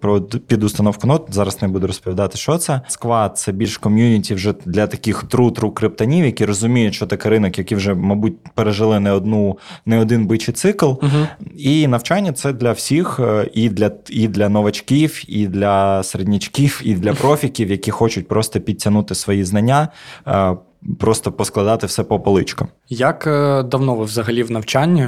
під 0.48 0.64
установку 0.64 1.08
нод. 1.08 1.28
Зараз 1.30 1.62
не 1.62 1.68
буду 1.68 1.88
розповідати, 1.88 2.38
що 2.38 2.58
це. 2.58 2.82
Сквад 2.88 3.38
це 3.38 3.52
більш 3.52 3.78
ком'юніті 3.78 4.34
вже 4.34 4.54
для 4.66 4.88
таких 4.88 5.24
тру-тру 5.24 5.72
криптонів, 5.72 6.26
які 6.26 6.46
розуміють, 6.46 6.94
що 6.94 7.08
таке 7.08 7.30
ринок, 7.30 7.58
які 7.58 7.76
вже, 7.76 7.94
мабуть, 7.94 8.36
пережили 8.56 9.00
не 9.00 9.12
одну, 9.12 9.58
не 9.86 10.00
один 10.00 10.28
бичий 10.28 10.54
цикл. 10.54 10.86
Угу. 10.86 11.28
І 11.58 11.88
навчання 11.88 12.34
це 12.34 12.54
для 12.54 12.72
всіх, 12.72 13.20
е, 13.20 13.50
і 13.54 13.70
для, 13.70 13.92
і 14.10 14.28
для 14.28 14.50
новачків, 14.50 15.24
і 15.28 15.48
для 15.48 16.04
середнячків, 16.04 16.82
і 16.84 16.94
для 16.94 17.14
профіків, 17.14 17.69
які 17.70 17.92
хочуть 17.92 18.28
просто 18.28 18.60
підтягнути 18.60 19.16
свої 19.16 19.44
знання, 19.44 19.88
е, 20.28 20.56
просто 21.00 21.32
поскладати 21.32 21.88
все 21.88 22.04
по 22.04 22.20
поличкам. 22.20 22.68
Як 22.90 23.28
е, 23.28 23.64
давно 23.64 23.96
ви 23.96 24.06
взагалі 24.06 24.44
в 24.44 24.52
навчанні? 24.52 25.08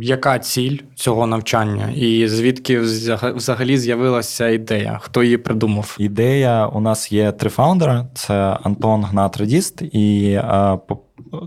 Яка 0.00 0.38
ціль 0.38 0.78
цього 0.94 1.26
навчання? 1.26 1.90
І 1.96 2.28
звідки 2.28 2.80
взагалі 2.80 3.78
з'явилася 3.78 4.48
ідея? 4.48 4.98
Хто 5.02 5.22
її 5.22 5.36
придумав? 5.36 5.96
Ідея 5.98 6.66
у 6.66 6.80
нас 6.80 7.12
є 7.12 7.32
три 7.32 7.50
фаундера: 7.50 8.06
це 8.14 8.34
Антон 8.62 9.04
Гнат 9.04 9.36
Радіст, 9.36 9.82
і 9.82 10.32
е, 10.32 10.78
по- 10.88 10.98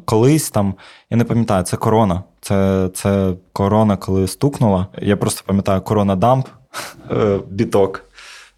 колись 0.06 0.50
там, 0.50 0.76
я 1.10 1.18
не 1.18 1.24
пам'ятаю, 1.24 1.64
це 1.64 1.78
корона. 1.78 2.24
Це, 2.42 2.90
це 2.94 3.34
корона, 3.54 3.98
коли 3.98 4.28
стукнула. 4.28 4.88
Я 5.02 5.18
просто 5.18 5.42
пам'ятаю 5.46 5.82
корона 5.82 6.16
дамп, 6.16 6.48
е, 7.12 7.40
біток. 7.50 8.06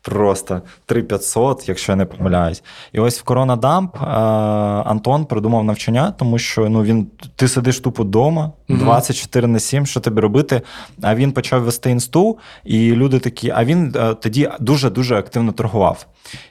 Просто 0.08 0.62
3500, 0.86 1.70
якщо 1.70 1.92
я 1.92 1.96
не 1.96 2.06
помиляюсь. 2.06 2.64
І 2.94 3.00
ось 3.00 3.20
в 3.20 3.24
Корона 3.24 3.56
Дамп 3.56 3.96
е, 3.96 4.06
Антон 4.86 5.26
придумав 5.26 5.64
навчання, 5.64 6.14
тому 6.18 6.40
що 6.40 6.70
ну 6.70 6.84
він 6.84 7.08
ти 7.36 7.48
сидиш 7.48 7.80
тупо 7.80 8.04
вдома, 8.04 8.52
Мгм. 8.68 8.80
24 8.80 9.48
на 9.48 9.60
7, 9.60 9.86
що 9.86 10.00
тобі 10.00 10.22
робити. 10.22 10.62
А 11.02 11.16
він 11.16 11.32
почав 11.32 11.62
вести 11.64 11.92
інсту, 11.92 12.38
і 12.66 12.92
люди 12.92 13.20
такі, 13.20 13.50
а 13.56 13.64
він 13.66 13.94
е, 13.96 14.14
тоді 14.14 14.50
дуже-дуже 14.60 15.16
активно 15.16 15.52
торгував. 15.52 16.06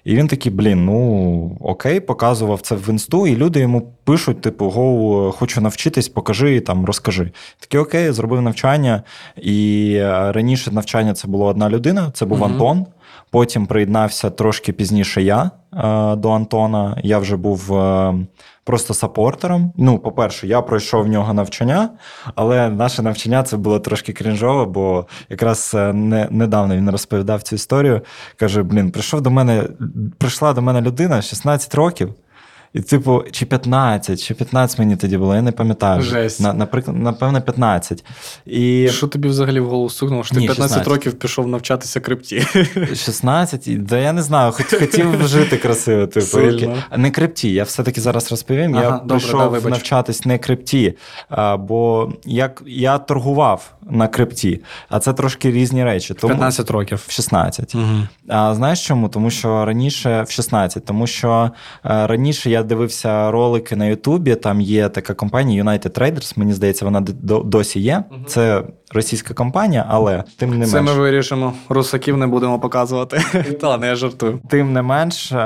І 0.05 0.17
він 0.17 0.29
такий, 0.29 0.53
блін, 0.53 0.85
ну 0.85 1.57
окей, 1.61 2.01
показував 2.01 2.61
це 2.61 2.75
в 2.75 2.89
інсту, 2.89 3.27
і 3.27 3.37
люди 3.37 3.61
йому 3.61 3.93
пишуть: 4.05 4.41
типу, 4.41 4.71
гоу, 4.71 5.33
хочу 5.33 5.61
навчитись, 5.61 6.09
покажи 6.09 6.61
там, 6.61 6.85
розкажи. 6.85 7.31
Такий 7.61 7.81
окей, 7.81 8.13
зробив 8.13 8.43
навчання. 8.43 9.03
І 9.43 9.93
е, 9.97 10.33
раніше 10.33 10.71
навчання 10.71 11.15
це 11.15 11.29
була 11.29 11.47
одна 11.47 11.71
людина, 11.71 12.11
це 12.15 12.25
був 12.27 12.39
Мгм. 12.39 12.53
Антон. 12.53 12.87
Потім 13.37 13.67
приєднався 13.67 14.31
трошки 14.31 14.73
пізніше 14.73 15.23
я 15.23 15.43
е, 15.43 16.17
до 16.17 16.31
Антона. 16.31 17.01
Я 17.05 17.19
вже 17.19 17.37
був 17.37 17.75
е, 17.75 18.15
просто 18.65 18.95
сапортером. 18.95 19.73
Ну, 19.77 19.99
по-перше, 19.99 20.47
я 20.47 20.63
пройшов 20.63 21.05
в 21.05 21.09
нього 21.09 21.35
навчання, 21.35 21.89
але 22.35 22.69
наше 22.69 23.03
навчання 23.03 23.43
це 23.43 23.57
було 23.57 23.79
трошки 23.79 24.13
крінжове, 24.13 24.65
бо 24.65 25.07
якраз 25.29 25.73
е, 25.75 25.93
не, 25.93 26.29
недавно 26.31 26.77
він 26.77 26.91
розповідав 26.91 27.43
цю 27.43 27.55
історію. 27.55 28.01
Каже: 28.37 28.63
блін, 28.63 28.91
прийшов 28.91 29.21
до 29.21 29.31
мене, 29.31 29.69
прийшла 30.19 30.53
до 30.53 30.63
мене 30.63 30.81
людина 30.81 31.23
16 31.23 31.75
років. 31.75 32.15
І, 32.77 32.81
типу, 32.81 33.25
чи 33.33 33.47
15, 33.47 34.23
чи 34.23 34.35
15 34.35 34.79
мені 34.79 34.97
тоді 34.97 35.19
було, 35.19 35.35
я 35.35 35.43
не 35.43 35.53
пам'ятаю. 35.53 36.03
Жесть. 36.03 36.41
На, 36.41 36.53
наприклад, 36.53 36.97
напевно, 36.97 37.43
15. 37.43 38.05
І 38.47 38.89
Що 38.93 39.07
тобі 39.07 39.29
взагалі 39.29 39.61
в 39.61 39.67
голову 39.69 39.91
стукнуло? 39.91 40.25
Що 40.25 40.35
ти 40.35 40.41
Ні, 40.41 40.47
15 40.47 40.69
16. 40.71 40.93
років 40.93 41.15
пішов 41.19 41.49
навчатися 41.49 42.01
крипті? 42.01 42.47
16, 42.95 43.69
і- 43.69 43.77
да 43.77 43.99
я 43.99 44.13
не 44.13 44.23
знаю, 44.23 44.53
хоч 44.53 44.67
хотів 44.67 45.27
жити 45.27 45.57
красиво. 45.57 46.07
Типу, 46.07 46.27
Сильно. 46.27 46.77
не 46.97 47.11
крипті. 47.11 47.53
Я 47.53 47.65
все-таки 47.65 48.01
зараз 48.01 48.31
розповім. 48.31 48.75
Ага, 48.77 48.85
я 48.85 48.91
добре, 48.91 49.09
прийшов 49.09 49.63
да, 49.63 49.69
навчатись 49.69 50.25
не 50.27 50.39
крипті, 50.39 50.95
а, 51.29 51.57
бо 51.57 52.13
як 52.25 52.63
я 52.67 52.99
торгував 52.99 53.73
на 53.91 54.09
крипті, 54.09 54.61
а 54.89 54.99
це 54.99 55.13
трошки 55.13 55.51
різні 55.51 55.85
речі. 55.85 56.15
Тому 56.15 56.31
15 56.35 56.71
років. 56.71 57.05
в 57.09 57.11
16. 57.13 57.75
Угу. 57.75 57.85
А 58.29 58.55
знаєш 58.55 58.87
чому? 58.87 59.09
Тому 59.09 59.31
що 59.31 59.65
раніше 59.65 60.23
в 60.29 60.31
16, 60.31 60.85
тому 60.85 61.07
що 61.07 61.51
е, 61.85 62.07
раніше 62.07 62.51
я 62.51 62.63
дивився 62.67 63.31
ролики 63.31 63.77
на 63.77 63.87
Ютубі. 63.87 64.35
Там 64.35 64.61
є 64.61 64.89
така 64.89 65.15
компанія 65.15 65.65
United 65.65 65.91
Traders, 66.01 66.39
мені 66.39 66.53
здається, 66.53 66.85
вона 66.85 67.01
досі 67.45 67.81
є. 67.81 68.05
Це 68.27 68.63
російська 68.93 69.35
компанія, 69.35 69.87
але 69.89 70.25
тим 70.37 70.59
не 70.59 70.67
Це 70.67 70.83
ми 70.83 70.93
вирішимо. 70.93 71.53
Русаків 71.69 72.17
не 72.17 72.27
будемо 72.27 72.59
показувати. 72.61 73.21
Та 73.61 73.69
ладно, 73.69 73.87
я 73.87 73.95
жартую. 73.97 74.39
Тим 74.49 74.73
не 74.73 74.83
менш, 74.83 75.33
е, 75.33 75.37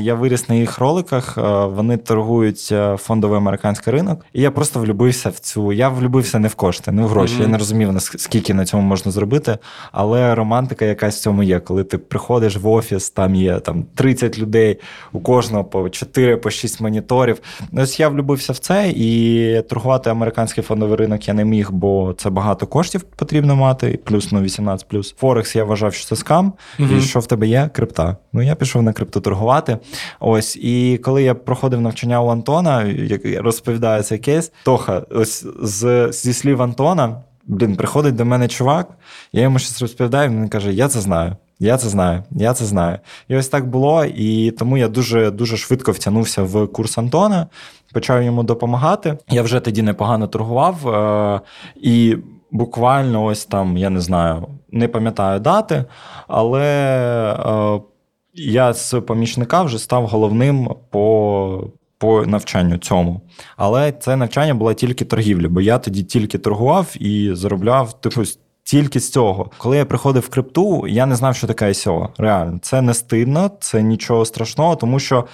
я 0.00 0.14
виріс 0.14 0.48
на 0.48 0.54
їх 0.54 0.78
роликах. 0.78 1.38
е, 1.38 1.64
Вони 1.64 1.96
торгують 1.96 2.68
е, 2.72 2.96
фондовий 2.96 3.36
американський 3.38 3.92
ринок, 3.92 4.26
і 4.32 4.42
я 4.42 4.50
просто 4.50 4.80
влюбився 4.80 5.28
в 5.28 5.38
цю. 5.38 5.72
Я 5.72 5.88
влюбився 5.88 6.38
не 6.38 6.48
в 6.48 6.54
кошти, 6.54 6.92
не 6.92 7.02
в 7.02 7.08
гроші. 7.08 7.34
Мгм. 7.34 7.42
Я 7.42 7.48
не 7.48 7.58
розумів, 7.58 7.94
скільки 7.98 8.54
на 8.54 8.64
цьому 8.64 8.82
можна 8.82 9.12
зробити. 9.12 9.58
Але 9.92 10.34
романтика 10.34 10.84
якась 10.84 11.16
в 11.16 11.20
цьому 11.20 11.42
є. 11.42 11.60
Коли 11.60 11.84
ти 11.84 11.98
приходиш 11.98 12.56
в 12.56 12.68
офіс, 12.68 13.10
там 13.10 13.34
є 13.34 13.58
там 13.60 13.84
30 13.94 14.38
людей, 14.38 14.78
у 15.12 15.20
кожного 15.20 15.64
по 15.64 15.88
4 15.88 16.36
по 16.36 16.50
6 16.50 16.80
моніторів. 16.80 17.40
Ось 17.72 18.00
я 18.00 18.08
влюбився 18.08 18.52
в 18.52 18.58
це, 18.58 18.90
і 18.96 19.62
торгувати 19.68 20.10
американський 20.10 20.64
фондовий 20.64 20.96
ринок 20.96 21.28
я 21.28 21.34
не 21.34 21.44
міг, 21.44 21.70
бо 21.70 22.14
це 22.18 22.30
багато 22.30 22.66
коштів 22.66 22.89
потрібно 22.98 23.56
мати, 23.56 23.98
плюс 24.04 24.32
ну 24.32 24.40
18 24.40 24.88
плюс. 24.88 25.14
Форекс 25.18 25.56
я 25.56 25.64
вважав, 25.64 25.94
що 25.94 26.06
це 26.06 26.16
скам. 26.16 26.52
Мгм. 26.78 26.98
І 26.98 27.00
що 27.00 27.20
в 27.20 27.26
тебе 27.26 27.46
є? 27.46 27.70
Крипта. 27.72 28.16
Ну 28.32 28.42
я 28.42 28.54
пішов 28.54 28.82
на 28.82 28.92
крипту 28.92 29.20
торгувати. 29.20 29.78
Ось, 30.20 30.56
і 30.56 31.00
коли 31.04 31.22
я 31.22 31.34
проходив 31.34 31.80
навчання 31.80 32.22
у 32.22 32.28
Антона, 32.28 32.82
як 32.84 33.22
розповідає 33.44 34.02
цей 34.02 34.18
кейс, 34.18 34.52
Тоха, 34.64 35.02
ось 35.10 35.46
з, 35.62 36.12
зі 36.12 36.32
слів 36.32 36.62
Антона, 36.62 37.16
блін, 37.46 37.76
приходить 37.76 38.16
до 38.16 38.24
мене 38.24 38.48
чувак, 38.48 38.88
я 39.32 39.42
йому 39.42 39.58
щось 39.58 39.82
розповідаю, 39.82 40.30
він 40.30 40.48
каже: 40.48 40.72
Я 40.72 40.88
це 40.88 41.00
знаю. 41.00 41.36
Я 41.62 41.76
це 41.76 41.88
знаю, 41.88 42.22
я 42.30 42.54
це 42.54 42.64
знаю. 42.64 42.98
І 43.28 43.36
ось 43.36 43.48
так 43.48 43.68
було. 43.68 44.04
І 44.04 44.50
тому 44.50 44.78
я 44.78 44.88
дуже 44.88 45.30
дуже 45.30 45.56
швидко 45.56 45.92
втягнувся 45.92 46.42
в 46.42 46.66
курс 46.66 46.98
Антона, 46.98 47.46
почав 47.92 48.22
йому 48.22 48.42
допомагати. 48.42 49.18
Я 49.28 49.42
вже 49.42 49.60
тоді 49.60 49.82
непогано 49.82 50.26
торгував. 50.26 50.88
Е- 50.88 51.40
і 51.76 52.16
буквально 52.50 53.24
ось 53.24 53.44
там, 53.46 53.76
я 53.76 53.90
не 53.90 54.00
знаю, 54.00 54.46
не 54.70 54.88
пам'ятаю 54.88 55.40
дати, 55.40 55.84
але 56.28 56.64
е- 57.46 57.80
я 58.34 58.72
з 58.72 59.00
помічника 59.00 59.62
вже 59.62 59.78
став 59.78 60.06
головним 60.06 60.74
по. 60.90 61.70
По 61.98 62.26
навчанню 62.26 62.78
цьому. 62.78 63.20
Але 63.56 63.92
це 63.92 64.16
навчання 64.16 64.54
було 64.54 64.74
тільки 64.74 65.04
торгівля, 65.04 65.48
бо 65.48 65.60
я 65.60 65.78
тоді 65.78 66.02
тільки 66.02 66.38
торгував 66.38 66.94
і 67.00 67.30
заробляв 67.34 68.00
типу, 68.00 68.22
тільки 68.64 69.00
з 69.00 69.10
цього. 69.10 69.50
Коли 69.58 69.76
я 69.76 69.84
приходив 69.84 70.22
в 70.22 70.28
крипту, 70.28 70.86
я 70.86 71.06
не 71.06 71.14
знав, 71.14 71.36
що 71.36 71.46
таке 71.46 71.66
ICO. 71.68 72.08
Реально, 72.18 72.58
це 72.62 72.82
не 72.82 72.94
стидно, 72.94 73.50
це 73.60 73.82
нічого 73.82 74.24
страшного, 74.24 74.76
тому 74.76 74.98
що 74.98 75.24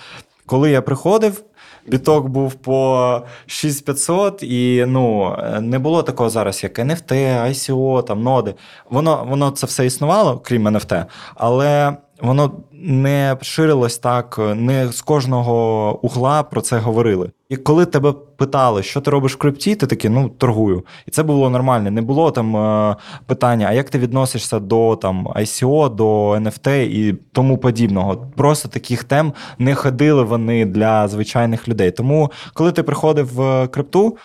коли 0.47 0.71
я 0.71 0.83
приходив. 0.83 1.43
Біток 1.89 2.29
був 2.29 2.55
по 2.55 3.23
6500, 3.47 4.43
і 4.43 4.85
ну 4.89 5.37
не 5.61 5.79
було 5.79 6.03
такого 6.03 6.31
зараз, 6.31 6.65
як 6.65 6.79
NFT, 6.79 7.13
ICO, 7.49 8.03
там 8.03 8.23
ноди. 8.23 8.55
Воно 8.91 9.27
воно 9.29 9.51
це 9.51 9.67
все 9.67 9.87
існувало, 9.87 10.39
крім 10.39 10.69
NFT, 10.69 11.05
але 11.35 11.97
воно 12.23 12.53
не 12.73 13.37
ширилось 13.43 13.99
так, 13.99 14.41
не 14.55 14.93
з 14.93 15.03
кожного 15.03 15.99
угла 16.03 16.43
про 16.43 16.61
це 16.61 16.79
говорили. 16.79 17.31
І 17.49 17.57
коли 17.57 17.87
тебе 17.87 18.13
питали, 18.37 18.83
що 18.83 19.01
ти 19.01 19.11
робиш 19.11 19.35
в 19.35 19.39
крипті, 19.39 19.75
ти 19.75 19.87
такий, 19.87 20.11
ну 20.11 20.29
торгую. 20.29 20.85
І 21.07 21.11
це 21.11 21.23
було 21.23 21.51
нормально. 21.51 21.91
Не 21.91 22.03
було 22.03 22.31
там 22.31 22.57
е, 22.57 22.97
питання, 23.27 23.67
а 23.71 23.73
як 23.73 23.91
ти 23.91 23.99
відносишся 23.99 24.59
до 24.59 24.97
там 24.97 25.29
ICO, 25.29 25.95
до 25.95 26.31
NFT 26.31 26.71
і 26.71 27.13
тому 27.33 27.59
подібного. 27.59 28.27
Просто 28.37 28.69
таких 28.69 29.05
тем 29.05 29.33
не 29.59 29.75
ходили 29.75 30.23
вони 30.23 30.65
для 30.65 31.09
звичайних 31.09 31.69
людей. 31.69 31.91
Тому, 31.91 32.31
коли 32.55 32.73
ти 32.73 32.83
приходив 32.83 33.35
в 33.35 33.69
крипту, 33.69 34.17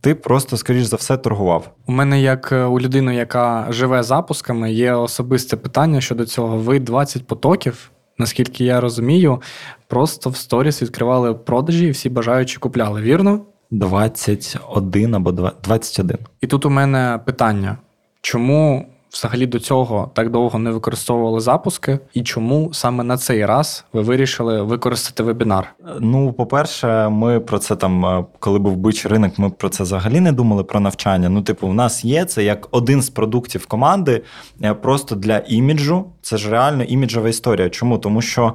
ти 0.00 0.14
просто, 0.14 0.56
скоріш 0.56 0.84
за 0.84 0.96
все, 0.96 1.16
торгував. 1.16 1.70
У 1.86 1.92
мене, 1.92 2.20
як 2.20 2.52
е, 2.52 2.64
у 2.64 2.80
людини, 2.80 3.14
яка 3.14 3.66
живе 3.70 4.02
запусками, 4.02 4.72
є 4.72 4.92
особисте 4.92 5.56
питання 5.56 6.00
щодо 6.00 6.26
цього. 6.26 6.56
Ви 6.56 6.80
20 6.80 7.26
потоків, 7.26 7.90
наскільки 8.18 8.64
я 8.64 8.80
розумію, 8.80 9.42
просто 9.88 10.30
в 10.30 10.36
сторіс 10.36 10.82
відкривали 10.82 11.34
продажі 11.34 11.86
і 11.86 11.90
всі 11.90 12.08
бажаючі 12.08 12.58
купляли, 12.58 13.02
вірно? 13.02 13.40
21 13.70 15.14
або 15.14 15.32
20 15.32 15.58
21. 15.64 16.18
І 16.40 16.46
тут 16.46 16.66
у 16.66 16.70
мене 16.70 17.20
питання: 17.24 17.76
чому 18.20 18.86
взагалі 19.12 19.46
до 19.46 19.60
цього 19.60 20.10
так 20.14 20.30
довго 20.30 20.58
не 20.58 20.70
використовували 20.70 21.40
запуски, 21.40 21.98
і 22.14 22.22
чому 22.22 22.70
саме 22.72 23.04
на 23.04 23.16
цей 23.16 23.46
раз 23.46 23.84
ви 23.92 24.02
вирішили 24.02 24.62
використати 24.62 25.22
вебінар? 25.22 25.74
Ну, 26.00 26.32
по-перше, 26.32 27.08
ми 27.08 27.40
про 27.40 27.58
це 27.58 27.76
там, 27.76 28.06
е, 28.06 28.24
коли 28.38 28.58
був 28.58 28.76
бичий 28.76 29.10
ринок, 29.10 29.38
ми 29.38 29.50
про 29.50 29.68
це 29.68 29.82
взагалі 29.82 30.20
не 30.20 30.32
думали 30.32 30.64
про 30.64 30.80
навчання. 30.80 31.28
Ну, 31.28 31.42
типу, 31.42 31.68
в 31.68 31.74
нас 31.74 32.04
є 32.04 32.24
це 32.24 32.44
як 32.44 32.68
один 32.70 33.02
з 33.02 33.10
продуктів 33.10 33.66
команди, 33.66 34.22
е, 34.62 34.74
просто 34.74 35.14
для 35.14 35.38
іміджу. 35.38 36.04
Це 36.22 36.36
ж 36.36 36.50
реально 36.50 36.84
іміджова 36.84 37.28
історія. 37.28 37.70
Чому? 37.70 37.98
Тому 37.98 38.22
що. 38.22 38.54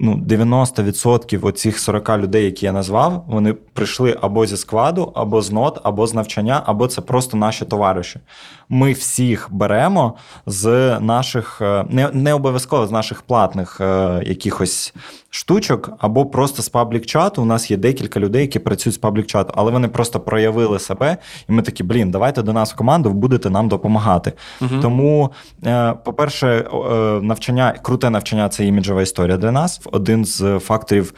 ну, 0.00 0.16
90% 0.16 1.46
оцих 1.46 1.78
40 1.78 2.18
людей, 2.18 2.44
які 2.44 2.66
я 2.66 2.72
назвав, 2.72 3.24
вони 3.28 3.52
прийшли 3.52 4.18
або 4.20 4.46
зі 4.46 4.56
складу, 4.56 5.12
або 5.14 5.42
з 5.42 5.52
нот, 5.52 5.80
або 5.82 6.06
з 6.06 6.14
навчання, 6.14 6.62
або 6.66 6.86
це 6.86 7.00
просто 7.00 7.36
наші 7.36 7.64
товариші. 7.64 8.20
Ми 8.68 8.92
всіх 8.92 9.48
беремо 9.50 10.14
з 10.46 11.00
наших, 11.00 11.58
е, 11.60 11.84
не 11.88 12.10
не 12.12 12.34
обов'язково 12.34 12.86
з 12.86 12.90
наших 12.90 13.22
платних 13.22 13.80
е, 13.80 14.22
якихось 14.26 14.94
штучок, 15.30 15.90
або 15.98 16.26
просто 16.26 16.62
з 16.62 16.68
public 16.68 17.06
чату. 17.06 17.42
У 17.42 17.44
нас 17.44 17.70
є 17.70 17.76
декілька 17.76 18.20
людей, 18.20 18.40
які 18.40 18.58
працюють 18.58 18.94
з 18.94 18.98
public 18.98 19.26
чату, 19.26 19.52
але 19.56 19.72
вони 19.72 19.88
просто 19.88 20.20
проявили 20.20 20.78
себе, 20.78 21.16
і 21.48 21.52
ми 21.52 21.62
такі, 21.62 21.82
блін, 21.82 22.10
давайте 22.10 22.42
до 22.42 22.52
нас 22.52 22.72
в 22.72 22.76
команду, 22.76 23.10
будете 23.10 23.50
нам 23.50 23.68
допомагати. 23.68 24.32
Угу. 24.60 24.80
Тому, 24.82 25.32
е, 25.66 25.94
по-перше, 26.04 26.64
навчання, 27.22 27.74
круте 27.82 28.10
навчання 28.10 28.48
це 28.48 28.66
іміджова 28.66 29.02
історія 29.02 29.36
для 29.36 29.52
нас. 29.52 29.80
Один 29.92 30.24
з 30.24 30.58
факторів 30.58 31.14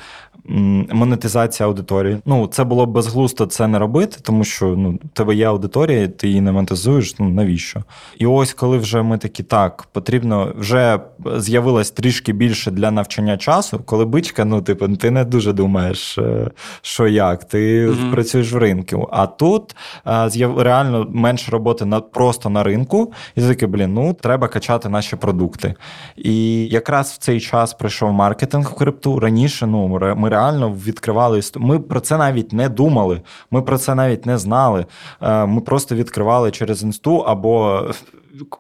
монетизація 0.93 1.67
аудиторії. 1.67 2.19
Ну, 2.27 2.47
це 2.47 2.65
було 2.65 2.87
б 2.87 2.91
безглусто 2.91 3.47
це 3.47 3.67
не 3.67 3.79
робити, 3.79 4.17
тому 4.23 4.45
що 4.45 4.67
ну, 4.67 4.99
у 5.05 5.09
тебе 5.09 5.35
є 5.35 5.49
аудиторія, 5.49 6.09
ти 6.09 6.29
її 6.29 6.41
не 6.41 6.53
монетизуєш. 6.53 7.19
Ну 7.19 7.29
навіщо? 7.29 7.83
І 8.19 8.27
ось 8.27 8.55
коли 8.55 8.79
вже 8.79 9.03
ми 9.03 9.19
такі 9.19 9.43
так, 9.43 9.89
потрібно 9.93 10.53
вже 10.59 11.01
з'явилось 11.37 11.91
трішки 11.91 12.33
більше 12.33 12.71
для 12.71 12.91
навчання 12.91 13.37
часу, 13.37 13.81
коли 13.85 14.05
бичка, 14.05 14.45
ну 14.45 14.63
типу, 14.63 14.89
ти 14.89 15.11
не 15.11 15.25
дуже 15.25 15.53
думаєш, 15.53 16.19
е, 16.19 16.51
що 16.83 17.09
як, 17.09 17.45
ти 17.45 17.89
mm-hmm. 17.89 18.11
працюєш 18.11 18.53
в 18.53 18.57
ринку. 18.57 19.09
А 19.13 19.27
тут 19.27 19.77
е, 20.07 20.31
реально 20.59 21.07
менше 21.11 21.51
роботи 21.51 21.85
на 21.85 22.01
просто 22.01 22.51
на 22.51 22.63
ринку, 22.63 23.13
і 23.35 23.41
ти 23.41 23.49
такий, 23.49 23.69
блін, 23.69 23.95
ну 23.95 24.15
треба 24.15 24.49
качати 24.49 24.89
наші 24.89 25.17
продукти. 25.17 25.75
І 26.17 26.67
якраз 26.67 27.11
в 27.11 27.19
цей 27.19 27.41
час 27.41 27.75
прийшов 27.75 28.13
маркетинг 28.13 28.71
в 28.71 28.75
крипту. 28.75 29.21
Раніше 29.21 29.67
ну 29.67 29.89
ми 30.17 30.29
реально 30.29 30.40
відкривали 30.87 31.41
Ми 31.57 31.79
про 31.79 32.01
це 32.01 32.17
навіть 32.17 32.53
не 32.53 32.69
думали, 32.69 33.23
ми 33.51 33.63
про 33.63 33.79
це 33.79 33.95
навіть 33.95 34.27
не 34.27 34.39
знали. 34.39 34.87
Е, 35.23 35.47
ми 35.47 35.61
просто 35.61 35.95
відкривали 35.95 36.51
через 36.51 36.83
інсту, 36.83 37.17
або 37.17 37.85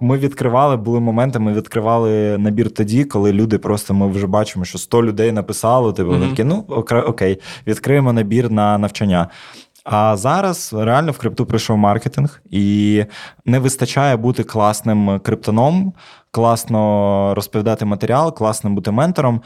ми 0.01 0.19
відкривали, 0.19 0.77
були 0.77 1.01
моменти, 1.01 1.39
ми 1.39 1.53
відкривали 1.53 2.39
набір 2.39 2.71
тоді, 2.71 3.05
коли 3.05 3.33
люди 3.33 3.59
просто 3.59 3.95
ми 3.95 4.09
вже 4.09 4.27
бачимо, 4.27 4.65
що 4.65 4.79
100 4.79 5.03
людей 5.03 5.33
написало, 5.33 5.93
типу, 5.93 6.11
mm-hmm. 6.11 6.31
такі, 6.31 6.45
ну 6.45 6.65
окей, 7.07 7.41
відкриємо 7.67 8.13
набір 8.13 8.51
на 8.51 8.79
навчання. 8.79 9.29
А 9.85 10.17
зараз 10.17 10.75
реально 10.79 11.13
в 11.13 11.19
крипту 11.19 11.47
прийшов 11.47 11.77
маркетинг, 11.77 12.43
і 12.51 13.05
не 13.45 13.59
вистачає 13.59 14.17
бути 14.17 14.45
класним 14.45 15.21
криптоном, 15.21 15.93
класно 16.31 17.33
розповідати 17.35 17.85
матеріал, 17.85 18.35
класно 18.35 18.71
бути 18.71 18.91
ментором. 18.91 19.41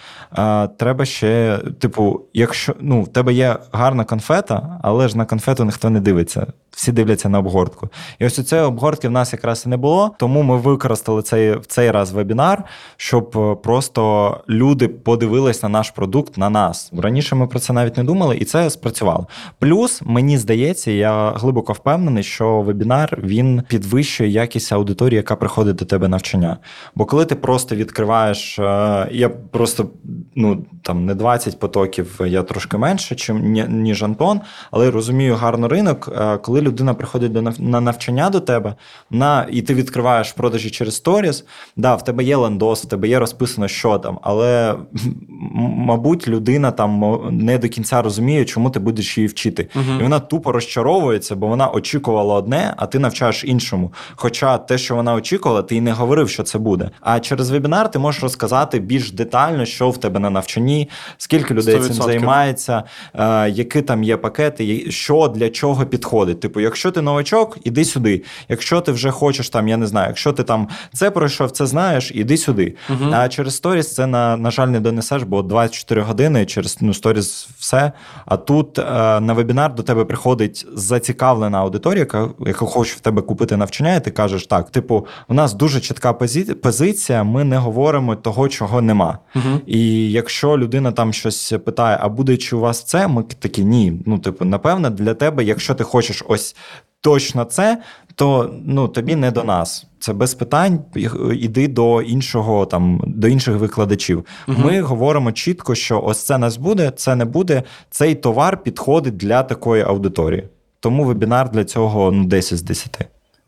Треба 0.76 1.04
ще, 1.04 1.60
типу, 1.78 2.20
якщо 2.34 2.74
ну, 2.80 3.02
в 3.02 3.08
тебе 3.08 3.32
є 3.32 3.56
гарна 3.72 4.04
конфета, 4.04 4.80
але 4.82 5.08
ж 5.08 5.18
на 5.18 5.24
конфету 5.24 5.64
ніхто 5.64 5.90
не 5.90 6.00
дивиться. 6.00 6.46
Всі 6.70 6.92
дивляться 6.92 7.28
на 7.28 7.38
обгортку. 7.38 7.88
І 8.18 8.26
ось 8.26 8.38
у 8.38 8.42
цієї 8.42 8.66
обгортки 8.66 9.08
в 9.08 9.10
нас 9.10 9.32
якраз 9.32 9.62
і 9.66 9.68
не 9.68 9.76
було. 9.76 10.14
Тому 10.18 10.42
ми 10.42 10.56
використали 10.56 11.22
цей 11.22 11.56
в 11.56 11.66
цей 11.66 11.90
раз 11.90 12.12
вебінар, 12.12 12.64
щоб 12.96 13.38
е, 13.38 13.54
просто 13.62 14.40
люди 14.48 14.88
подивились 14.88 15.62
на 15.62 15.68
наш 15.68 15.90
продукт, 15.90 16.36
на 16.38 16.50
нас. 16.50 16.92
Раніше 16.98 17.34
ми 17.34 17.46
про 17.46 17.58
це 17.58 17.72
навіть 17.72 17.96
не 17.96 18.04
думали, 18.04 18.36
і 18.36 18.44
це 18.44 18.70
спрацювало. 18.70 19.26
Плюс 19.58 20.02
мені 20.04 20.38
здається, 20.38 20.90
я 20.90 21.30
глибоко 21.30 21.72
впевнений, 21.72 22.22
що 22.22 22.60
вебінар 22.60 23.18
він 23.22 23.62
підвищує 23.68 24.30
якість 24.30 24.72
аудиторії, 24.72 25.16
яка 25.16 25.36
приходить 25.36 25.76
до 25.76 25.84
тебе 25.84 26.08
навчання. 26.08 26.56
Бо 26.94 27.04
коли 27.04 27.24
ти 27.24 27.34
просто 27.34 27.76
відкриваєш, 27.76 28.58
е, 28.58 29.08
я 29.12 29.28
просто 29.28 29.90
ну 30.34 30.64
там 30.82 31.06
не 31.06 31.14
20 31.14 31.58
потоків, 31.58 32.20
я 32.26 32.42
трошки 32.42 32.78
менше, 32.78 33.14
чим 33.14 33.52
ніж 33.68 34.02
Антон, 34.02 34.40
але 34.70 34.90
розумію 34.90 35.34
гарно 35.34 35.68
ринок. 35.68 36.12
Е, 36.16 36.38
коли 36.38 36.60
людина 36.60 36.94
приходить 36.94 37.32
до 37.32 37.42
на 37.58 37.80
навчання 37.80 38.30
до 38.30 38.40
тебе, 38.40 38.74
на 39.10 39.46
і 39.50 39.62
ти 39.62 39.74
відкриваєш 39.74 40.32
продажі 40.32 40.70
через 40.70 40.96
сторіс, 40.96 41.44
да, 41.76 41.94
в 41.94 42.04
тебе 42.04 42.24
є 42.24 42.36
лендос, 42.36 42.84
в 42.84 42.88
тебе 42.88 43.08
є 43.08 43.18
розписано, 43.18 43.68
що 43.68 43.98
там, 43.98 44.18
але 44.22 44.74
мабуть, 45.76 46.28
людина 46.28 46.70
там 46.70 47.20
не 47.30 47.58
до 47.58 47.68
кінця 47.68 48.02
розуміє, 48.02 48.44
чому 48.44 48.70
ти 48.70 48.78
будеш 48.80 49.18
її 49.18 49.28
вчити, 49.28 49.68
uh 49.76 50.00
і 50.00 50.02
вона 50.02 50.20
тупо 50.20 50.52
розчаровується, 50.52 51.36
бо 51.36 51.46
вона 51.46 51.68
очікувала 51.68 52.34
одне, 52.34 52.74
а 52.76 52.86
ти 52.86 52.98
навчаєш 52.98 53.44
іншому. 53.44 53.92
Хоча 54.16 54.58
те, 54.58 54.78
що 54.78 54.96
вона 54.96 55.14
очікувала, 55.14 55.62
ти 55.62 55.76
й 55.76 55.80
не 55.80 55.92
говорив, 55.92 56.28
що 56.28 56.42
це 56.42 56.58
буде. 56.64 56.90
А 57.00 57.20
через 57.20 57.50
вебінар 57.50 57.90
ти 57.90 57.98
можеш 57.98 58.22
розказати 58.22 58.78
більш 58.78 59.12
детально, 59.12 59.64
що 59.64 59.90
в 59.90 59.98
тебе 59.98 60.20
на 60.20 60.30
навчанні, 60.30 60.88
скільки 61.18 61.54
людей 61.54 61.76
100%. 61.76 61.82
цим 61.82 61.94
займається, 61.94 62.82
е, 63.14 63.50
які 63.50 63.82
там 63.82 64.04
є 64.04 64.16
пакети, 64.16 64.90
що 64.90 65.28
для 65.28 65.50
чого 65.50 65.86
підходить. 65.86 66.40
Типу, 66.40 66.60
якщо 66.60 66.90
ти 66.90 67.02
новачок, 67.02 67.58
іди 67.64 67.84
сюди. 67.84 68.22
Якщо 68.48 68.80
ти 68.80 68.92
вже 68.92 69.10
хочеш 69.10 69.48
там, 69.48 69.68
я 69.68 69.76
не 69.76 69.86
знаю, 69.86 70.08
якщо 70.08 70.32
ти 70.32 70.42
там 70.42 70.68
це 70.92 71.10
пройшов, 71.10 71.50
це 71.50 71.66
знаєш, 71.66 72.12
іди 72.14 72.36
сюди. 72.36 72.74
uh 72.90 73.14
А 73.14 73.28
через 73.28 73.56
сторіс 73.56 73.94
це 73.94 74.06
на, 74.06 74.36
на 74.36 74.50
жаль 74.50 74.68
не 74.68 74.80
донесеш, 74.80 75.22
бо 75.22 75.42
24 75.42 76.02
години 76.02 76.46
через 76.46 76.78
ну, 76.80 76.94
сторіс 76.94 77.48
все. 77.58 77.92
А 78.26 78.36
тут 78.36 78.78
е, 78.78 78.82
на 79.20 79.32
вебінар 79.32 79.74
до 79.74 79.82
тебе 79.82 80.04
приходить 80.04 80.66
зацікавлена 80.74 81.58
аудиторія, 81.58 82.00
яка, 82.00 82.30
яка 82.46 82.66
хоче 82.66 82.94
в 82.96 83.00
тебе 83.00 83.22
купити 83.22 83.56
навчання, 83.56 83.94
і 83.94 84.04
ти 84.04 84.10
кажеш, 84.10 84.46
так, 84.46 84.70
типу, 84.70 85.06
у 85.28 85.34
нас 85.34 85.54
дуже 85.54 85.80
чітка 85.80 86.12
позиція 86.12 86.53
позиція, 86.54 87.24
ми 87.24 87.44
не 87.44 87.56
говоримо 87.56 88.16
того, 88.16 88.48
чого 88.48 88.82
нема. 88.82 89.18
Угу. 89.36 89.60
І 89.66 90.10
якщо 90.12 90.58
людина 90.58 90.92
там 90.92 91.12
щось 91.12 91.54
питає, 91.64 91.98
а 92.00 92.08
буде 92.08 92.36
чи 92.36 92.56
у 92.56 92.60
вас 92.60 92.82
це, 92.82 93.08
ми 93.08 93.22
такі 93.22 93.64
ні. 93.64 94.02
Ну, 94.06 94.18
типу, 94.18 94.44
напевне, 94.44 94.90
для 94.90 95.14
тебе, 95.14 95.44
якщо 95.44 95.74
ти 95.74 95.84
хочеш 95.84 96.24
ось 96.28 96.56
точно 97.00 97.44
це, 97.44 97.82
то 98.14 98.54
ну 98.64 98.88
тобі 98.88 99.16
не 99.16 99.30
до 99.30 99.44
нас. 99.44 99.86
Це 99.98 100.12
без 100.12 100.34
питань. 100.34 100.78
Іди 101.32 101.68
до 101.68 102.02
іншого 102.02 102.66
там 102.66 103.00
до 103.06 103.28
інших 103.28 103.56
викладачів. 103.56 104.24
Угу. 104.48 104.58
Ми 104.64 104.80
говоримо 104.80 105.32
чітко, 105.32 105.74
що 105.74 106.02
ось 106.04 106.22
це 106.22 106.38
нас 106.38 106.56
буде, 106.56 106.92
це 106.96 107.16
не 107.16 107.24
буде. 107.24 107.62
Цей 107.90 108.14
товар 108.14 108.62
підходить 108.62 109.16
для 109.16 109.42
такої 109.42 109.82
аудиторії. 109.82 110.48
Тому 110.80 111.04
вебінар 111.04 111.50
для 111.50 111.64
цього 111.64 112.12
ну 112.12 112.24
10 112.24 112.58
з 112.58 112.62
10. 112.62 112.98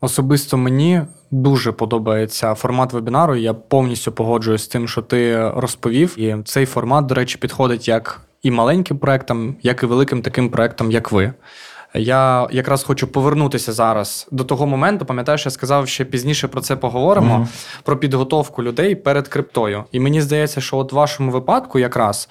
Особисто 0.01 0.57
мені 0.57 1.01
дуже 1.31 1.71
подобається 1.71 2.53
формат 2.53 2.93
вебінару. 2.93 3.35
Я 3.35 3.53
повністю 3.53 4.11
погоджуюсь 4.11 4.63
з 4.63 4.67
тим, 4.67 4.87
що 4.87 5.01
ти 5.01 5.49
розповів. 5.49 6.19
І 6.19 6.35
цей 6.45 6.65
формат, 6.65 7.05
до 7.05 7.15
речі, 7.15 7.37
підходить 7.37 7.87
як 7.87 8.21
і 8.43 8.51
маленьким 8.51 8.97
проектам, 8.97 9.55
як 9.61 9.83
і 9.83 9.85
великим 9.85 10.21
таким 10.21 10.49
проектам, 10.49 10.91
як 10.91 11.11
ви. 11.11 11.33
Я 11.93 12.47
якраз 12.51 12.83
хочу 12.83 13.07
повернутися 13.07 13.73
зараз 13.73 14.27
до 14.31 14.43
того 14.43 14.67
моменту. 14.67 15.05
Пам'ятаєш, 15.05 15.45
я 15.45 15.51
сказав, 15.51 15.87
що 15.87 16.05
пізніше 16.05 16.47
про 16.47 16.61
це 16.61 16.75
поговоримо: 16.75 17.35
mm 17.35 17.47
про 17.83 17.97
підготовку 17.97 18.63
людей 18.63 18.95
перед 18.95 19.27
криптою. 19.27 19.83
І 19.91 19.99
мені 19.99 20.21
здається, 20.21 20.61
що 20.61 20.77
от 20.77 20.91
в 20.91 20.95
вашому 20.95 21.31
випадку 21.31 21.79
якраз. 21.79 22.29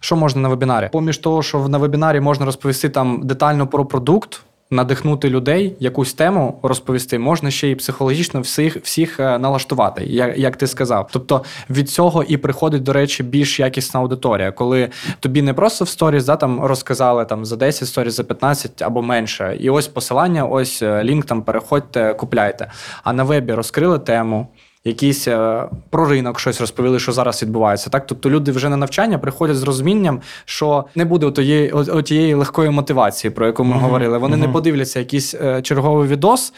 Що 0.00 0.16
можна 0.16 0.40
на 0.40 0.48
вебінарі? 0.48 0.88
Поміж 0.92 1.18
того, 1.18 1.42
що 1.42 1.68
на 1.68 1.78
вебінарі 1.78 2.20
можна 2.20 2.46
розповісти 2.46 2.88
там 2.88 3.20
детально 3.24 3.66
про 3.66 3.86
продукт, 3.86 4.40
надихнути 4.72 5.30
людей, 5.30 5.76
якусь 5.80 6.14
тему 6.14 6.60
розповісти, 6.62 7.18
можна 7.18 7.50
ще 7.50 7.68
й 7.68 7.74
психологічно 7.74 8.40
всіх 8.40 8.76
всіх 8.76 9.20
е, 9.20 9.38
налаштувати, 9.38 10.04
як 10.04 10.38
як 10.38 10.56
ти 10.56 10.66
сказав. 10.66 11.08
Тобто 11.12 11.44
від 11.70 11.90
цього 11.90 12.22
і 12.22 12.36
приходить, 12.36 12.82
до 12.82 12.92
речі, 12.92 13.22
більш 13.22 13.60
якісна 13.60 14.00
аудиторія, 14.00 14.52
коли 14.52 14.88
тобі 15.20 15.42
не 15.42 15.54
просто 15.54 15.84
в 15.84 15.88
сторіс 15.88 16.24
да, 16.24 16.36
там 16.36 16.64
розказали 16.64 17.24
там 17.24 17.44
за 17.44 17.56
10 17.56 17.88
сторіс, 17.88 18.14
за 18.14 18.24
15 18.24 18.82
або 18.82 19.02
менше. 19.02 19.56
І 19.60 19.70
ось 19.70 19.88
посилання, 19.88 20.44
ось 20.44 20.82
е, 20.82 21.04
лінк 21.04 21.24
там 21.24 21.42
переходьте, 21.42 22.14
купляйте. 22.14 22.70
А 23.02 23.12
на 23.12 23.24
вебі 23.24 23.52
розкрили 23.52 23.98
тему 23.98 24.46
якийсь 24.84 25.28
е, 25.28 25.64
про 25.90 26.08
ринок 26.08 26.40
щось 26.40 26.60
розповіли, 26.60 26.98
що 26.98 27.12
зараз 27.12 27.42
відбувається. 27.42 27.90
Так, 27.90 28.06
тобто 28.06 28.30
люди 28.30 28.52
вже 28.52 28.68
на 28.68 28.76
навчання 28.76 29.18
приходять 29.18 29.56
з 29.56 29.62
розумінням, 29.62 30.20
що 30.44 30.84
не 30.94 31.04
буде 31.04 31.26
отієї, 31.26 31.72
отієї 31.72 32.34
легкої 32.34 32.70
мотивації, 32.70 33.30
про 33.30 33.46
яку 33.46 33.64
ми 33.64 33.76
uh-huh. 33.76 33.80
говорили. 33.80 34.18
Вони 34.18 34.36
uh-huh. 34.36 34.40
не 34.40 34.48
подивляться 34.48 34.98
якийсь 34.98 35.34
е, 35.34 35.62
черговий 35.62 36.08
відос. 36.08 36.52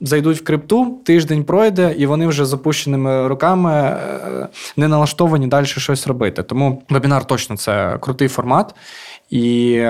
Зайдуть 0.00 0.38
в 0.38 0.44
крипту, 0.44 0.98
тиждень 1.04 1.44
пройде, 1.44 1.94
і 1.98 2.06
вони 2.06 2.26
вже 2.26 2.44
з 2.44 2.52
опущеними 2.52 3.28
руками 3.28 3.72
е, 3.72 4.48
не 4.76 4.88
налаштовані 4.88 5.46
далі 5.46 5.66
щось 5.66 6.06
робити. 6.06 6.42
Тому 6.42 6.82
вебінар 6.90 7.24
точно 7.24 7.56
це 7.56 7.98
крутий 8.00 8.28
формат. 8.28 8.74
І 9.30 9.84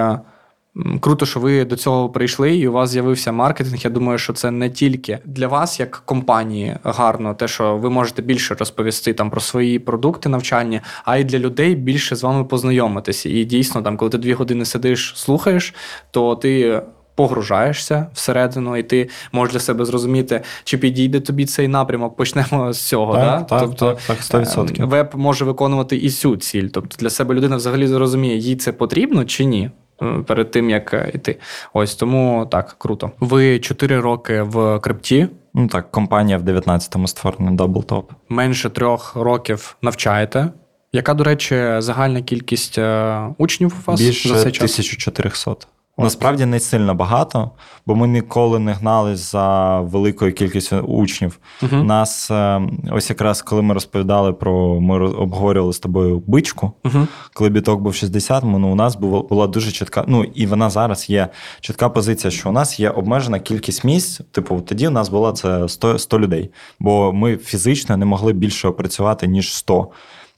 Круто, 1.01 1.27
що 1.27 1.41
ви 1.41 1.65
до 1.65 1.77
цього 1.77 2.09
прийшли, 2.09 2.57
і 2.57 2.69
у 2.69 2.73
вас 2.73 2.91
з'явився 2.91 3.33
маркетинг. 3.33 3.77
Я 3.85 3.91
думаю, 3.91 4.19
що 4.19 4.33
це 4.33 4.51
не 4.51 4.71
тільки 4.71 5.19
для 5.25 5.49
вас, 5.49 5.81
як 5.81 6.03
компанії, 6.05 6.77
гарно, 6.85 7.35
те, 7.35 7.49
що 7.49 7.77
ви 7.77 7.91
можете 7.91 8.23
більше 8.23 8.55
розповісти 8.55 9.15
там 9.15 9.31
про 9.31 9.41
свої 9.41 9.79
продукти 9.79 10.29
навчальні, 10.29 10.81
а 11.05 11.17
й 11.17 11.25
для 11.25 11.39
людей 11.39 11.75
більше 11.75 12.17
з 12.17 12.23
вами 12.23 12.45
познайомитися. 12.45 13.29
І 13.29 13.45
дійсно, 13.45 13.83
там, 13.83 13.97
коли 13.97 14.11
ти 14.11 14.19
дві 14.19 14.33
години 14.33 14.65
сидиш, 14.65 15.13
слухаєш, 15.17 15.75
то 16.11 16.37
ти 16.37 16.83
погружаєшся 17.15 18.07
всередину, 18.15 18.77
і 18.77 18.83
ти 18.83 19.09
можеш 19.33 19.53
для 19.53 19.61
себе 19.61 19.85
зрозуміти, 19.85 20.41
чи 20.65 20.79
підійде 20.79 21.21
тобі 21.21 21.47
цей 21.47 21.69
напрямок. 21.69 22.17
Почнемо 22.17 22.73
з 22.73 22.81
цього. 22.81 23.15
Так, 23.15 23.23
да? 23.23 23.43
так, 23.43 23.61
тобто 23.61 23.99
так, 24.07 24.17
так, 24.17 24.45
100%. 24.45 24.83
е, 24.83 24.85
веб 24.85 25.11
може 25.15 25.45
виконувати 25.45 25.97
і 25.97 26.11
цю 26.11 26.37
ціль. 26.37 26.69
Тобто 26.73 26.97
для 26.99 27.11
себе 27.11 27.35
людина 27.35 27.57
взагалі 27.57 27.87
зрозуміє, 27.87 28.37
їй 28.37 28.57
це 28.57 28.73
потрібно 28.73 29.25
чи 29.25 29.45
ні. 29.45 29.71
Е, 30.03 30.23
Перед 30.27 30.51
тим 30.51 30.71
як 30.71 30.95
е, 30.95 31.11
йти, 31.15 31.39
ось 31.73 31.95
тому 31.95 32.49
так 32.51 32.75
круто. 32.79 33.11
Ви 33.21 33.59
4 33.59 34.01
роки 34.01 34.43
в 34.43 34.79
крипті, 34.79 35.29
Ну 35.55 35.69
так, 35.69 35.91
компанія 35.91 36.39
в 36.39 36.43
19-му 36.43 37.09
створена 37.09 37.51
DoubleTop. 37.51 38.05
менше 38.29 38.71
трьох 38.71 39.17
років 39.17 39.77
навчаєте. 39.83 40.49
Яка, 40.93 41.15
до 41.15 41.25
речі, 41.25 41.75
загальна 41.79 42.23
кількість 42.23 42.79
е, 42.79 43.19
учнів 43.39 43.75
у 43.87 43.91
вас 43.91 44.01
Більше 44.01 44.29
за 44.29 44.43
цей 44.43 44.53
час? 44.53 44.73
1400. 44.73 45.57
Насправді 45.99 46.47
не 46.47 46.61
сильно 46.61 46.95
багато, 46.95 47.51
бо 47.87 47.97
ми 47.97 48.09
ніколи 48.09 48.59
не 48.59 48.73
гнались 48.73 49.33
за 49.33 49.81
великою 49.81 50.33
кількістю 50.33 50.77
учнів. 50.77 51.39
Мгм. 51.63 51.87
Нас 51.87 52.31
е, 52.31 52.63
ось 52.93 53.11
якраз 53.11 53.43
коли 53.43 53.63
ми 53.63 53.75
розповідали 53.75 54.33
про 54.33 54.81
ми 54.81 55.07
обговорювали 55.07 55.73
з 55.73 55.79
тобою 55.79 56.23
бичку, 56.27 56.73
Угу. 56.85 57.07
коли 57.35 57.51
біток 57.51 57.81
був 57.81 57.95
60, 57.95 58.45
ну, 58.45 58.73
у 58.73 58.75
нас 58.75 58.97
було, 58.97 59.23
була 59.23 59.47
дуже 59.47 59.73
чітка. 59.73 60.05
Ну 60.07 60.25
і 60.25 60.47
вона 60.47 60.71
зараз 60.71 61.11
є 61.11 61.29
чітка 61.61 61.89
позиція, 61.89 62.31
що 62.31 62.49
у 62.49 62.53
нас 62.53 62.81
є 62.81 62.91
обмежена 62.91 63.39
кількість 63.39 63.85
місць. 63.85 64.21
Типу, 64.33 64.61
тоді 64.61 64.89
у 64.89 64.91
нас 64.91 65.09
була 65.09 65.33
це 65.33 65.69
100, 65.69 65.99
100 65.99 66.21
людей, 66.21 66.51
бо 66.81 67.13
ми 67.13 67.37
фізично 67.37 67.97
не 67.97 68.05
могли 68.05 68.33
більше 68.33 68.69
опрацювати, 68.69 69.27
ніж 69.27 69.55
100. 69.55 69.89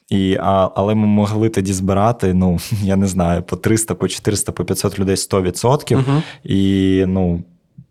І, 0.08 0.36
а, 0.40 0.70
але 0.74 0.94
ми 0.94 1.06
могли 1.06 1.48
тоді 1.48 1.72
збирати, 1.72 2.34
ну 2.34 2.58
я 2.82 2.96
не 2.96 3.06
знаю, 3.06 3.42
по 3.42 3.56
300, 3.56 3.94
по 3.94 4.08
400, 4.08 4.52
по 4.52 4.64
500 4.64 4.98
людей 4.98 5.14
100%. 5.14 5.94
Угу. 5.94 6.22
І 6.44 7.04
ну 7.06 7.42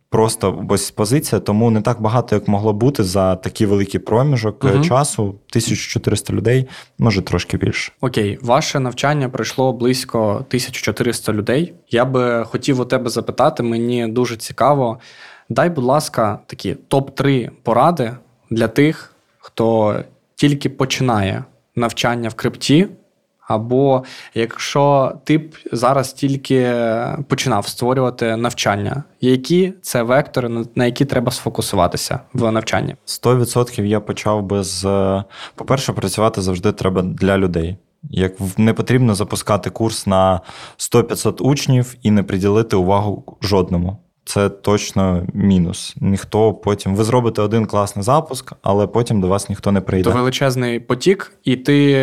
просто 0.10 0.66
ось 0.70 0.92
позиція, 0.92 1.42
тому 1.42 1.72
не 1.72 1.82
так 1.82 2.02
багато, 2.02 2.36
як 2.36 2.48
могло 2.48 2.74
бути 2.74 3.04
за 3.04 3.36
такий 3.36 3.68
великий 3.68 4.00
проміжок 4.00 4.64
Мгм. 4.64 4.84
часу. 4.84 5.24
1400 5.24 6.34
людей, 6.34 6.68
може 6.98 7.22
трошки 7.22 7.58
більше. 7.58 7.92
Окей, 8.02 8.40
ваше 8.42 8.80
навчання 8.80 9.30
пройшло 9.30 9.74
близько 9.74 10.46
1400 10.50 11.34
людей. 11.34 11.74
Я 11.90 12.06
би 12.06 12.46
хотів 12.46 12.80
у 12.80 12.86
тебе 12.86 13.10
запитати, 13.10 13.64
мені 13.64 14.08
дуже 14.08 14.38
цікаво. 14.38 15.00
Дай, 15.50 15.70
будь 15.70 15.84
ласка, 15.84 16.40
такі 16.48 16.76
топ-3 16.90 17.50
поради 17.64 18.12
для 18.50 18.68
тих, 18.68 19.16
хто 19.40 19.96
тільки 20.36 20.70
починає 20.70 21.44
навчання 21.76 22.30
в 22.30 22.34
крипті. 22.34 22.88
Або 23.48 24.04
якщо 24.34 25.14
ти 25.24 25.38
б 25.38 25.56
зараз 25.72 26.14
тільки 26.14 26.74
починав 27.28 27.68
створювати 27.68 28.36
навчання, 28.36 29.04
які 29.22 29.74
це 29.82 30.04
вектори, 30.04 30.50
на- 30.76 30.86
які 30.86 31.06
треба 31.06 31.32
сфокусуватися 31.32 32.20
в 32.34 32.52
навчанні? 32.52 32.96
100% 33.06 33.86
я 33.86 34.00
почав 34.00 34.44
би 34.44 34.64
з. 34.64 34.86
е, 34.86 35.24
По-перше, 35.56 35.94
працювати 35.94 36.42
завжди 36.42 36.72
треба 36.72 37.02
для 37.02 37.38
людей. 37.38 37.78
Як 38.10 38.34
не 38.58 38.74
потрібно 38.74 39.16
запускати 39.16 39.70
курс 39.70 40.08
на 40.08 40.42
100-500 40.78 41.42
учнів 41.42 41.96
і 42.02 42.12
не 42.12 42.24
приділити 42.24 42.76
увагу 42.76 43.38
жодному. 43.42 43.98
Це 44.26 44.50
точно 44.50 45.24
мінус. 45.34 45.96
Ніхто 46.02 46.54
потім. 46.54 46.96
Ви 46.96 47.04
зробите 47.04 47.42
один 47.42 47.66
класний 47.66 48.04
запуск, 48.04 48.54
але 48.62 48.88
потім 48.88 49.22
до 49.22 49.28
вас 49.28 49.50
ніхто 49.50 49.72
не 49.72 49.82
прийде. 49.82 50.10
То 50.10 50.16
величезний 50.16 50.80
потік, 50.80 51.32
і 51.44 51.56
ти 51.56 51.94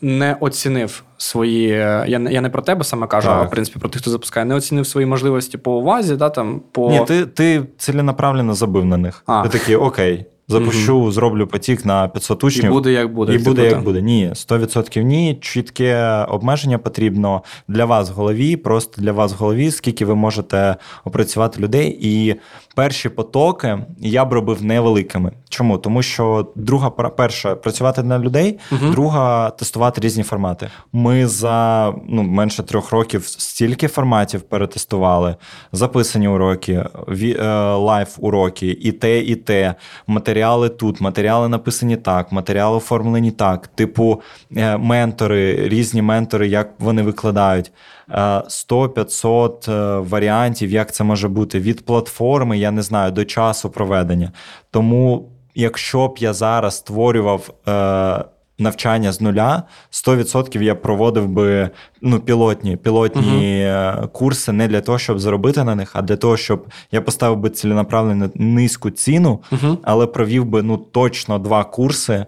не 0.00 0.36
оцінив 0.40 1.02
свої. 1.16 1.68
Я 2.06 2.18
не 2.18 2.32
я 2.32 2.40
не 2.40 2.50
про 2.50 2.62
тебе 2.62 2.84
саме 2.84 3.06
кажу, 3.06 3.28
Так. 3.28 3.38
а 3.40 3.42
в 3.42 3.50
принципі 3.50 3.78
про 3.78 3.88
тих, 3.88 4.02
хто 4.02 4.10
запускає, 4.10 4.46
не 4.46 4.54
оцінив 4.54 4.86
свої 4.86 5.06
можливості 5.06 5.58
по 5.58 5.72
увазі, 5.72 6.16
да, 6.16 6.30
там 6.30 6.62
по 6.72 6.90
Ні, 6.90 7.04
ти, 7.06 7.26
ти 7.26 7.62
ціленаправленно 7.78 8.54
забив 8.54 8.84
на 8.84 8.96
них. 8.96 9.22
А. 9.26 9.42
Ти 9.42 9.58
такий, 9.58 9.76
окей, 9.76 10.26
запущу, 10.48 11.10
зроблю 11.10 11.46
потік 11.46 11.84
на 11.84 12.08
500 12.08 12.42
і 12.42 12.46
учнів. 12.46 12.70
буде 12.70 12.92
як 12.92 13.14
буде. 13.14 13.34
І 13.34 13.38
буде 13.38 13.64
як 13.66 13.82
буде. 13.82 14.02
Ні, 14.02 14.30
100% 14.34 15.02
ні. 15.02 15.38
Чітке 15.40 16.24
обмеження 16.28 16.78
потрібно 16.78 17.42
для 17.68 17.84
вас 17.84 18.10
в 18.10 18.12
голові, 18.12 18.56
просто 18.56 19.02
для 19.02 19.12
вас 19.12 19.32
в 19.32 19.36
голові, 19.36 19.70
скільки 19.70 20.04
ви 20.04 20.14
можете 20.14 20.76
опрацювати 21.04 21.60
людей. 21.60 21.98
І 22.00 22.36
перші 22.74 23.08
потоки 23.08 23.78
я 24.00 24.24
б 24.24 24.32
робив 24.32 24.64
невеликими. 24.64 25.32
Чому? 25.48 25.78
Тому 25.78 26.02
що 26.02 26.52
друга 26.56 26.90
перша 26.90 27.54
працювати 27.54 28.02
на 28.02 28.18
людей, 28.18 28.58
Мгм. 28.70 28.90
друга 28.90 29.50
тестувати 29.50 30.00
різні 30.00 30.22
формати. 30.22 30.68
Ми 30.92 31.26
за 31.26 31.92
ну, 32.08 32.22
менше 32.22 32.62
трьох 32.62 32.90
років 32.92 33.26
стільки 33.26 33.88
форматів 33.88 34.40
перетестували, 34.42 35.36
записані 35.72 36.28
уроки, 36.28 36.84
ві- 37.08 37.44
е, 37.44 37.74
live 37.74 38.14
уроки, 38.18 38.66
і 38.80 38.92
те, 38.92 39.18
і 39.18 39.36
те, 39.36 39.74
матеріали 40.06 40.68
тут, 40.68 41.00
матеріали 41.00 41.48
написані 41.48 41.96
так, 41.96 42.32
матеріали 42.32 42.76
оформлені 42.76 43.30
так, 43.30 43.66
типу 43.66 44.22
е, 44.56 44.76
ментори, 44.76 45.68
різні 45.68 46.02
ментори, 46.02 46.48
як 46.48 46.70
вони 46.78 47.02
викладають. 47.02 47.72
Е, 48.10 48.42
100-500 48.48 49.70
е, 49.70 50.00
варіантів, 50.00 50.70
як 50.70 50.92
це 50.92 51.04
може 51.04 51.28
бути 51.28 51.60
від 51.60 51.84
платформи, 51.84 52.58
я 52.58 52.70
не 52.70 52.82
знаю, 52.82 53.12
до 53.12 53.24
часу 53.24 53.70
проведення. 53.70 54.32
Тому, 54.70 55.28
якщо 55.54 56.08
б 56.08 56.18
я 56.18 56.32
зараз 56.32 56.76
створював 56.76 57.50
е, 57.68 58.24
навчання 58.58 59.12
з 59.12 59.20
нуля, 59.20 59.62
100% 59.90 60.62
я 60.62 60.74
проводив 60.74 61.28
би 61.28 61.70
ну, 62.02 62.20
пілотні, 62.20 62.76
пілотні 62.76 63.60
е, 63.60 64.08
курси 64.12 64.52
не 64.52 64.68
для 64.68 64.80
того, 64.80 64.98
щоб 64.98 65.18
заробити 65.18 65.64
на 65.64 65.74
них, 65.74 65.90
а 65.94 66.02
для 66.02 66.16
того, 66.16 66.36
щоб 66.36 66.66
я 66.92 67.00
поставив 67.00 67.38
би 67.38 67.50
ціленаправленно 67.50 68.30
низьку 68.34 68.90
ціну, 68.90 69.42
Мгм. 69.50 69.78
але 69.82 70.06
провів 70.06 70.44
би 70.44 70.62
ну 70.62 70.76
точно 70.76 71.38
два 71.38 71.64
курси 71.64 72.12
е, 72.12 72.26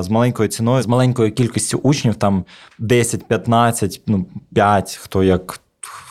з 0.00 0.08
маленькою 0.10 0.48
ціною, 0.48 0.82
з 0.82 0.86
маленькою 0.86 1.32
кількістю 1.32 1.80
учнів, 1.82 2.14
там 2.14 2.44
10, 2.78 3.28
15, 3.28 4.00
ну 4.06 4.26
5, 4.54 4.98
хто 5.02 5.24
як 5.24 5.60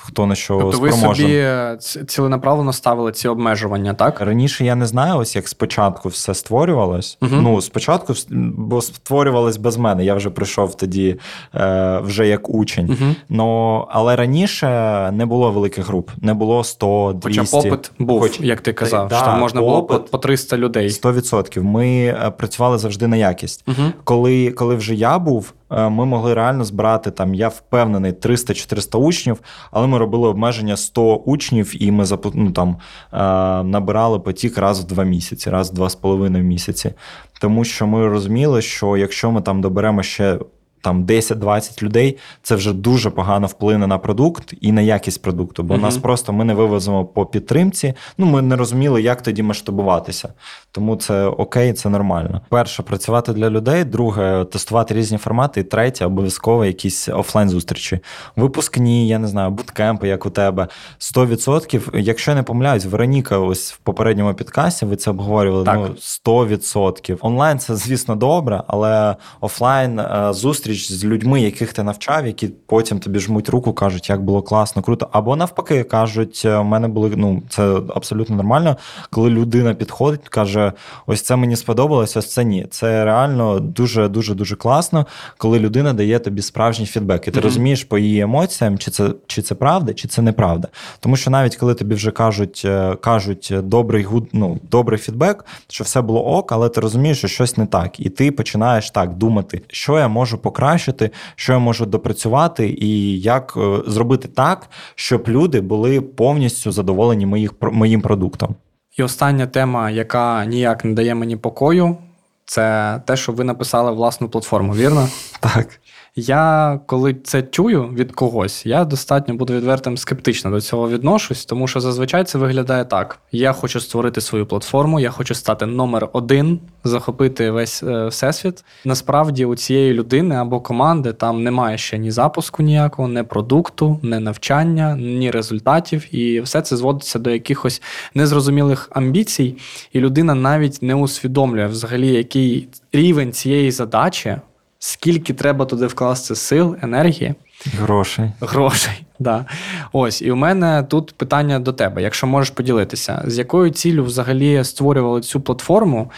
хто 0.08 0.26
на 0.26 0.36
що 0.36 0.58
Тобто 0.62 0.80
ви 0.80 0.92
спроможен. 0.92 1.26
собі 1.26 1.44
ц- 1.80 2.06
ціленаправленно 2.06 2.74
ставили 2.74 3.12
ці 3.12 3.28
обмежування, 3.28 3.94
так? 3.94 4.22
Раніше 4.22 4.66
я 4.66 4.76
не 4.76 4.86
знаю, 4.86 5.18
ось 5.18 5.36
як 5.36 5.48
спочатку 5.48 6.10
все 6.10 6.34
створювалось. 6.34 7.18
Мгм. 7.22 7.44
Ну, 7.44 7.62
спочатку, 7.62 8.14
бо 8.58 8.82
створювалось 8.82 9.58
без 9.58 9.78
мене. 9.78 10.06
Я 10.06 10.16
вже 10.16 10.30
прийшов 10.30 10.76
тоді 10.78 11.18
е, 11.56 12.00
вже 12.04 12.28
як 12.28 12.50
учень. 12.50 12.90
Угу. 12.90 13.12
Но, 13.30 13.88
але 13.92 14.16
раніше 14.16 14.68
не 15.14 15.26
було 15.26 15.52
великих 15.52 15.88
груп, 15.88 16.10
не 16.22 16.34
було 16.34 16.64
100, 16.64 17.14
200. 17.22 17.40
Хоча 17.58 17.70
попит 17.70 17.92
був, 18.00 18.22
Хоч- 18.22 18.40
як 18.42 18.62
ти 18.62 18.74
казав, 18.74 19.08
Да, 19.08 19.16
що 19.18 19.26
там 19.26 19.40
можна 19.40 19.62
було 19.62 19.84
по, 19.84 19.94
попит. 19.94 20.12
по 20.12 20.18
300 20.18 20.58
людей. 20.58 20.88
100%. 20.90 21.62
Ми 21.64 21.88
е, 22.06 22.32
працювали 22.38 22.78
завжди 22.78 23.08
на 23.08 23.16
якість. 23.18 23.64
Угу. 23.68 23.92
Коли, 24.04 24.52
коли 24.52 24.76
вже 24.76 24.96
я 24.96 25.20
був, 25.20 25.54
е, 25.62 25.65
ми 25.70 26.06
могли 26.06 26.34
реально 26.34 26.64
збирати 26.64 27.12
там, 27.12 27.36
я 27.36 27.48
впевнений, 27.48 28.12
300-400 28.12 28.98
учнів, 28.98 29.40
але 29.72 29.88
ми 29.88 29.98
робили 29.98 30.28
обмеження 30.28 30.78
100 30.78 31.16
учнів, 31.16 31.84
і 31.84 31.92
ми 31.92 32.06
ну, 32.34 32.52
там, 32.52 32.70
е, 32.70 33.18
набирали 33.64 34.20
потік 34.20 34.58
раз 34.58 34.80
в 34.80 34.88
два 34.88 35.04
місяці, 35.04 35.50
раз 35.50 35.72
в 35.72 35.74
два 35.74 35.90
з 35.90 35.96
половиною 35.96 36.44
місяці. 36.44 36.94
Тому 37.42 37.64
що 37.64 37.88
ми 37.88 38.08
розуміли, 38.08 38.62
що 38.62 38.98
якщо 38.98 39.32
ми 39.32 39.42
там 39.42 39.62
доберемо 39.62 40.04
ще. 40.04 40.40
Там 40.86 41.06
10-20 41.06 41.84
людей, 41.84 42.18
це 42.42 42.56
вже 42.56 42.74
дуже 42.74 43.10
погано 43.10 43.48
вплине 43.48 43.88
на 43.88 43.98
продукт 43.98 44.54
і 44.62 44.72
на 44.72 44.82
якість 44.82 45.22
продукту, 45.22 45.64
бо 45.64 45.74
Мгм. 45.74 45.84
нас 45.84 45.98
просто 45.98 46.34
ми 46.34 46.46
не 46.46 46.54
вивеземо 46.54 47.06
по 47.06 47.26
підтримці. 47.26 47.94
Ну 48.18 48.26
ми 48.26 48.42
не 48.42 48.56
розуміли, 48.56 49.02
як 49.02 49.22
тоді 49.22 49.44
масштабуватися. 49.44 50.34
Тому 50.72 50.96
це 50.96 51.26
окей, 51.26 51.74
це 51.74 51.90
нормально. 51.90 52.42
Перше, 52.50 52.84
працювати 52.84 53.34
для 53.34 53.50
людей. 53.50 53.84
Друге, 53.84 54.46
тестувати 54.52 54.94
різні 54.94 55.18
формати. 55.18 55.60
І 55.60 55.64
третє, 55.64 56.06
обов'язково 56.06 56.66
якісь 56.66 57.10
офлайн 57.10 57.50
зустрічі. 57.50 58.00
Випускні, 58.36 59.08
я 59.08 59.20
не 59.20 59.28
знаю, 59.28 59.50
буткемпи, 59.52 60.08
як 60.08 60.26
у 60.26 60.30
тебе. 60.30 60.68
100%. 61.00 62.00
Якщо 62.00 62.32
я 62.32 62.36
не 62.36 62.44
помиляюсь, 62.44 62.86
Вероніка, 62.86 63.38
ось 63.40 63.74
в 63.74 63.78
попередньому 63.78 64.34
підкасті 64.34 64.86
ви 64.86 64.96
це 64.96 65.10
обговорювали. 65.12 65.66
Так. 65.66 65.78
Ну 65.78 65.96
100%. 66.00 67.18
Онлайн 67.22 67.60
це, 67.60 67.76
звісно, 67.76 68.16
добре, 68.16 68.64
але 68.68 69.16
офлайн 69.42 70.00
е, 70.00 70.34
зустріч 70.76 71.00
з 71.00 71.06
людьми, 71.06 71.42
яких 71.42 71.74
ти 71.74 71.84
навчав, 71.84 72.28
які 72.28 72.48
потім 72.66 73.00
тобі 73.00 73.20
жмуть 73.20 73.50
руку, 73.50 73.74
кажуть, 73.74 74.10
як 74.10 74.24
було 74.24 74.42
класно, 74.42 74.82
круто. 74.82 75.10
Або 75.12 75.36
навпаки, 75.36 75.84
кажуть, 75.84 76.42
е, 76.46 76.58
у 76.58 76.64
мене 76.64 76.88
були 76.88 77.12
ну 77.16 77.44
це 77.50 77.76
абсолютно 77.96 78.36
нормально, 78.36 78.78
коли 79.10 79.30
людина 79.30 79.74
підходить, 79.74 80.30
каже: 80.30 80.74
ось 81.08 81.22
це 81.22 81.36
мені 81.36 81.56
сподобалось, 81.56 82.18
ось 82.18 82.34
це 82.34 82.44
ні. 82.44 82.68
Це 82.70 83.06
реально 83.06 83.60
дуже 83.60 84.08
дуже 84.08 84.36
дуже 84.36 84.56
класно, 84.56 85.06
коли 85.38 85.60
людина 85.60 85.94
дає 85.94 86.20
тобі 86.20 86.42
справжній 86.42 86.86
фідбек, 86.86 87.28
і 87.28 87.32
ти 87.32 87.40
Мгм. 87.40 87.44
розумієш 87.44 87.84
по 87.84 87.98
її 87.98 88.20
емоціям, 88.22 88.78
чи 88.78 88.92
це 88.92 89.10
чи 89.28 89.42
це 89.42 89.56
правда, 89.56 89.94
чи 89.94 90.08
це 90.08 90.22
неправда. 90.22 90.68
Тому 91.00 91.16
що 91.16 91.32
навіть 91.32 91.56
коли 91.56 91.74
тобі 91.74 91.96
вже 91.96 92.12
кажуть, 92.12 92.62
е, 92.66 92.96
кажуть 93.02 93.54
добрий 93.64 94.04
good, 94.04 94.30
ну, 94.34 94.60
добрий 94.72 95.00
фідбек, 95.00 95.46
що 95.68 95.84
все 95.84 96.02
було 96.02 96.26
ок, 96.26 96.52
але 96.52 96.70
ти 96.70 96.82
розумієш, 96.82 97.18
що 97.18 97.28
щось 97.28 97.58
не 97.58 97.66
так, 97.66 98.00
і 98.00 98.10
ти 98.10 98.32
починаєш 98.32 98.92
так 98.92 99.14
думати, 99.14 99.62
що 99.68 100.00
я 100.00 100.08
можу 100.08 100.38
покращити. 100.38 100.55
Покращити, 100.56 101.12
що 101.36 101.54
я 101.54 101.60
можу 101.60 101.86
допрацювати, 101.86 102.70
і 102.70 103.20
як 103.22 103.54
е, 103.58 103.82
зробити 103.88 104.28
так, 104.28 104.70
щоб 104.96 105.24
люди 105.28 105.62
були 105.62 106.02
повністю 106.02 106.72
задоволені 106.72 107.26
моїх, 107.26 107.54
моїм 107.62 108.02
продуктом. 108.02 108.56
І 108.98 109.04
остання 109.04 109.48
тема, 109.48 109.90
яка 109.90 110.46
ніяк 110.46 110.86
не 110.86 110.94
дає 110.94 111.16
мені 111.16 111.38
покою, 111.38 111.98
це 112.46 113.02
те, 113.06 113.18
що 113.18 113.32
ви 113.32 113.44
написали 113.44 113.92
власну 113.92 114.30
платформу, 114.30 114.74
вірно? 114.74 115.10
Так. 115.40 115.80
Я 116.18 116.80
коли 116.86 117.14
це 117.14 117.44
чую 117.44 117.84
від 117.88 118.12
когось, 118.12 118.66
я 118.66 118.86
достатньо 118.86 119.36
буду 119.36 119.54
відвертим 119.54 119.98
скептично 119.98 120.52
до 120.52 120.62
цього 120.62 120.90
відношусь, 120.90 121.46
тому 121.46 121.68
що 121.68 121.80
зазвичай 121.80 122.24
це 122.24 122.38
виглядає 122.38 122.86
так: 122.86 123.20
я 123.32 123.54
хочу 123.54 123.80
створити 123.80 124.22
свою 124.22 124.46
платформу, 124.46 125.00
я 125.00 125.10
хочу 125.10 125.36
стати 125.36 125.66
номер 125.66 126.10
один, 126.14 126.60
захопити 126.84 127.52
весь 127.52 127.84
е, 127.84 128.08
всесвіт. 128.08 128.66
Насправді, 128.86 129.46
у 129.46 129.56
цієї 129.56 129.94
людини 129.94 130.36
або 130.36 130.62
команди 130.62 131.14
там 131.14 131.44
немає 131.44 131.78
ще 131.78 131.98
ні 131.98 132.12
запуску 132.12 132.64
ніякого, 132.64 133.08
ні 133.08 133.24
продукту, 133.24 134.00
ні 134.04 134.20
навчання, 134.20 134.96
ні 134.96 135.32
результатів, 135.32 136.16
і 136.16 136.42
все 136.42 136.62
це 136.62 136.78
зводиться 136.78 137.20
до 137.20 137.30
якихось 137.30 137.82
незрозумілих 138.14 138.90
амбіцій, 138.92 139.58
і 139.94 140.00
людина 140.00 140.36
навіть 140.36 140.82
не 140.82 140.96
усвідомлює 140.96 141.68
взагалі, 141.68 142.08
який 142.08 142.68
рівень 142.92 143.32
цієї 143.32 143.72
задачі 143.72 144.38
скільки 144.86 145.34
треба 145.34 145.66
туди 145.66 145.88
вкласти 145.88 146.36
сил, 146.36 146.76
енергії. 146.82 147.34
Грошей. 147.66 148.32
Грошей, 148.42 149.06
да. 149.20 149.46
Ось, 149.94 150.22
і 150.22 150.32
у 150.32 150.36
мене 150.36 150.84
тут 150.84 151.14
питання 151.18 151.60
до 151.60 151.74
тебе, 151.74 152.02
якщо 152.02 152.28
можеш 152.28 152.50
поділитися, 152.50 153.24
з 153.26 153.38
якою 153.38 153.70
ціллю 153.70 154.04
взагалі 154.04 154.64
створювали 154.64 155.22
цю 155.22 155.42
платформу, 155.42 156.12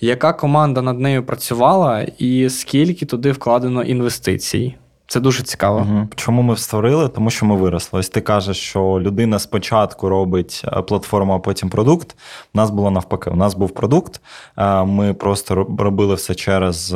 яка 0.00 0.32
команда 0.32 0.82
над 0.82 1.00
нею 1.00 1.22
працювала, 1.22 2.06
і 2.18 2.50
скільки 2.50 3.06
туди 3.06 3.32
вкладено 3.32 3.82
інвестицій? 3.82 4.74
Це 5.06 5.20
дуже 5.20 5.42
цікаво. 5.42 5.78
Угу. 5.78 6.08
Чому 6.14 6.42
ми 6.42 6.56
створили? 6.56 7.08
Тому 7.08 7.30
що 7.30 7.46
ми 7.46 7.56
виросли. 7.56 8.00
Ось 8.00 8.08
ти 8.08 8.20
кажеш, 8.20 8.56
що 8.56 8.80
людина 9.00 9.38
спочатку 9.38 10.08
робить 10.08 10.62
е, 10.64 10.82
платформу, 10.82 11.32
а 11.32 11.38
потім 11.38 11.70
продукт. 11.70 12.16
У 12.54 12.58
нас 12.58 12.70
було 12.70 12.90
навпаки. 12.90 13.30
У 13.30 13.36
нас 13.36 13.54
був 13.54 13.70
продукт. 13.70 14.20
Е, 14.58 14.84
ми 14.84 15.14
просто 15.14 15.66
робили 15.78 16.14
все 16.14 16.34
через. 16.34 16.94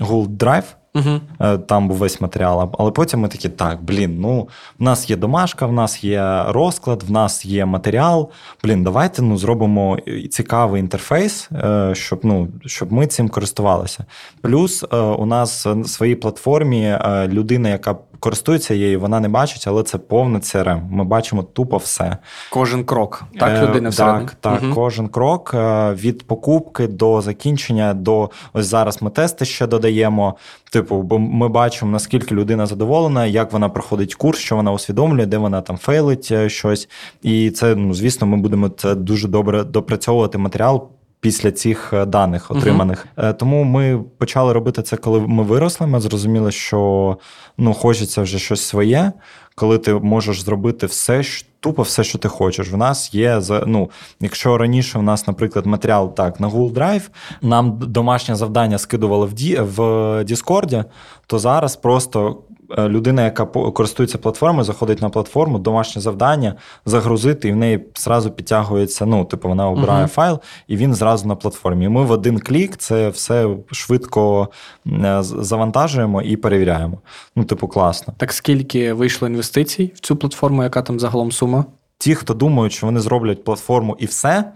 Google 0.00 0.28
Drive, 0.28 0.64
Угу. 0.94 1.20
Там 1.58 1.88
був 1.88 1.96
весь 1.96 2.20
матеріал. 2.20 2.70
Але 2.78 2.90
потім 2.90 3.20
ми 3.20 3.28
такі, 3.28 3.48
так, 3.48 3.82
блін, 3.82 4.20
ну 4.20 4.48
в 4.78 4.82
нас 4.82 5.10
є 5.10 5.16
домашка, 5.16 5.66
в 5.66 5.72
нас 5.72 6.04
є 6.04 6.44
розклад, 6.48 7.02
в 7.02 7.10
нас 7.10 7.44
є 7.44 7.64
матеріал. 7.64 8.30
Блін, 8.64 8.84
давайте 8.84 9.22
ну, 9.22 9.36
зробимо 9.36 9.98
цікавий 10.30 10.80
інтерфейс, 10.80 11.48
е, 11.52 11.90
щоб 11.94 12.20
ну, 12.22 12.48
щоб 12.66 12.92
ми 12.92 13.06
цим 13.06 13.28
користувалися. 13.28 14.04
Плюс 14.40 14.84
е, 14.92 14.96
у 14.96 15.26
нас 15.26 15.66
на 15.66 15.84
своїй 15.84 16.14
платформі 16.14 16.98
людина, 17.28 17.68
яка 17.68 17.96
користується 18.22 18.74
її, 18.74 18.96
вона 18.96 19.20
не 19.20 19.28
бачить, 19.28 19.64
але 19.66 19.82
це 19.82 19.98
повне 19.98 20.38
CRM. 20.38 20.80
Ми 20.90 21.04
бачимо 21.04 21.42
тупо 21.42 21.76
все. 21.76 22.16
Кожен 22.50 22.84
крок. 22.84 23.24
Так, 23.40 23.68
людина 23.68 23.88
всередині? 23.88 24.26
Так, 24.26 24.34
так, 24.40 24.62
угу. 24.62 24.74
кожен 24.74 25.08
крок 25.08 25.54
від 25.94 26.26
покупки 26.26 26.86
до 26.86 27.20
закінчення, 27.20 27.94
до 27.94 28.30
ось 28.52 28.66
зараз 28.66 29.02
ми 29.02 29.10
тести 29.10 29.44
ще 29.44 29.66
додаємо. 29.66 30.36
Типу, 30.70 31.02
бо 31.02 31.18
ми 31.18 31.48
бачимо, 31.48 31.90
наскільки 31.90 32.34
людина 32.34 32.66
задоволена, 32.66 33.26
як 33.26 33.52
вона 33.52 33.68
проходить 33.68 34.14
курс, 34.14 34.38
що 34.38 34.56
вона 34.56 34.72
усвідомлює, 34.72 35.26
де 35.26 35.38
вона 35.38 35.60
там 35.60 35.76
фейлить 35.76 36.28
е, 36.30 36.48
щось. 36.48 36.88
І 37.22 37.50
це, 37.50 37.74
ну 37.74 37.94
звісно, 37.94 38.26
ми 38.26 38.36
будемо 38.36 38.68
це 38.68 38.94
дуже 38.94 39.28
добре 39.28 39.64
допрацьовувати 39.64 40.38
матеріал. 40.38 40.88
Після 41.22 41.52
цих 41.52 41.92
е, 41.92 42.04
даних 42.06 42.50
отриманих, 42.50 43.06
uh-huh. 43.16 43.34
тому 43.34 43.64
ми 43.64 44.04
почали 44.18 44.52
робити 44.52 44.82
це, 44.82 44.96
коли 44.96 45.20
ми 45.20 45.42
виросли. 45.42 45.86
Ми 45.86 46.00
зрозуміли, 46.00 46.52
що 46.52 47.16
ну 47.58 47.74
хочеться 47.74 48.22
вже 48.22 48.38
щось 48.38 48.62
своє, 48.62 49.12
коли 49.54 49.78
ти 49.78 49.94
можеш 49.94 50.42
зробити 50.42 50.86
все, 50.86 51.22
тупо 51.60 51.82
все, 51.82 52.04
що 52.04 52.18
ти 52.18 52.28
хочеш. 52.28 52.72
В 52.72 52.76
нас 52.76 53.14
є 53.14 53.40
ну, 53.66 53.90
якщо 54.20 54.58
раніше 54.58 54.98
в 54.98 55.02
нас, 55.02 55.26
наприклад, 55.26 55.66
матеріал 55.66 56.14
так 56.14 56.40
на 56.40 56.48
Google 56.48 56.72
Drive, 56.72 57.08
нам 57.42 57.78
домашнє 57.78 58.34
завдання 58.34 58.78
скидували 58.78 59.26
в 59.26 59.32
Ді 59.32 59.56
в 59.56 59.80
Discord, 60.24 60.84
то 61.26 61.38
зараз 61.38 61.76
просто 61.76 62.38
людина, 62.78 63.24
яка 63.24 63.44
користується 63.46 64.18
платформою, 64.18 64.64
заходить 64.64 65.02
на 65.02 65.08
платформу, 65.08 65.58
домашнє 65.58 66.02
завдання, 66.02 66.54
загрузити, 66.86 67.48
і 67.48 67.52
в 67.52 67.56
неї 67.56 67.84
зразу 67.96 68.30
підтягується. 68.30 69.06
Ну, 69.06 69.24
типу, 69.24 69.48
вона 69.48 69.68
обирає 69.68 70.04
uh-huh. 70.04 70.08
файл, 70.08 70.40
і 70.68 70.76
він 70.76 70.94
зразу 70.94 71.28
на 71.28 71.34
платформі. 71.34 71.84
І 71.84 71.88
Ми 71.88 72.04
в 72.04 72.10
один 72.10 72.38
клік 72.38 72.76
це 72.76 73.08
все 73.08 73.48
швидко 73.72 74.48
е, 74.86 75.18
завантажуємо 75.22 76.22
і 76.22 76.36
перевіряємо. 76.36 76.98
Ну, 77.36 77.44
типу, 77.44 77.68
класно. 77.68 78.14
Так 78.16 78.32
скільки 78.32 78.92
вийшло 78.92 79.28
інвестицій 79.28 79.92
в 79.94 80.00
цю 80.00 80.16
платформу, 80.16 80.62
яка 80.62 80.82
там 80.82 81.00
загалом 81.00 81.32
сума? 81.32 81.64
Ті, 81.98 82.14
хто 82.14 82.34
думають, 82.34 82.72
що 82.72 82.86
вони 82.86 83.00
зроблять 83.00 83.44
платформу 83.44 83.96
і 83.98 84.06
все. 84.06 84.52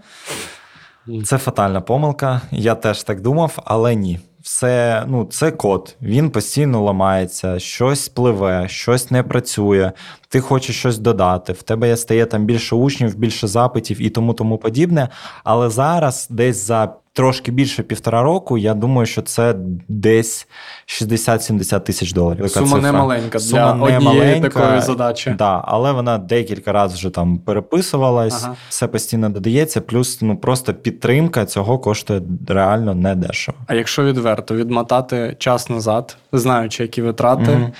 Це 1.25 1.37
фатальна 1.37 1.81
помилка. 1.81 2.41
Я 2.51 2.75
теж 2.75 3.03
так 3.03 3.21
думав, 3.21 3.59
але 3.65 3.95
ні 3.95 4.19
все, 4.47 5.03
ну, 5.07 5.25
це 5.25 5.51
код, 5.51 5.95
він 6.01 6.29
постійно 6.29 6.83
ламається, 6.83 7.59
щось 7.59 8.09
пливе, 8.09 8.67
щось 8.69 9.11
не 9.11 9.23
працює, 9.23 9.91
ти 10.29 10.39
хочеш 10.39 10.79
щось 10.79 10.97
додати, 10.97 11.53
в 11.53 11.61
тебе 11.63 11.97
стає 11.97 12.25
там 12.25 12.45
більше 12.45 12.75
учнів, 12.75 13.15
більше 13.15 13.47
запитів 13.47 14.01
і 14.01 14.09
тому 14.09 14.33
тому 14.33 14.57
подібне. 14.57 15.09
Але 15.43 15.69
зараз, 15.69 16.27
десь 16.29 16.65
за 16.65 16.95
трошки 17.17 17.51
більше 17.51 17.83
півтора 17.83 18.23
року, 18.23 18.57
я 18.57 18.73
думаю, 18.73 19.05
що 19.05 19.21
це 19.21 19.55
десь 19.87 20.47
60-70 20.87 21.79
тисяч 21.79 22.13
доларів. 22.13 22.49
Сума 22.49 22.77
не 22.77 22.91
маленька 22.91 23.39
для 23.39 23.73
не 23.75 23.83
однієї 23.83 24.19
маленька, 24.19 24.49
такої 24.49 24.81
задачі. 24.81 25.35
Да, 25.37 25.61
але 25.65 25.91
вона 25.91 26.17
декілька 26.17 26.71
разів 26.71 26.97
вже 26.97 27.09
там 27.09 27.37
переписувалась, 27.37 28.43
ага. 28.43 28.55
все 28.69 28.87
постійно 28.87 29.29
додається, 29.29 29.81
плюс 29.81 30.21
ну 30.21 30.37
просто 30.37 30.73
підтримка 30.73 31.45
цього 31.45 31.79
коштує 31.79 32.21
реально 32.47 32.95
не 32.95 33.15
дешево. 33.15 33.57
А 33.67 33.73
якщо 33.73 34.03
відверто 34.03 34.55
відмотати 34.55 35.35
час 35.39 35.69
назад, 35.69 36.17
знаючи, 36.31 36.83
які 36.83 37.01
витрати. 37.01 37.51
Mm-hmm 37.51 37.71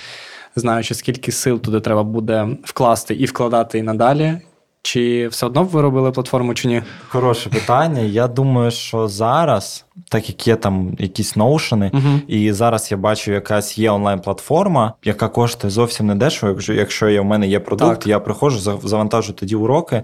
знаючи, 0.56 0.94
скільки 0.94 1.32
сил 1.32 1.60
туди 1.60 1.80
треба 1.80 2.02
буде 2.02 2.48
вкласти 2.64 3.14
і 3.14 3.24
вкладати 3.24 3.78
і 3.78 3.82
надалі. 3.82 4.38
Чи 4.82 5.28
все 5.28 5.46
одно 5.46 5.64
ви 5.64 5.82
робили 5.82 6.10
платформу 6.10 6.54
чи 6.54 6.68
ні? 6.68 6.82
Хороше 7.08 7.50
питання. 7.50 8.00
Я 8.00 8.28
думаю, 8.28 8.70
що 8.70 9.08
зараз, 9.08 9.84
так 10.08 10.28
як 10.28 10.46
є 10.46 10.56
там 10.56 10.96
якісь 10.98 11.36
ноушени, 11.36 11.90
uh 11.94 12.20
і 12.26 12.52
зараз 12.52 12.90
я 12.90 12.96
бачу, 12.96 13.32
якась 13.32 13.78
є 13.78 13.90
онлайн-платформа, 13.90 14.92
яка 15.04 15.28
коштує 15.28 15.70
зовсім 15.70 16.06
не 16.06 16.14
дешево. 16.14 16.52
Якщо 16.52 16.74
якщо 16.74 17.08
є, 17.08 17.20
в 17.20 17.24
мене 17.24 17.48
є 17.48 17.60
продукт, 17.60 17.98
так. 17.98 18.06
я 18.06 18.20
приходжу, 18.20 18.58
завантажу 18.88 19.32
тоді 19.32 19.56
уроки. 19.56 20.02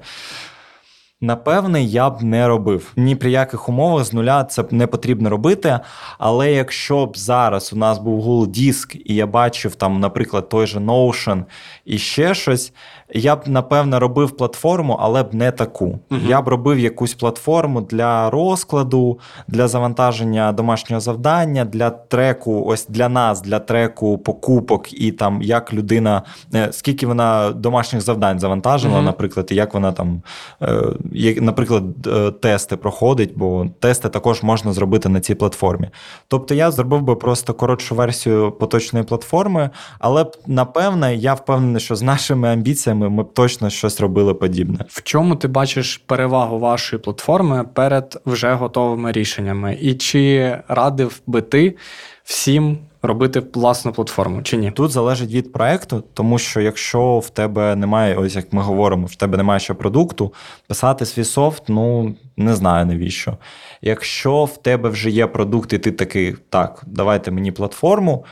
Напевне, 1.25 1.83
я 1.83 2.11
б 2.11 2.23
не 2.23 2.49
робив. 2.49 2.93
Ні 2.97 3.17
при 3.17 3.31
яких 3.31 3.69
умовах 3.69 4.05
з 4.05 4.13
нуля 4.13 4.45
це 4.45 4.63
б 4.63 4.73
не 4.73 4.87
потрібно 4.87 5.31
робити. 5.31 5.79
Але 6.19 6.53
якщо 6.53 7.07
б 7.07 7.17
зараз 7.17 7.73
у 7.73 7.77
нас 7.77 7.99
був 7.99 8.29
Google 8.29 8.47
Диск, 8.47 8.97
і 9.05 9.15
я 9.15 9.27
бачив 9.27 9.75
там, 9.75 10.01
наприклад, 10.01 10.49
той 10.49 10.67
же 10.67 10.79
Notion 10.79 11.45
і 11.85 11.99
ще 11.99 12.35
щось, 12.35 12.73
я 13.13 13.37
б 13.37 13.41
напевно 13.47 14.01
робив 14.01 14.37
платформу, 14.37 14.99
але 15.01 15.23
б 15.23 15.35
не 15.35 15.51
таку. 15.51 15.99
Угу. 16.11 16.21
Я 16.29 16.43
б 16.43 16.49
робив 16.49 16.79
якусь 16.79 17.15
платформу 17.15 17.81
для 17.81 18.31
розкладу, 18.31 19.19
для 19.49 19.69
завантаження 19.69 20.53
домашнього 20.53 21.01
завдання, 21.01 21.65
для 21.65 21.91
треку, 21.91 22.65
ось 22.67 22.87
для 22.89 23.09
нас, 23.09 23.43
для 23.43 23.59
треку 23.59 24.19
покупок 24.19 24.93
і 24.93 25.13
там 25.13 25.43
як 25.43 25.75
людина, 25.75 26.23
е, 26.55 26.69
скільки 26.73 27.07
вона 27.07 27.51
домашніх 27.51 28.03
завдань 28.03 28.39
завантажила, 28.39 28.95
угу. 28.95 29.05
наприклад, 29.05 29.49
і 29.51 29.55
як 29.55 29.75
вона 29.75 29.93
там, 29.93 30.23
е, 30.63 31.37
наприклад, 31.41 32.07
е, 32.07 32.31
тести 32.31 32.77
проходить, 32.77 33.33
бо 33.37 33.67
тести 33.81 34.09
також 34.09 34.43
можна 34.43 34.73
зробити 34.73 35.09
на 35.09 35.21
цій 35.21 35.35
платформі. 35.35 35.91
Тобто 36.29 36.55
я 36.55 36.71
зробив 36.71 37.03
би 37.03 37.17
просто 37.17 37.55
коротшу 37.55 37.95
версію 37.95 38.53
поточної 38.53 39.05
платформи, 39.05 39.71
але 39.99 40.27
напевне, 40.47 41.15
я 41.15 41.35
впевнений, 41.35 41.81
що 41.81 41.97
з 41.97 42.03
нашими 42.03 42.49
амбіціями 42.49 42.94
ми 42.95 43.23
б 43.23 43.33
точно 43.33 43.71
щось 43.71 44.01
робили 44.01 44.35
подібне. 44.35 44.79
В 44.89 45.03
чому 45.03 45.37
ти 45.37 45.49
бачиш 45.49 45.97
перевагу 46.07 46.59
вашої 46.59 47.03
платформи 47.03 47.65
перед 47.75 48.23
вже 48.27 48.53
готовими 48.53 49.13
рішеннями? 49.13 49.79
І 49.81 49.95
чи 49.95 50.57
радив 50.69 51.21
би 51.27 51.43
ти 51.43 51.77
всім 52.25 52.79
робити 53.03 53.43
власну 53.55 53.93
платформу 53.93 54.43
чи 54.43 54.57
ні? 54.57 54.71
Тут 54.71 54.91
залежить 54.91 55.33
від 55.33 55.53
проекту, 55.53 56.05
тому 56.15 56.39
що 56.39 56.61
якщо 56.61 57.19
в 57.19 57.31
тебе 57.31 57.77
немає, 57.77 58.17
ось 58.17 58.37
як 58.37 58.53
ми 58.53 58.63
говоримо, 58.63 59.07
в 59.07 59.15
тебе 59.15 59.37
немає 59.37 59.61
ще 59.61 59.75
продукту, 59.75 60.33
писати 60.69 61.07
свій 61.07 61.25
софт, 61.25 61.63
ну 61.69 62.15
не 62.37 62.55
знаю 62.55 62.87
навіщо. 62.87 63.37
Якщо 63.83 64.45
в 64.45 64.63
тебе 64.63 64.89
вже 64.89 65.11
є 65.11 65.27
продукт, 65.27 65.73
і 65.73 65.79
ти 65.79 65.93
такий, 65.93 66.35
так, 66.51 66.83
давайте 66.87 67.31
мені 67.31 67.53
платформу 67.53 68.25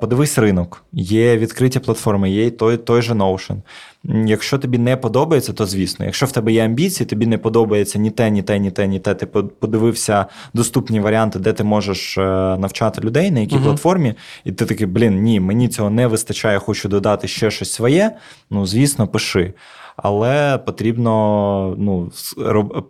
подивись 0.00 0.38
ринок, 0.38 0.84
є 0.92 1.36
відкриті 1.36 1.78
платформи, 1.78 2.30
є 2.30 2.50
той 2.50 2.76
той 2.76 3.02
же 3.02 3.14
Notion. 3.14 3.56
Якщо 4.04 4.58
тобі 4.58 4.78
не 4.78 4.96
подобається, 4.96 5.52
то 5.52 5.66
звісно. 5.66 6.04
Якщо 6.04 6.26
в 6.26 6.32
тебе 6.32 6.52
є 6.52 6.64
амбіції, 6.64 7.06
тобі 7.06 7.26
не 7.26 7.38
подобається 7.38 7.98
ні 7.98 8.10
те, 8.10 8.30
ні 8.30 8.42
те, 8.42 8.58
ні 8.58 8.70
те, 8.70 8.86
ні 8.86 9.00
те. 9.00 9.14
Ти 9.14 9.26
подивився 9.26 10.26
доступні 10.54 11.00
варіанти, 11.00 11.38
де 11.38 11.52
ти 11.52 11.64
можеш 11.64 12.18
е, 12.18 12.22
навчати 12.58 13.00
людей, 13.00 13.30
на 13.30 13.40
якій 13.40 13.56
uh 13.56 13.62
платформі, 13.62 14.14
і 14.44 14.52
ти 14.52 14.66
такий, 14.66 14.86
блін, 14.86 15.22
ні, 15.22 15.40
мені 15.40 15.68
цього 15.68 15.90
не 15.90 16.06
вистачає, 16.06 16.58
хочу 16.58 16.88
додати 16.88 17.28
ще 17.28 17.50
щось 17.50 17.72
своє. 17.72 18.10
Ну, 18.50 18.66
звісно, 18.66 19.08
пиши. 19.08 19.52
Але 19.96 20.58
потрібно 20.58 21.74
ну, 21.78 22.12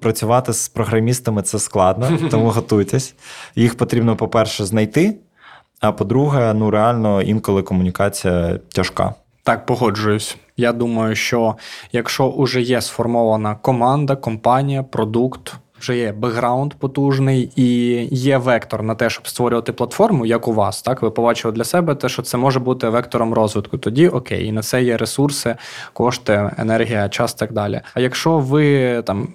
працювати 0.01 0.53
з 0.53 0.69
програмістами 0.69 1.43
це 1.43 1.59
складно, 1.59 2.19
тому 2.31 2.49
готуйтесь. 2.49 3.15
Їх 3.57 3.77
потрібно, 3.77 4.17
по-перше, 4.17 4.65
знайти. 4.65 5.17
А 5.83 5.93
по-друге, 5.93 6.55
ну 6.55 6.71
реально 6.71 7.23
інколи 7.23 7.63
комунікація 7.63 8.59
тяжка. 8.73 9.15
Так, 9.43 9.67
погоджуюсь. 9.67 10.37
Я 10.57 10.73
думаю, 10.73 11.15
що 11.15 11.55
якщо 11.93 12.35
вже 12.39 12.61
є 12.61 12.81
сформована 12.81 13.55
команда, 13.55 14.17
компанія, 14.17 14.83
продукт, 14.83 15.55
вже 15.81 15.97
є 15.97 16.13
бекграунд 16.13 16.75
потужний 16.75 17.51
і 17.57 17.69
є 18.11 18.39
вектор 18.39 18.83
на 18.83 18.95
те, 18.95 19.11
щоб 19.11 19.29
створювати 19.29 19.73
платформу, 19.73 20.27
як 20.27 20.49
у 20.49 20.53
вас, 20.53 20.83
так 20.83 21.03
ви 21.03 21.11
побачили 21.11 21.55
для 21.55 21.65
себе 21.65 21.95
те, 21.95 22.09
що 22.09 22.23
це 22.23 22.37
може 22.37 22.61
бути 22.61 22.89
вектором 22.89 23.35
розвитку. 23.35 23.79
Тоді 23.79 24.09
окей, 24.09 24.47
і 24.47 24.53
на 24.53 24.63
це 24.63 24.83
є 24.83 24.97
ресурси, 24.97 25.57
кошти, 25.93 26.51
енергія, 26.59 27.09
час 27.09 27.35
так 27.35 27.53
далі. 27.53 27.81
А 27.95 28.01
якщо 28.01 28.39
ви 28.39 29.03
там 29.03 29.29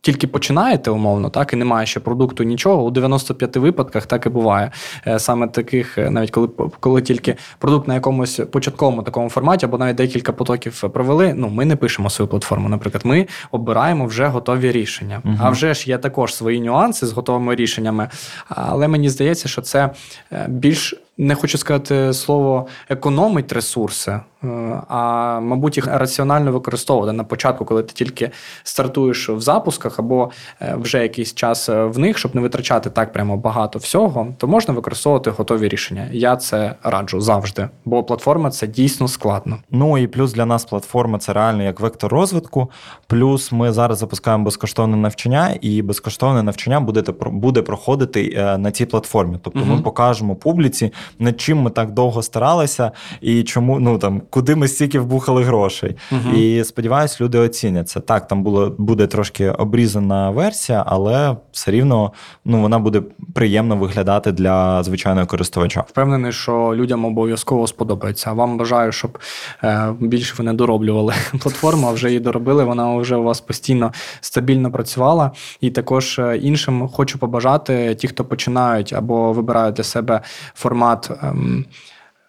тільки 0.00 0.26
починаєте 0.26 0.90
умовно, 0.90 1.30
так 1.30 1.52
і 1.52 1.56
немає 1.56 1.86
ще 1.86 2.00
продукту 2.00 2.44
нічого. 2.44 2.84
У 2.84 2.90
95 2.90 3.56
випадках 3.56 4.06
так 4.06 4.26
і 4.26 4.28
буває. 4.28 4.70
Е, 5.06 5.18
саме 5.18 5.48
таких, 5.48 5.98
е, 5.98 6.10
навіть 6.10 6.30
коли 6.30 6.48
коли 6.80 7.02
тільки 7.02 7.36
продукт 7.58 7.88
на 7.88 7.94
якомусь 7.94 8.40
початковому 8.52 9.02
такому 9.02 9.30
форматі, 9.30 9.66
або 9.66 9.78
навіть 9.78 9.96
декілька 9.96 10.32
потоків 10.32 10.80
провели. 10.92 11.34
Ну, 11.36 11.48
ми 11.48 11.64
не 11.64 11.76
пишемо 11.76 12.10
свою 12.10 12.28
платформу. 12.28 12.68
Наприклад, 12.68 13.06
ми 13.06 13.26
обираємо 13.50 14.06
вже 14.06 14.26
готові 14.26 14.72
рішення. 14.72 15.20
Угу. 15.24 15.34
А 15.40 15.50
вже 15.50 15.74
ж 15.74 15.90
є 15.90 15.98
також 15.98 16.34
свої 16.34 16.60
нюанси 16.60 17.06
з 17.06 17.12
готовими 17.12 17.54
рішеннями. 17.54 18.08
Але 18.48 18.88
мені 18.88 19.08
здається, 19.08 19.48
що 19.48 19.62
це 19.62 19.90
е, 20.32 20.46
більш 20.48 20.94
не 21.20 21.34
хочу 21.34 21.58
сказати 21.58 22.12
слово 22.12 22.66
економить 22.88 23.52
ресурси, 23.52 24.10
е, 24.10 24.46
а 24.88 25.40
мабуть, 25.40 25.76
їх 25.76 25.86
раціонально 25.86 26.52
використовувати 26.52 27.12
на 27.12 27.24
початку, 27.24 27.64
коли 27.64 27.82
ти 27.82 27.92
тільки 27.92 28.30
стартуєш 28.62 29.28
в 29.28 29.40
запусках 29.40 29.98
або 29.98 30.30
е, 30.60 30.74
вже 30.80 31.02
якийсь 31.02 31.34
час 31.34 31.68
е, 31.68 31.84
в 31.84 31.98
них, 31.98 32.18
щоб 32.18 32.34
не 32.34 32.40
витрачати 32.40 32.90
так 32.90 33.12
прямо 33.12 33.36
багато 33.36 33.78
всього, 33.78 34.34
то 34.38 34.46
можна 34.46 34.74
використовувати 34.74 35.30
готові 35.30 35.68
рішення. 35.68 36.08
Я 36.12 36.36
це 36.36 36.74
раджу 36.82 37.20
завжди, 37.20 37.68
бо 37.84 38.04
платформа 38.04 38.50
це 38.50 38.66
дійсно 38.66 39.08
складно. 39.08 39.58
Ну 39.70 39.98
і 39.98 40.06
плюс 40.06 40.32
для 40.32 40.46
нас 40.46 40.64
платформа 40.64 41.18
це 41.18 41.32
реально 41.32 41.62
як 41.62 41.80
вектор 41.80 42.12
розвитку. 42.12 42.70
Плюс 43.06 43.52
ми 43.52 43.72
зараз 43.72 43.98
запускаємо 43.98 44.44
безкоштовне 44.44 44.96
навчання, 44.96 45.54
і 45.60 45.82
безкоштовне 45.82 46.42
навчання 46.42 46.80
буде 46.80 47.12
буде 47.26 47.62
проходити 47.62 48.54
на 48.58 48.70
цій 48.70 48.86
платформі. 48.86 49.38
Тобто, 49.42 49.60
угу. 49.60 49.72
ми 49.74 49.82
покажемо 49.82 50.34
публіці 50.34 50.92
над 51.18 51.40
чим 51.40 51.58
ми 51.58 51.70
так 51.70 51.90
довго 51.90 52.22
старалися, 52.22 52.92
і 53.20 53.42
чому 53.42 53.80
ну 53.80 53.98
там 53.98 54.22
куди 54.30 54.56
ми 54.56 54.68
стільки 54.68 54.98
вбухали 55.00 55.44
грошей. 55.44 55.96
Угу. 56.12 56.36
І 56.36 56.64
сподіваюсь, 56.64 57.20
люди 57.20 57.38
оцінять 57.38 57.88
це. 57.88 58.00
Так, 58.00 58.28
там 58.28 58.42
було 58.42 58.74
буде 58.78 59.06
трошки 59.06 59.50
обрізана 59.50 60.30
версія, 60.30 60.84
але 60.86 61.36
все 61.52 61.70
рівно 61.70 62.12
ну 62.44 62.60
вона 62.60 62.78
буде 62.78 63.02
приємно 63.34 63.76
виглядати 63.76 64.32
для 64.32 64.82
звичайного 64.82 65.26
користувача. 65.26 65.84
Впевнений, 65.88 66.32
що 66.32 66.72
людям 66.74 67.04
обов'язково 67.04 67.66
сподобається. 67.66 68.30
А 68.30 68.32
вам 68.32 68.58
бажаю, 68.58 68.92
щоб 68.92 69.18
е, 69.64 69.94
більше 70.00 70.34
ви 70.38 70.44
не 70.44 70.52
дороблювали 70.52 71.14
платформу, 71.40 71.86
а 71.88 71.92
вже 71.92 72.08
її 72.08 72.20
доробили. 72.20 72.64
Вона 72.64 72.96
вже 72.96 73.16
у 73.16 73.22
вас 73.22 73.40
постійно 73.40 73.92
стабільно 74.20 74.72
працювала. 74.72 75.30
І 75.60 75.70
також 75.70 76.18
е, 76.18 76.36
іншим 76.36 76.88
хочу 76.88 77.18
побажати 77.18 77.94
ті, 77.94 78.08
хто 78.08 78.24
починають 78.24 78.92
або 78.92 79.32
вибирають 79.32 79.74
для 79.74 79.84
себе 79.84 80.20
формат 80.54 80.89
формат 80.90 81.10
ем, 81.22 81.64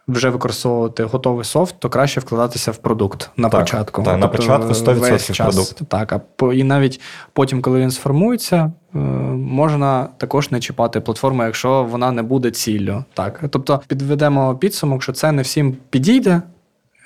вже 0.08 0.30
використовувати 0.30 1.04
готовий 1.04 1.46
софт, 1.46 1.76
то 1.80 1.90
краще 1.90 2.20
вкладатися 2.20 2.72
в 2.72 2.78
продукт 2.78 3.30
на 3.38 3.50
так, 3.50 3.62
початку. 3.62 4.04
Так, 4.04 4.14
тобто, 4.14 4.18
на 4.18 4.28
початку 4.28 4.74
100% 4.74 5.34
час, 5.34 5.56
продукт. 5.56 5.82
Так, 5.88 6.14
а 6.14 6.20
по, 6.36 6.54
і 6.54 6.64
навіть 6.64 7.02
потім, 7.34 7.62
коли 7.62 7.80
він 7.80 7.92
сформується, 7.92 8.72
е, 8.96 8.98
можна 9.38 10.08
також 10.18 10.52
не 10.52 10.60
чіпати 10.60 11.00
платформу, 11.00 11.44
якщо 11.44 11.84
вона 11.84 12.12
не 12.12 12.24
буде 12.24 12.52
ціллю. 12.52 13.04
Так, 13.14 13.44
тобто 13.50 13.82
підведемо 13.88 14.56
підсумок, 14.56 15.04
що 15.04 15.14
це 15.14 15.32
не 15.32 15.42
всім 15.42 15.78
підійде. 15.90 16.42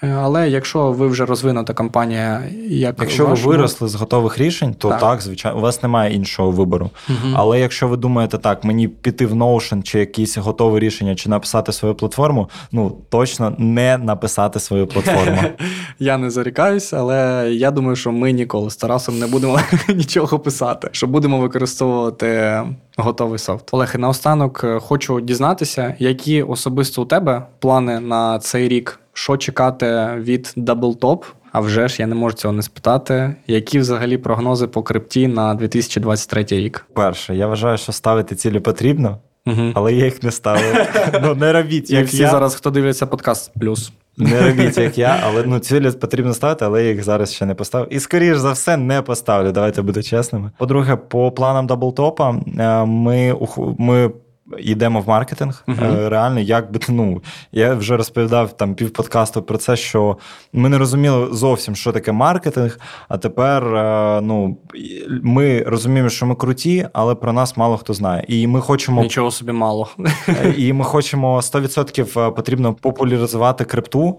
Е, 0.04 0.10
але 0.10 0.50
якщо 0.50 0.91
ви 0.91 1.08
вже 1.08 1.26
розвинута 1.26 1.74
компанія, 1.74 2.43
як 2.70 2.96
якщо 3.00 3.26
вашому... 3.26 3.50
ви 3.50 3.56
виросли 3.56 3.88
з 3.88 3.96
готових 3.96 4.38
рішень, 4.38 4.74
то 4.74 4.89
так, 4.89 5.00
так 5.00 5.22
звичайно, 5.22 5.58
у 5.58 5.62
вас 5.62 5.84
немає 5.84 6.16
іншого 6.16 6.52
вибору. 6.52 6.89
Угу. 7.10 7.34
Але 7.36 7.60
якщо 7.60 7.88
ви 7.88 7.98
думаєте, 7.98 8.38
так, 8.38 8.64
мені 8.64 8.88
піти 8.88 9.26
в 9.26 9.34
Notion 9.34 9.84
чи 9.84 10.00
якісь 10.00 10.38
готове 10.38 10.80
рішення, 10.80 11.16
чи 11.16 11.30
написати 11.30 11.72
свою 11.72 11.96
платформу, 11.96 12.50
ну 12.72 12.98
точно 13.10 13.56
не 13.58 13.98
написати 13.98 14.60
свою 14.60 14.88
платформу. 14.88 15.41
Я 16.00 16.18
не 16.18 16.30
зарікаюсь, 16.30 16.93
але 16.93 17.50
я 17.54 17.72
думаю, 17.72 17.96
що 17.96 18.12
ми 18.12 18.32
ніколи 18.32 18.70
з 18.70 18.76
Тарасом 18.76 19.20
не 19.20 19.28
будемо 19.28 19.60
нічого 19.96 20.39
писати, 20.39 20.89
що 20.91 21.08
будемо 21.08 21.39
використовувати 21.39 22.62
готовий 22.98 23.39
софт. 23.39 23.70
Олег, 23.72 23.91
і 23.96 23.98
наостанок 23.98 24.62
е, 24.64 24.80
хочу 24.80 25.22
дізнатися, 25.22 25.96
які 26.00 26.43
особисто 26.43 27.02
у 27.02 27.06
тебе 27.06 27.46
плани 27.60 28.00
на 28.00 28.39
цей 28.39 28.68
рік 28.68 29.00
що 29.18 29.38
чекати 29.38 30.07
від 30.18 30.53
Даблтоп? 30.55 31.26
А 31.51 31.59
вже 31.59 31.88
ж 31.88 31.95
я 31.99 32.07
не 32.07 32.16
можу 32.16 32.36
цього 32.36 32.53
не 32.53 32.61
спитати. 32.61 33.36
Які 33.47 33.80
взагалі 33.80 34.18
прогнози 34.18 34.68
по 34.68 34.84
крипті 34.84 35.28
на 35.28 35.53
2023 35.55 36.45
рік? 36.49 36.86
Перше, 36.93 37.36
я 37.36 37.47
вважаю, 37.47 37.78
що 37.78 37.91
ставити 37.91 38.36
цілі 38.36 38.59
потрібно, 38.59 39.18
угу. 39.45 39.72
але 39.74 39.93
я 39.93 40.05
їх 40.05 40.24
не 40.24 40.32
ставив. 40.32 40.88
Ну 41.22 41.36
не 41.36 41.53
робіть, 41.53 41.91
як 41.91 42.07
всі 42.07 42.18
я. 42.18 42.30
зараз, 42.30 42.55
хто 42.55 42.70
дивиться 42.70 43.05
подкаст, 43.05 43.51
плюс. 43.59 43.91
Не 44.18 44.41
робіть, 44.41 44.78
як 44.78 44.97
я, 44.97 45.20
але 45.24 45.43
ну 45.45 45.59
цілі 45.59 45.91
потрібно 45.91 46.34
ставити, 46.34 46.66
але 46.66 46.84
я 46.84 46.89
їх 46.89 47.03
зараз 47.03 47.34
ще 47.34 47.45
не 47.45 47.55
поставив. 47.55 47.93
І, 47.93 47.99
скоріш 47.99 48.38
за 48.38 48.51
все, 48.51 48.78
не 48.78 49.01
поставлю. 49.01 49.51
Давайте 49.51 49.82
бути 49.82 50.03
чесними. 50.03 50.51
По-друге, 50.57 50.95
по 50.95 51.32
планам 51.32 51.68
даблтопа 51.68 52.36
е, 52.59 52.86
ми 52.86 53.36
ми 53.78 54.11
йдемо 54.60 55.02
в 55.02 55.08
маркетинг. 55.08 55.64
Uh-huh. 55.68 56.10
Реально, 56.10 56.39
як 56.39 56.72
би 56.72 56.80
ну, 56.89 57.22
я 57.52 57.74
вже 57.74 57.98
розповідав 57.98 58.58
там 58.58 58.76
півподкасту 58.76 59.41
про 59.41 59.58
це, 59.58 59.76
що 59.76 60.18
ми 60.54 60.70
не 60.70 60.78
розуміли 60.78 61.28
зовсім, 61.32 61.76
що 61.76 61.91
таке 61.91 62.12
маркетинг. 62.12 62.80
А 63.10 63.18
тепер 63.18 63.76
е, 63.76 64.22
ну, 64.22 64.58
ми 65.24 65.64
розуміємо, 65.64 66.10
що 66.10 66.26
ми 66.26 66.36
круті, 66.36 66.88
але 66.93 67.16
про 67.16 67.34
нас 67.34 67.58
мало 67.58 67.78
хто 67.78 67.93
знає. 67.93 68.26
І 68.28 68.48
ми 68.48 68.62
хочемо 68.62 69.04
нічого 69.04 69.32
собі 69.32 69.52
мало. 69.52 69.89
Е, 70.28 70.54
і 70.58 70.74
ми 70.74 70.84
хочемо 70.84 71.38
100% 71.38 72.32
потрібно 72.32 72.74
популяризувати 72.74 73.66
крипту, 73.66 74.18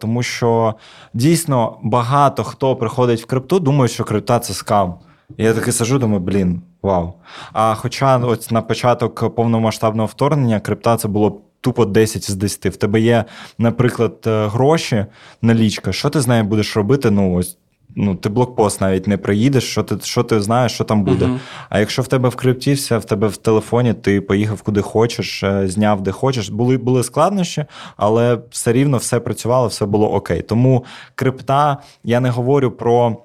тому 0.00 0.22
що 0.22 0.74
дійсно 1.14 1.78
багато 1.82 2.44
хто 2.44 2.76
приходить 2.76 3.22
в 3.22 3.26
крипту, 3.26 3.60
думає, 3.60 3.88
що 3.88 4.04
крипта 4.04 4.38
це 4.38 4.54
скам. 4.54 4.94
І 5.36 5.44
я 5.44 5.54
такий 5.54 5.72
сижу, 5.72 5.98
думаю, 5.98 6.20
блін, 6.20 6.62
вау. 6.86 7.14
А 7.52 7.74
хоча 7.74 8.18
ось 8.18 8.50
на 8.50 8.62
початок 8.62 9.34
повномасштабного 9.34 10.06
вторгнення 10.06 10.60
крипта 10.60 10.96
це 10.96 11.08
було 11.08 11.40
тупо 11.60 11.84
10 11.84 12.30
з 12.30 12.34
10. 12.34 12.66
В 12.66 12.76
тебе 12.76 13.00
є, 13.00 13.24
наприклад, 13.58 14.14
е, 14.26 14.46
гроші, 14.46 15.06
налічка. 15.42 15.92
Що 15.92 16.10
ти 16.10 16.20
з 16.20 16.26
нею 16.26 16.44
будеш 16.44 16.76
робити? 16.76 17.10
Ну, 17.10 17.34
ось. 17.34 17.58
Ну, 17.98 18.14
ти 18.14 18.28
блокпост 18.28 18.80
навіть 18.80 19.06
не 19.06 19.16
приїдеш, 19.16 19.64
що 19.64 19.82
ти 19.82 19.98
що 20.02 20.22
ти 20.22 20.40
знаєш, 20.40 20.72
що 20.72 20.84
там 20.84 21.04
буде. 21.04 21.24
Uh-huh. 21.24 21.38
А 21.68 21.78
якщо 21.78 22.02
в 22.02 22.08
тебе 22.08 22.28
в 22.28 22.36
крипті, 22.36 22.72
все 22.72 22.98
в 22.98 23.04
тебе 23.04 23.26
в 23.28 23.36
телефоні, 23.36 23.94
ти 23.94 24.20
поїхав 24.20 24.62
куди 24.62 24.82
хочеш, 24.82 25.42
е, 25.42 25.68
зняв 25.68 26.02
де 26.02 26.10
хочеш. 26.10 26.48
Були 26.48 26.76
були 26.76 27.02
складнощі, 27.02 27.64
але 27.96 28.38
все 28.50 28.72
рівно 28.72 28.96
все 28.96 29.20
працювало, 29.20 29.68
все 29.68 29.86
було 29.86 30.12
окей. 30.12 30.42
Тому 30.42 30.84
крипта, 31.14 31.78
я 32.04 32.20
не 32.20 32.30
говорю 32.30 32.70
про 32.70 33.16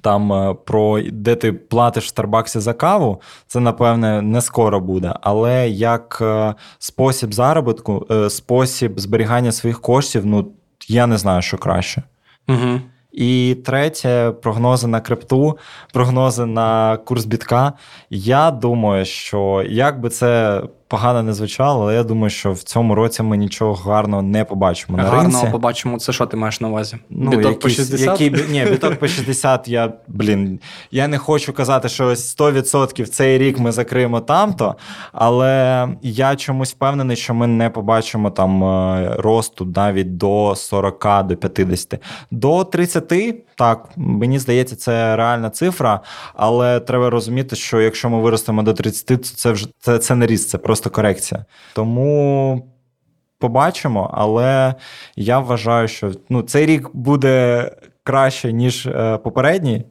там 0.00 0.32
е, 0.32 0.54
про 0.64 1.00
де 1.12 1.34
ти 1.34 1.52
платиш 1.52 2.04
в 2.04 2.08
Старбаксі 2.08 2.60
за 2.60 2.72
каву, 2.72 3.20
це 3.46 3.60
напевне 3.60 4.22
не 4.22 4.40
скоро 4.40 4.80
буде. 4.80 5.14
Але 5.20 5.68
як 5.68 6.18
е, 6.22 6.54
спосіб 6.78 7.34
заробітку, 7.34 8.06
е, 8.10 8.30
спосіб 8.30 9.00
зберігання 9.00 9.52
своїх 9.52 9.80
коштів, 9.80 10.26
ну 10.26 10.52
я 10.88 11.06
не 11.06 11.18
знаю, 11.18 11.42
що 11.42 11.58
краще. 11.58 12.02
Угу. 12.48 12.80
І 13.12 13.56
третє, 13.64 14.32
прогнози 14.42 14.86
на 14.86 15.00
крипту, 15.00 15.58
прогнози 15.92 16.46
на 16.46 16.96
курс 16.96 17.24
бітка. 17.24 17.72
Я 18.10 18.50
думаю, 18.50 19.04
що 19.04 19.64
як 19.68 20.00
би 20.00 20.08
це 20.08 20.62
погано 20.88 21.22
не 21.22 21.32
звучало, 21.32 21.82
але 21.82 21.94
я 21.94 22.02
думаю, 22.02 22.30
що 22.30 22.52
в 22.52 22.62
цьому 22.62 22.94
році 22.94 23.22
ми 23.22 23.36
нічого 23.36 23.74
гарного 23.74 24.22
не 24.22 24.44
побачимо. 24.44 24.98
на 24.98 25.04
Гарно 25.04 25.22
ринці. 25.22 25.52
побачимо, 25.52 25.98
це 25.98 26.12
що 26.12 26.26
ти 26.26 26.36
маєш 26.36 26.60
на 26.60 26.68
увазі? 26.68 26.96
Ну, 27.10 27.30
Біток 27.30 27.44
якийсь, 27.44 27.62
по 27.62 27.68
60? 27.68 28.20
Який, 28.20 28.44
ні, 28.50 28.64
біток 28.70 28.94
по 28.94 29.08
60, 29.08 29.68
я, 29.68 29.92
блін, 30.08 30.60
я 30.90 31.08
не 31.08 31.18
хочу 31.18 31.52
казати, 31.52 31.88
що 31.88 32.06
ось 32.06 32.38
100% 32.38 33.06
цей 33.06 33.38
рік 33.38 33.58
ми 33.58 33.72
закриємо 33.72 34.20
тамто, 34.20 34.74
але 35.12 35.88
я 36.02 36.36
чомусь 36.36 36.72
впевнений, 36.72 37.16
що 37.16 37.34
ми 37.34 37.46
не 37.46 37.70
побачимо 37.70 38.30
там 38.30 38.64
е, 38.64 39.14
росту 39.18 39.64
навіть 39.76 40.16
до 40.16 40.54
40, 40.56 41.06
до 41.26 41.36
50. 41.36 42.02
До 42.30 42.64
30, 42.64 43.45
так, 43.56 43.88
мені 43.96 44.38
здається, 44.38 44.76
це 44.76 45.16
реальна 45.16 45.50
цифра, 45.50 46.00
але 46.34 46.80
треба 46.80 47.10
розуміти, 47.10 47.56
що 47.56 47.80
якщо 47.80 48.10
ми 48.10 48.20
виростемо 48.20 48.62
до 48.62 48.74
30, 48.74 49.06
то 49.06 49.16
це 49.16 49.52
вже 49.52 49.68
це, 49.78 49.98
це 49.98 50.14
не 50.14 50.26
ріст, 50.26 50.48
це 50.48 50.58
просто 50.58 50.90
корекція. 50.90 51.44
Тому 51.74 52.68
побачимо, 53.38 54.10
але 54.14 54.74
я 55.16 55.38
вважаю, 55.38 55.88
що 55.88 56.12
ну, 56.28 56.42
цей 56.42 56.66
рік 56.66 56.90
буде 56.92 57.70
краще, 58.04 58.52
ніж 58.52 58.86
е, 58.86 59.18
попередній. 59.24 59.84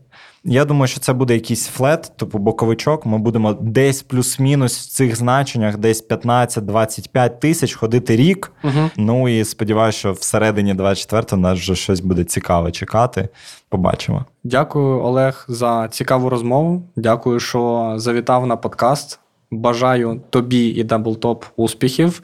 Я 0.48 0.66
думаю, 0.66 0.88
що 0.88 1.00
це 1.00 1.14
буде 1.14 1.34
якийсь 1.34 1.68
флет, 1.68 2.12
типу 2.18 2.38
боковичок. 2.38 3.06
Ми 3.06 3.18
будемо 3.18 3.54
десь 3.54 4.02
плюс-мінус 4.02 4.78
в 4.78 4.90
цих 4.90 5.16
значеннях, 5.16 5.78
десь 5.78 6.08
15-25 6.08 7.40
тисяч 7.40 7.76
ходити 7.76 8.16
рік. 8.16 8.52
Угу. 8.64 8.90
Ну 8.98 9.30
і 9.30 9.46
сподіваюся, 9.46 9.98
що 9.98 10.12
всередині 10.12 10.74
24-го 10.74 11.38
нас 11.38 11.60
вже 11.60 11.76
щось 11.76 12.00
буде 12.00 12.24
цікаве 12.24 12.72
чекати. 12.72 13.30
Побачимо. 13.70 14.26
Дякую, 14.44 15.02
Олег, 15.02 15.46
за 15.48 15.88
цікаву 15.88 16.30
розмову. 16.30 16.84
Дякую, 16.96 17.40
що 17.40 17.94
завітав 17.98 18.48
на 18.48 18.56
подкаст. 18.56 19.20
Бажаю 19.52 20.22
тобі 20.30 20.68
і 20.68 20.84
Даблтоп 20.84 21.46
успіхів. 21.56 22.22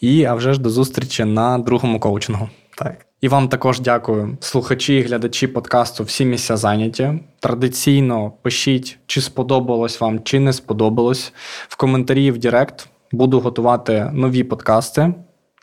І 0.00 0.24
а 0.24 0.34
вже 0.34 0.52
ж 0.52 0.60
до 0.60 0.70
зустрічі 0.70 1.24
на 1.24 1.58
другому 1.58 2.00
коучингу. 2.00 2.48
Так. 2.78 3.06
І 3.22 3.28
вам 3.28 3.48
також 3.48 3.80
дякую, 3.80 4.36
слухачі 4.40 4.94
і 4.94 5.02
глядачі 5.02 5.46
подкасту 5.46 6.04
Всі 6.04 6.24
місця 6.24 6.56
зайняті. 6.56 7.12
Традиційно 7.40 8.32
пишіть, 8.42 8.98
чи 9.06 9.20
сподобалось 9.20 10.00
вам, 10.00 10.22
чи 10.22 10.40
не 10.40 10.52
сподобалось. 10.52 11.32
В 11.68 11.76
коментарі 11.76 12.30
в 12.30 12.38
Директ 12.38 12.88
буду 13.12 13.40
готувати 13.40 14.10
нові 14.12 14.44
подкасти. 14.44 15.14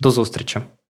До 0.01 0.12
зустрічі! 0.12 0.60